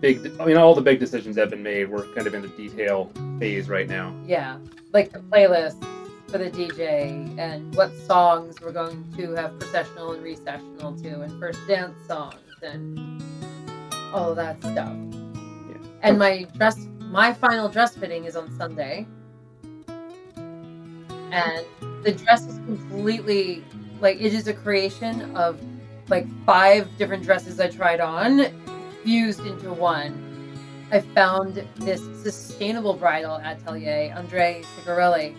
big, 0.00 0.30
I 0.40 0.44
mean, 0.44 0.56
all 0.56 0.74
the 0.74 0.80
big 0.80 1.00
decisions 1.00 1.36
that 1.36 1.42
have 1.42 1.50
been 1.50 1.62
made. 1.62 1.90
We're 1.90 2.06
kind 2.14 2.26
of 2.26 2.34
in 2.34 2.42
the 2.42 2.48
detail 2.48 3.10
phase 3.38 3.68
right 3.68 3.88
now. 3.88 4.14
Yeah. 4.26 4.58
Like 4.92 5.12
the 5.12 5.18
playlist 5.18 5.84
for 6.28 6.38
the 6.38 6.50
DJ 6.50 7.38
and 7.38 7.74
what 7.74 7.92
songs 8.06 8.60
we're 8.60 8.72
going 8.72 9.04
to 9.16 9.32
have 9.34 9.58
processional 9.58 10.12
and 10.12 10.22
recessional 10.22 10.96
to 10.96 11.20
and 11.22 11.40
first 11.40 11.58
dance 11.66 11.94
songs 12.06 12.36
and 12.64 12.98
mm. 12.98 14.14
all 14.14 14.30
of 14.30 14.36
that 14.36 14.58
stuff. 14.62 14.96
Yeah. 14.96 15.76
And 16.02 16.18
my 16.18 16.46
dress 16.56 16.88
my 17.10 17.32
final 17.32 17.68
dress 17.68 17.96
fitting 17.96 18.24
is 18.24 18.34
on 18.34 18.50
Sunday. 18.56 19.06
And 21.30 21.64
the 22.02 22.12
dress 22.12 22.46
is 22.46 22.56
completely 22.66 23.64
like 24.00 24.20
it 24.20 24.34
is 24.34 24.48
a 24.48 24.54
creation 24.54 25.36
of 25.36 25.60
like 26.08 26.26
five 26.44 26.88
different 26.98 27.22
dresses 27.22 27.60
I 27.60 27.68
tried 27.68 28.00
on 28.00 28.46
fused 29.04 29.40
into 29.40 29.72
one. 29.72 30.20
I 30.90 31.00
found 31.00 31.66
this 31.76 32.00
sustainable 32.22 32.94
bridal 32.94 33.36
atelier, 33.36 34.14
Andre 34.16 34.62
Sigarelli. 34.76 35.34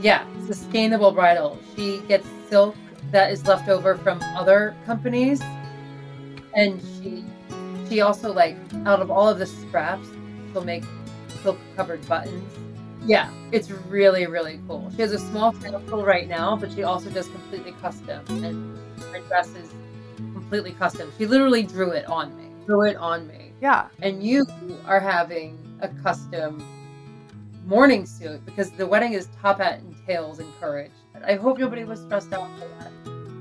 Yeah, 0.00 0.26
sustainable 0.46 1.12
bridal. 1.12 1.58
She 1.76 1.98
gets 2.08 2.26
silk 2.48 2.76
that 3.10 3.32
is 3.32 3.46
left 3.46 3.68
over 3.68 3.96
from 3.96 4.22
other 4.36 4.74
companies, 4.86 5.40
and 6.54 6.80
she 6.80 7.24
she 7.88 8.00
also 8.00 8.32
like 8.32 8.56
out 8.86 9.00
of 9.00 9.10
all 9.10 9.28
of 9.28 9.38
the 9.38 9.46
scraps, 9.46 10.08
she'll 10.52 10.64
make 10.64 10.84
silk 11.42 11.58
covered 11.76 12.06
buttons. 12.08 12.52
Yeah, 13.04 13.30
it's 13.50 13.70
really 13.70 14.26
really 14.26 14.60
cool. 14.68 14.90
She 14.94 15.02
has 15.02 15.12
a 15.12 15.18
small 15.18 15.52
sample 15.54 16.04
right 16.04 16.28
now, 16.28 16.56
but 16.56 16.72
she 16.72 16.82
also 16.84 17.10
does 17.10 17.28
completely 17.28 17.72
custom, 17.82 18.20
and 18.44 18.78
her 19.12 19.20
dress 19.28 19.48
is 19.54 19.70
completely 20.32 20.72
custom. 20.72 21.12
She 21.18 21.26
literally 21.26 21.62
drew 21.62 21.90
it 21.90 22.06
on 22.06 22.36
me. 22.36 22.44
Drew 22.66 22.82
it 22.82 22.96
on 22.96 23.26
me 23.26 23.52
Yeah. 23.60 23.88
and 24.02 24.22
you 24.22 24.46
are 24.86 25.00
having 25.00 25.58
a 25.80 25.88
custom 25.88 26.62
morning 27.66 28.06
suit 28.06 28.44
because 28.44 28.70
the 28.72 28.86
wedding 28.86 29.14
is 29.14 29.28
top 29.40 29.58
hat 29.58 29.80
and 29.80 29.94
tails 30.06 30.38
encouraged. 30.38 30.94
I 31.24 31.34
hope 31.34 31.58
nobody 31.58 31.84
was 31.84 32.00
stressed 32.00 32.32
out 32.32 32.48
for 32.58 32.66
that. 32.78 32.90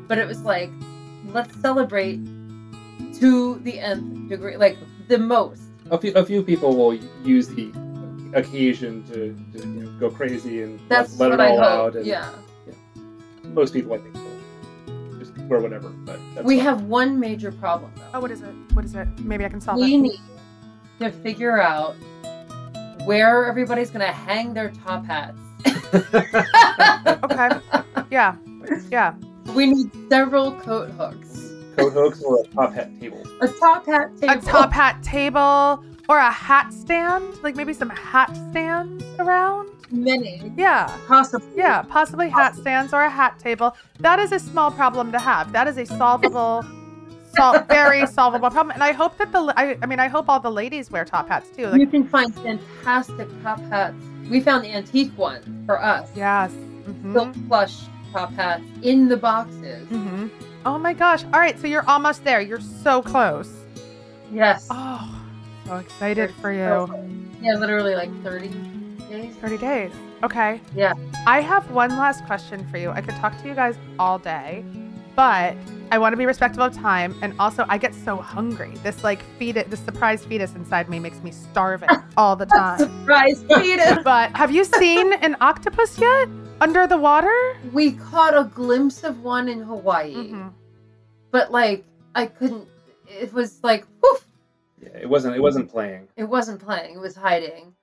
But 0.07 0.17
it 0.17 0.27
was 0.27 0.41
like, 0.41 0.71
let's 1.27 1.55
celebrate 1.61 2.19
to 3.21 3.59
the 3.59 3.79
nth 3.79 4.29
degree, 4.29 4.57
like 4.57 4.77
the 5.07 5.17
most. 5.17 5.61
A 5.91 5.97
few, 5.97 6.13
a 6.13 6.25
few 6.25 6.43
people 6.43 6.75
will 6.75 6.93
use 7.23 7.47
the 7.47 7.71
occasion 8.33 9.03
to, 9.07 9.35
to 9.53 9.67
you 9.67 9.83
know, 9.83 9.99
go 9.99 10.09
crazy 10.09 10.63
and 10.63 10.79
That's 10.89 11.19
let, 11.19 11.31
let 11.31 11.39
it 11.39 11.59
all 11.59 11.59
I 11.59 11.65
out. 11.65 11.95
And 11.95 12.05
Yeah. 12.05 12.29
most 13.45 13.73
people, 13.73 13.93
I 13.93 13.97
think, 13.99 14.15
will 14.15 15.19
just 15.19 15.37
wear 15.49 15.59
whatever. 15.59 15.89
But 15.89 16.19
that's 16.33 16.45
We 16.45 16.57
fine. 16.57 16.65
have 16.65 16.83
one 16.83 17.19
major 17.19 17.51
problem 17.51 17.91
Oh, 18.13 18.19
what 18.19 18.31
is 18.31 18.41
it? 18.41 18.53
What 18.73 18.85
is 18.85 18.95
it? 18.95 19.07
Maybe 19.19 19.45
I 19.45 19.49
can 19.49 19.61
solve 19.61 19.77
We 19.79 19.83
it. 19.83 19.91
We 19.91 19.97
need 19.97 20.19
to 20.99 21.11
figure 21.11 21.61
out 21.61 21.95
where 23.05 23.45
everybody's 23.47 23.89
gonna 23.89 24.05
hang 24.05 24.53
their 24.53 24.71
top 24.71 25.05
hats. 25.05 25.37
Okay. 27.23 27.49
Yeah. 28.09 28.35
Yeah. 28.89 29.13
We 29.55 29.67
need 29.67 29.91
several 30.09 30.53
coat 30.53 30.89
hooks. 30.91 31.50
Coat 31.81 31.93
hooks 31.93 32.21
or 32.23 32.39
a 32.41 32.43
top 32.47 32.73
hat 32.73 32.89
table. 32.99 33.23
A 33.41 33.47
top 33.47 33.85
hat 33.85 34.17
table. 34.17 34.33
A 34.33 34.41
top 34.41 34.71
hat 34.71 35.03
table 35.03 35.83
or 36.09 36.17
a 36.17 36.31
hat 36.31 36.73
stand, 36.73 37.41
like 37.43 37.55
maybe 37.55 37.73
some 37.73 37.89
hat 37.89 38.35
stands 38.51 39.03
around. 39.19 39.69
Many. 39.91 40.51
Yeah. 40.57 40.87
Possibly. 41.07 41.47
Yeah, 41.55 41.81
possibly 41.83 42.29
hat 42.29 42.55
stands 42.55 42.93
or 42.93 43.01
a 43.03 43.09
hat 43.09 43.39
table. 43.39 43.75
That 43.99 44.19
is 44.19 44.31
a 44.31 44.39
small 44.39 44.71
problem 44.71 45.11
to 45.11 45.19
have. 45.19 45.51
That 45.51 45.67
is 45.67 45.77
a 45.77 45.85
solvable, 45.85 46.63
sol- 47.35 47.61
very 47.69 48.05
solvable 48.07 48.49
problem. 48.49 48.73
And 48.73 48.83
I 48.83 48.93
hope 48.93 49.17
that 49.17 49.31
the, 49.31 49.53
I, 49.57 49.77
I 49.81 49.85
mean, 49.85 49.99
I 49.99 50.07
hope 50.07 50.29
all 50.29 50.39
the 50.39 50.51
ladies 50.51 50.89
wear 50.91 51.03
top 51.05 51.27
hats 51.27 51.49
too. 51.49 51.71
you 51.77 51.87
can 51.87 52.07
find 52.07 52.33
fantastic 52.35 53.27
top 53.43 53.59
hats. 53.69 53.95
We 54.29 54.39
found 54.39 54.65
antique 54.65 55.15
ones 55.17 55.45
for 55.65 55.81
us. 55.81 56.09
yes. 56.15 56.51
Silk 57.13 57.35
hmm 57.35 57.47
plush 57.47 57.75
top 58.13 58.31
hats 58.33 58.63
in 58.81 59.07
the 59.07 59.17
boxes. 59.17 59.87
hmm 59.89 60.27
Oh 60.65 60.77
my 60.77 60.93
gosh! 60.93 61.23
All 61.25 61.39
right, 61.39 61.59
so 61.59 61.67
you're 61.67 61.87
almost 61.89 62.23
there. 62.23 62.41
You're 62.41 62.59
so 62.61 63.01
close. 63.01 63.51
Yes. 64.31 64.67
Oh, 64.69 65.21
so 65.65 65.75
excited 65.77 66.31
for 66.35 66.53
So- 66.53 66.95
you. 66.95 67.27
Yeah, 67.41 67.55
literally 67.55 67.95
like 67.95 68.11
30 68.23 68.49
days. 69.09 69.35
30 69.37 69.57
days. 69.57 69.91
Okay. 70.23 70.61
Yeah. 70.75 70.93
I 71.25 71.41
have 71.41 71.69
one 71.71 71.89
last 71.97 72.23
question 72.25 72.65
for 72.69 72.77
you. 72.77 72.91
I 72.91 73.01
could 73.01 73.15
talk 73.15 73.35
to 73.41 73.47
you 73.47 73.55
guys 73.55 73.75
all 73.97 74.19
day, 74.19 74.63
but 75.15 75.55
I 75.91 75.97
want 75.97 76.13
to 76.13 76.17
be 76.17 76.27
respectful 76.27 76.63
of 76.63 76.73
time. 76.75 77.15
And 77.23 77.33
also, 77.39 77.65
I 77.67 77.79
get 77.79 77.95
so 77.95 78.15
hungry. 78.17 78.75
This 78.83 79.03
like 79.03 79.23
fetus, 79.39 79.67
the 79.69 79.77
surprise 79.77 80.23
fetus 80.23 80.53
inside 80.53 80.87
me 80.87 80.99
makes 80.99 81.21
me 81.23 81.31
starving 81.31 81.89
all 82.17 82.35
the 82.35 82.45
time. 82.45 82.77
Surprise 82.77 83.43
fetus. 83.49 83.97
but 84.03 84.29
have 84.37 84.51
you 84.51 84.63
seen 84.63 85.13
an 85.13 85.35
octopus 85.41 85.97
yet 85.99 86.29
under 86.61 86.87
the 86.87 86.97
water? 86.97 87.35
we 87.73 87.91
caught 87.93 88.37
a 88.37 88.43
glimpse 88.45 89.03
of 89.03 89.21
one 89.23 89.49
in 89.49 89.61
Hawaii, 89.61 90.31
Mhm. 90.31 90.53
but 91.31 91.51
like 91.51 91.83
I 92.15 92.25
couldn't. 92.27 92.67
It 93.07 93.33
was 93.33 93.61
like, 93.63 93.85
woof. 94.01 94.27
Yeah, 94.81 94.89
it 95.01 95.09
wasn't. 95.09 95.35
It 95.35 95.41
wasn't 95.41 95.69
playing. 95.69 96.07
It 96.15 96.23
wasn't 96.23 96.59
playing. 96.61 96.95
It 96.95 96.99
was 96.99 97.15
hiding. 97.15 97.75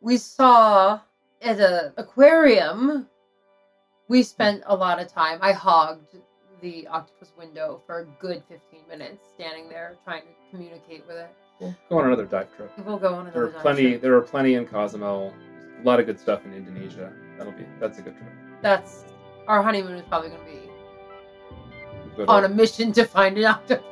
We 0.00 0.16
saw 0.16 1.00
at 1.40 1.58
a 1.60 1.92
aquarium. 1.96 3.08
We 4.08 4.22
spent 4.22 4.62
a 4.66 4.74
lot 4.76 5.00
of 5.00 5.08
time. 5.08 5.38
I 5.42 5.52
hogged 5.52 6.16
the 6.60 6.86
octopus 6.88 7.32
window 7.38 7.80
for 7.86 8.00
a 8.00 8.04
good 8.20 8.42
15 8.48 8.80
minutes, 8.88 9.26
standing 9.34 9.68
there 9.68 9.96
trying 10.04 10.22
to 10.22 10.28
communicate 10.50 11.06
with 11.06 11.16
it. 11.16 11.30
We'll 11.60 11.74
go 11.88 11.98
on 11.98 12.06
another 12.06 12.26
dive 12.26 12.54
trip. 12.56 12.70
We'll 12.84 12.98
go 12.98 13.14
on 13.14 13.24
There 13.26 13.32
another 13.32 13.46
are 13.46 13.52
dive 13.52 13.62
plenty. 13.62 13.88
trip. 13.90 14.02
There 14.02 14.16
are 14.16 14.20
plenty 14.22 14.54
in 14.54 14.66
Cozumel. 14.66 15.32
A 15.82 15.86
lot 15.86 15.98
of 15.98 16.06
good 16.06 16.20
stuff 16.20 16.44
in 16.44 16.54
Indonesia. 16.54 17.12
That'll 17.36 17.52
be. 17.52 17.66
That's 17.80 17.98
a 17.98 18.02
good 18.02 18.16
trip. 18.16 18.28
That's 18.60 19.04
our 19.48 19.62
honeymoon 19.62 19.96
is 19.96 20.04
probably 20.08 20.30
going 20.30 20.40
to 20.40 20.46
be 20.46 20.70
We'll 22.16 22.26
go 22.26 22.32
on 22.32 22.44
a 22.44 22.48
mission 22.48 22.92
to 22.92 23.04
find 23.04 23.36
an 23.38 23.46
octopus. 23.46 23.84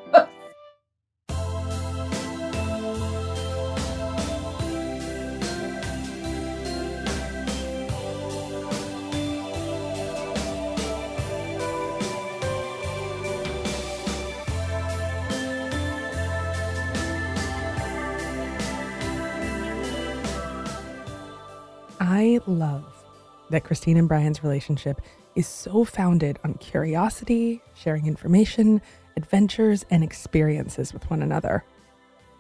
I 22.47 22.51
love 22.51 23.05
that 23.51 23.65
Christine 23.65 23.97
and 23.97 24.09
Brian's 24.09 24.43
relationship 24.43 25.01
is 25.35 25.47
so 25.47 25.85
founded 25.85 26.39
on 26.45 26.55
curiosity, 26.55 27.61
sharing 27.75 28.07
information, 28.07 28.81
adventures, 29.17 29.85
and 29.91 30.03
experiences 30.03 30.93
with 30.93 31.09
one 31.11 31.23
another. 31.23 31.65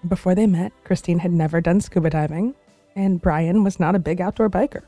Before 0.09 0.35
they 0.35 0.47
met, 0.47 0.73
Christine 0.85 1.19
had 1.19 1.33
never 1.33 1.61
done 1.61 1.81
scuba 1.81 2.11
diving, 2.11 2.55
and 2.97 3.21
Brian 3.21 3.65
was 3.65 3.79
not 3.79 3.95
a 3.95 3.99
big 3.99 4.21
outdoor 4.21 4.49
biker. 4.49 4.83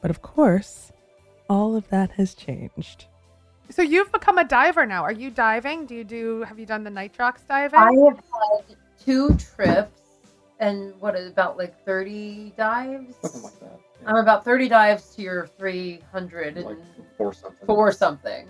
But 0.00 0.10
of 0.10 0.22
course, 0.22 0.92
all 1.48 1.74
of 1.74 1.88
that 1.88 2.12
has 2.12 2.34
changed. 2.34 3.06
So 3.70 3.82
you've 3.82 4.12
become 4.12 4.38
a 4.38 4.44
diver 4.44 4.86
now. 4.86 5.02
Are 5.02 5.12
you 5.12 5.30
diving? 5.30 5.86
Do 5.86 5.94
you 5.94 6.04
do? 6.04 6.42
Have 6.42 6.58
you 6.58 6.66
done 6.66 6.84
the 6.84 6.90
nitrox 6.90 7.46
diving? 7.46 7.78
I 7.78 7.92
have 8.08 8.16
had 8.16 8.76
two 9.04 9.36
trips 9.36 9.98
and 10.60 10.94
what 11.00 11.14
is 11.16 11.30
about 11.30 11.56
like 11.56 11.84
30 11.84 12.54
dives? 12.56 13.14
Something 13.22 13.42
like 13.42 13.60
that. 13.60 13.80
Yeah. 14.02 14.10
I'm 14.10 14.16
about 14.16 14.44
30 14.44 14.68
dives 14.68 15.14
to 15.16 15.22
your 15.22 15.46
300 15.58 16.56
and 16.56 16.66
like 16.66 16.76
four 17.16 17.32
something. 17.32 17.66
four 17.66 17.92
something. 17.92 18.46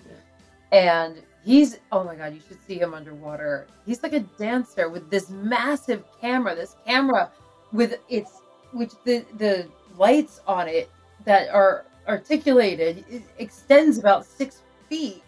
And 0.72 1.22
he's 1.44 1.78
oh 1.92 2.04
my 2.04 2.14
god, 2.14 2.34
you 2.34 2.40
should 2.46 2.62
see 2.66 2.78
him 2.78 2.94
underwater. 2.94 3.66
He's 3.86 4.02
like 4.02 4.12
a 4.12 4.20
dancer 4.20 4.88
with 4.88 5.10
this 5.10 5.30
massive 5.30 6.04
camera. 6.20 6.54
This 6.54 6.76
camera 6.86 7.30
with 7.72 7.98
its 8.08 8.42
which 8.72 8.92
the 9.04 9.24
the 9.38 9.68
lights 9.96 10.40
on 10.46 10.68
it 10.68 10.90
that 11.24 11.48
are 11.48 11.86
articulated 12.06 13.04
extends 13.38 13.98
about 13.98 14.24
six 14.24 14.62
feet. 14.88 15.22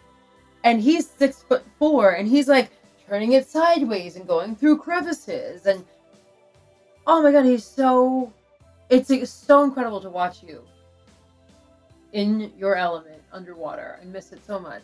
And 0.63 0.81
he's 0.81 1.09
six 1.09 1.41
foot 1.43 1.63
four 1.79 2.11
and 2.11 2.27
he's 2.27 2.47
like 2.47 2.71
turning 3.07 3.33
it 3.33 3.47
sideways 3.47 4.15
and 4.15 4.27
going 4.27 4.55
through 4.55 4.77
crevices 4.77 5.65
and 5.65 5.83
oh 7.07 7.21
my 7.21 7.31
god, 7.31 7.45
he's 7.45 7.65
so 7.65 8.31
it's, 8.91 9.09
it's 9.09 9.31
so 9.31 9.63
incredible 9.63 10.01
to 10.01 10.09
watch 10.09 10.43
you 10.43 10.61
in 12.13 12.51
your 12.57 12.75
element 12.75 13.21
underwater. 13.31 13.97
I 14.01 14.05
miss 14.05 14.33
it 14.33 14.45
so 14.45 14.59
much. 14.59 14.83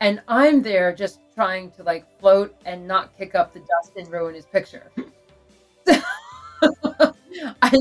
And 0.00 0.20
I'm 0.26 0.62
there 0.62 0.92
just 0.94 1.20
trying 1.34 1.70
to 1.72 1.82
like 1.82 2.04
float 2.18 2.54
and 2.64 2.88
not 2.88 3.16
kick 3.16 3.34
up 3.34 3.52
the 3.52 3.60
dust 3.60 3.92
and 3.96 4.10
ruin 4.10 4.34
his 4.34 4.46
picture. 4.46 4.90
I, 7.62 7.78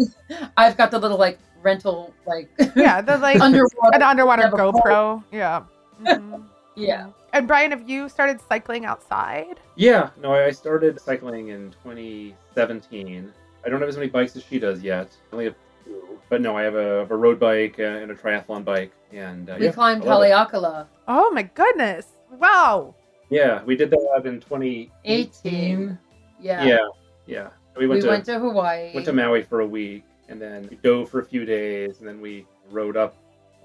I've 0.57 0.78
got 0.78 0.91
the 0.91 0.99
little 0.99 1.18
like 1.18 1.39
rental 1.61 2.14
like 2.28 2.49
yeah, 2.76 3.01
the 3.01 3.18
like 3.18 3.39
underwater. 3.41 3.93
an 3.95 4.03
underwater 4.03 4.43
Have 4.43 4.53
a 4.53 4.57
boat. 4.57 4.76
GoPro. 4.76 5.24
Yeah. 5.32 5.64
Mhm. 6.01 6.43
Yeah. 6.76 7.07
And 7.34 7.47
Brian, 7.47 7.72
have 7.72 7.88
you 7.89 8.09
started 8.09 8.41
cycling 8.41 8.86
outside? 8.86 9.59
Yeah, 9.76 10.09
no, 10.22 10.34
I 10.34 10.51
started 10.51 10.99
cycling 10.99 11.49
in 11.49 11.72
2017. 11.84 13.32
I 13.66 13.70
don't 13.70 13.80
have 13.80 13.89
as 13.89 13.97
many 13.97 14.09
bikes 14.09 14.36
as 14.36 14.43
she 14.43 14.59
does 14.59 14.82
yet. 14.82 15.16
I 15.32 15.34
only 15.34 15.45
have 15.45 15.55
two. 15.86 16.20
But 16.30 16.41
no, 16.41 16.57
I 16.57 16.64
have 16.64 16.76
a, 16.76 16.99
have 16.99 17.11
a 17.11 17.16
road 17.16 17.39
bike 17.39 17.80
and 17.80 18.11
a 18.11 18.16
triathlon 18.16 18.64
bike. 18.66 18.91
And 19.11 19.49
uh, 19.49 19.55
We 19.59 19.66
yeah, 19.66 19.72
climbed 19.72 20.03
I 20.03 20.07
love 20.07 20.24
it. 20.24 20.32
Haleakala. 20.32 20.88
Oh 21.07 21.32
my 21.32 21.43
goodness! 21.43 22.07
Wow. 22.39 22.95
Yeah, 23.30 23.64
we 23.64 23.76
did 23.76 23.89
that 23.91 24.24
in 24.26 24.39
2018. 24.41 24.89
18. 25.05 25.99
Yeah. 26.41 26.64
Yeah, 26.66 26.78
yeah. 27.26 27.49
We 27.78 27.88
We 27.88 27.95
went 27.95 28.05
went, 28.05 28.26
to 28.26 28.34
to 28.34 28.39
Hawaii. 28.39 28.91
went 28.93 29.05
to 29.05 29.14
Maui 29.14 29.43
for 29.43 29.61
a 29.61 29.66
week, 29.66 30.03
and 30.30 30.41
then 30.41 30.68
we 30.70 30.78
dove 30.78 31.09
for 31.09 31.20
a 31.20 31.26
few 31.26 31.45
days, 31.45 31.99
and 31.99 32.07
then 32.07 32.22
we 32.22 32.45
rode 32.70 32.97
up 32.97 33.16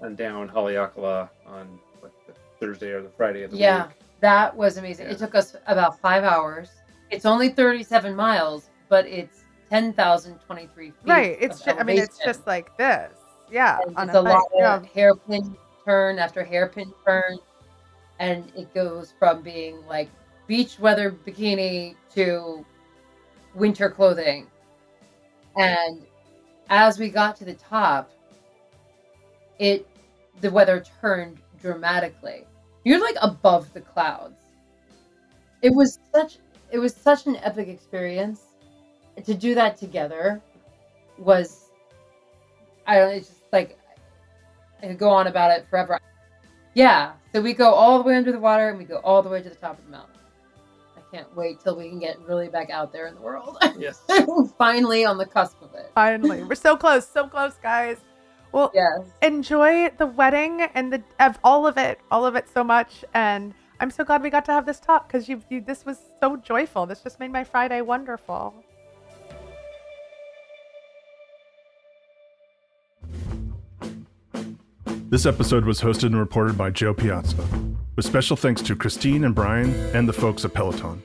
and 0.01 0.15
down 0.15 0.49
Haleakala 0.49 1.29
on 1.45 1.79
what, 1.99 2.11
the 2.25 2.33
Thursday 2.59 2.91
or 2.91 3.01
the 3.01 3.09
Friday 3.09 3.43
of 3.43 3.51
the 3.51 3.57
Yeah. 3.57 3.87
week. 3.87 3.95
Yeah, 3.99 4.05
that 4.21 4.55
was 4.55 4.77
amazing. 4.77 5.07
Yeah. 5.07 5.13
It 5.13 5.19
took 5.19 5.35
us 5.35 5.55
about 5.67 5.99
five 5.99 6.23
hours. 6.23 6.69
It's 7.11 7.25
only 7.25 7.49
37 7.49 8.15
miles, 8.15 8.69
but 8.87 9.05
it's 9.07 9.43
10,023 9.69 10.85
feet. 10.85 10.95
Right. 11.05 11.37
It's 11.39 11.61
just, 11.61 11.79
I 11.79 11.83
mean, 11.83 11.99
it's 11.99 12.17
just 12.23 12.45
like 12.47 12.75
this. 12.77 13.11
Yeah. 13.51 13.79
And 13.85 13.95
on 13.95 14.09
it's 14.09 14.17
a 14.17 14.21
hike, 14.23 14.33
lot 14.33 14.43
yeah. 14.55 14.75
of 14.75 14.85
hairpin 14.85 15.55
turn 15.85 16.19
after 16.19 16.43
hairpin 16.43 16.93
turn. 17.05 17.37
And 18.19 18.51
it 18.55 18.73
goes 18.73 19.13
from 19.17 19.41
being 19.41 19.85
like 19.87 20.09
beach 20.47 20.79
weather 20.79 21.11
bikini 21.11 21.95
to 22.15 22.65
winter 23.55 23.89
clothing. 23.89 24.47
And 25.57 26.01
as 26.69 26.99
we 26.99 27.09
got 27.09 27.35
to 27.37 27.45
the 27.45 27.53
top, 27.53 28.11
it 29.59 29.87
the 30.41 30.49
weather 30.51 30.83
turned 31.01 31.37
dramatically. 31.61 32.45
You're 32.83 33.01
like 33.01 33.17
above 33.21 33.71
the 33.73 33.81
clouds. 33.81 34.39
It 35.61 35.73
was 35.73 35.99
such 36.13 36.37
it 36.71 36.79
was 36.79 36.95
such 36.95 37.25
an 37.25 37.35
epic 37.37 37.67
experience. 37.67 38.41
To 39.25 39.33
do 39.33 39.55
that 39.55 39.77
together 39.77 40.41
was 41.17 41.69
I 42.87 42.95
don't 42.95 43.09
know, 43.09 43.15
it's 43.15 43.27
just 43.27 43.41
like 43.51 43.77
I 44.81 44.87
could 44.87 44.97
go 44.97 45.09
on 45.09 45.27
about 45.27 45.51
it 45.51 45.65
forever. 45.69 45.99
Yeah. 46.73 47.13
So 47.33 47.41
we 47.41 47.53
go 47.53 47.71
all 47.73 47.97
the 48.01 48.03
way 48.07 48.15
under 48.15 48.31
the 48.31 48.39
water 48.39 48.69
and 48.69 48.77
we 48.77 48.85
go 48.85 48.97
all 48.97 49.21
the 49.21 49.29
way 49.29 49.41
to 49.41 49.49
the 49.49 49.55
top 49.55 49.77
of 49.77 49.85
the 49.85 49.91
mountain. 49.91 50.15
I 50.97 51.15
can't 51.15 51.35
wait 51.35 51.59
till 51.61 51.75
we 51.75 51.89
can 51.89 51.99
get 51.99 52.19
really 52.21 52.47
back 52.47 52.69
out 52.69 52.91
there 52.91 53.07
in 53.07 53.15
the 53.15 53.21
world. 53.21 53.57
Yes. 53.77 54.01
Finally 54.57 55.05
on 55.05 55.17
the 55.17 55.25
cusp 55.25 55.61
of 55.61 55.73
it. 55.73 55.91
Finally, 55.95 56.43
we're 56.49 56.55
so 56.55 56.75
close, 56.75 57.07
so 57.07 57.27
close, 57.27 57.53
guys. 57.61 57.97
Well, 58.51 58.71
Yes. 58.73 59.01
enjoy 59.21 59.89
the 59.97 60.07
wedding 60.07 60.61
and 60.73 60.91
the 60.91 61.03
of 61.19 61.37
all 61.43 61.67
of 61.67 61.77
it, 61.77 61.99
all 62.09 62.25
of 62.25 62.35
it 62.35 62.47
so 62.51 62.63
much. 62.63 63.05
And 63.13 63.53
I'm 63.79 63.91
so 63.91 64.03
glad 64.03 64.23
we 64.23 64.29
got 64.29 64.45
to 64.45 64.51
have 64.51 64.65
this 64.65 64.79
talk 64.79 65.07
because 65.07 65.29
you, 65.29 65.41
you, 65.49 65.61
this 65.61 65.85
was 65.85 65.99
so 66.19 66.35
joyful. 66.37 66.85
This 66.85 67.01
just 67.01 67.19
made 67.19 67.31
my 67.31 67.43
Friday 67.43 67.81
wonderful. 67.81 68.53
This 75.09 75.25
episode 75.25 75.65
was 75.65 75.81
hosted 75.81 76.03
and 76.03 76.19
reported 76.19 76.55
by 76.55 76.69
Jo 76.69 76.93
Piazza, 76.93 77.43
with 77.95 78.05
special 78.05 78.37
thanks 78.37 78.61
to 78.61 78.75
Christine 78.75 79.23
and 79.23 79.33
Brian 79.33 79.73
and 79.95 80.07
the 80.07 80.13
folks 80.13 80.45
at 80.45 80.53
Peloton. 80.53 81.01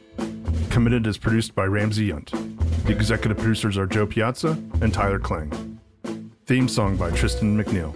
Committed 0.68 1.06
is 1.06 1.16
produced 1.16 1.54
by 1.54 1.64
Ramsey 1.64 2.10
Yunt. 2.10 2.28
The 2.84 2.92
executive 2.92 3.38
producers 3.38 3.78
are 3.78 3.86
Jo 3.86 4.04
Piazza 4.04 4.58
and 4.82 4.92
Tyler 4.92 5.18
Klang. 5.18 5.80
Theme 6.44 6.68
song 6.68 6.98
by 6.98 7.12
Tristan 7.12 7.56
McNeil. 7.56 7.94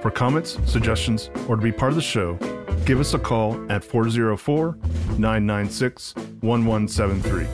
For 0.00 0.12
comments, 0.12 0.60
suggestions, 0.64 1.28
or 1.48 1.56
to 1.56 1.62
be 1.62 1.72
part 1.72 1.90
of 1.90 1.96
the 1.96 2.02
show, 2.02 2.34
give 2.84 3.00
us 3.00 3.14
a 3.14 3.18
call 3.18 3.60
at 3.68 3.82
404 3.82 4.78
996 5.18 6.14
1173. 6.14 7.48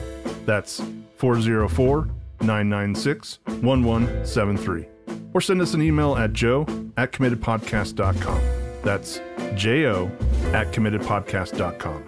That's 0.45 0.79
404 1.17 2.07
996 2.41 3.39
1173 3.45 4.94
or 5.35 5.41
send 5.41 5.61
us 5.61 5.73
an 5.73 5.81
email 5.81 6.15
at 6.15 6.31
jo 6.31 6.61
at 6.95 7.11
committedpodcast.com. 7.11 8.41
That's 8.83 9.19
J-O 9.55 10.05
at 10.53 10.71
committedpodcast.com. 10.71 12.05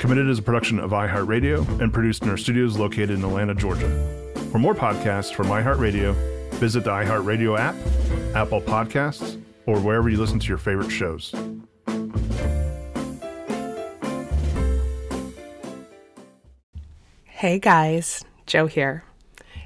Committed 0.00 0.28
is 0.28 0.40
a 0.40 0.42
production 0.42 0.80
of 0.80 0.90
iHeartRadio 0.90 1.80
and 1.80 1.92
produced 1.92 2.24
in 2.24 2.28
our 2.28 2.36
studios 2.36 2.76
located 2.76 3.10
in 3.10 3.24
Atlanta, 3.24 3.54
Georgia. 3.54 4.32
For 4.50 4.58
more 4.58 4.74
podcasts 4.74 5.32
from 5.32 5.46
iHeartRadio, 5.46 6.16
visit 6.54 6.82
the 6.82 6.90
iHeartRadio 6.90 7.56
app, 7.58 7.76
Apple 8.34 8.60
Podcasts, 8.60 9.40
or 9.66 9.78
wherever 9.78 10.08
you 10.08 10.18
listen 10.18 10.40
to 10.40 10.48
your 10.48 10.58
favorite 10.58 10.90
shows. 10.90 11.32
Hey 17.24 17.60
guys, 17.60 18.24
Jo 18.46 18.66
here. 18.66 19.04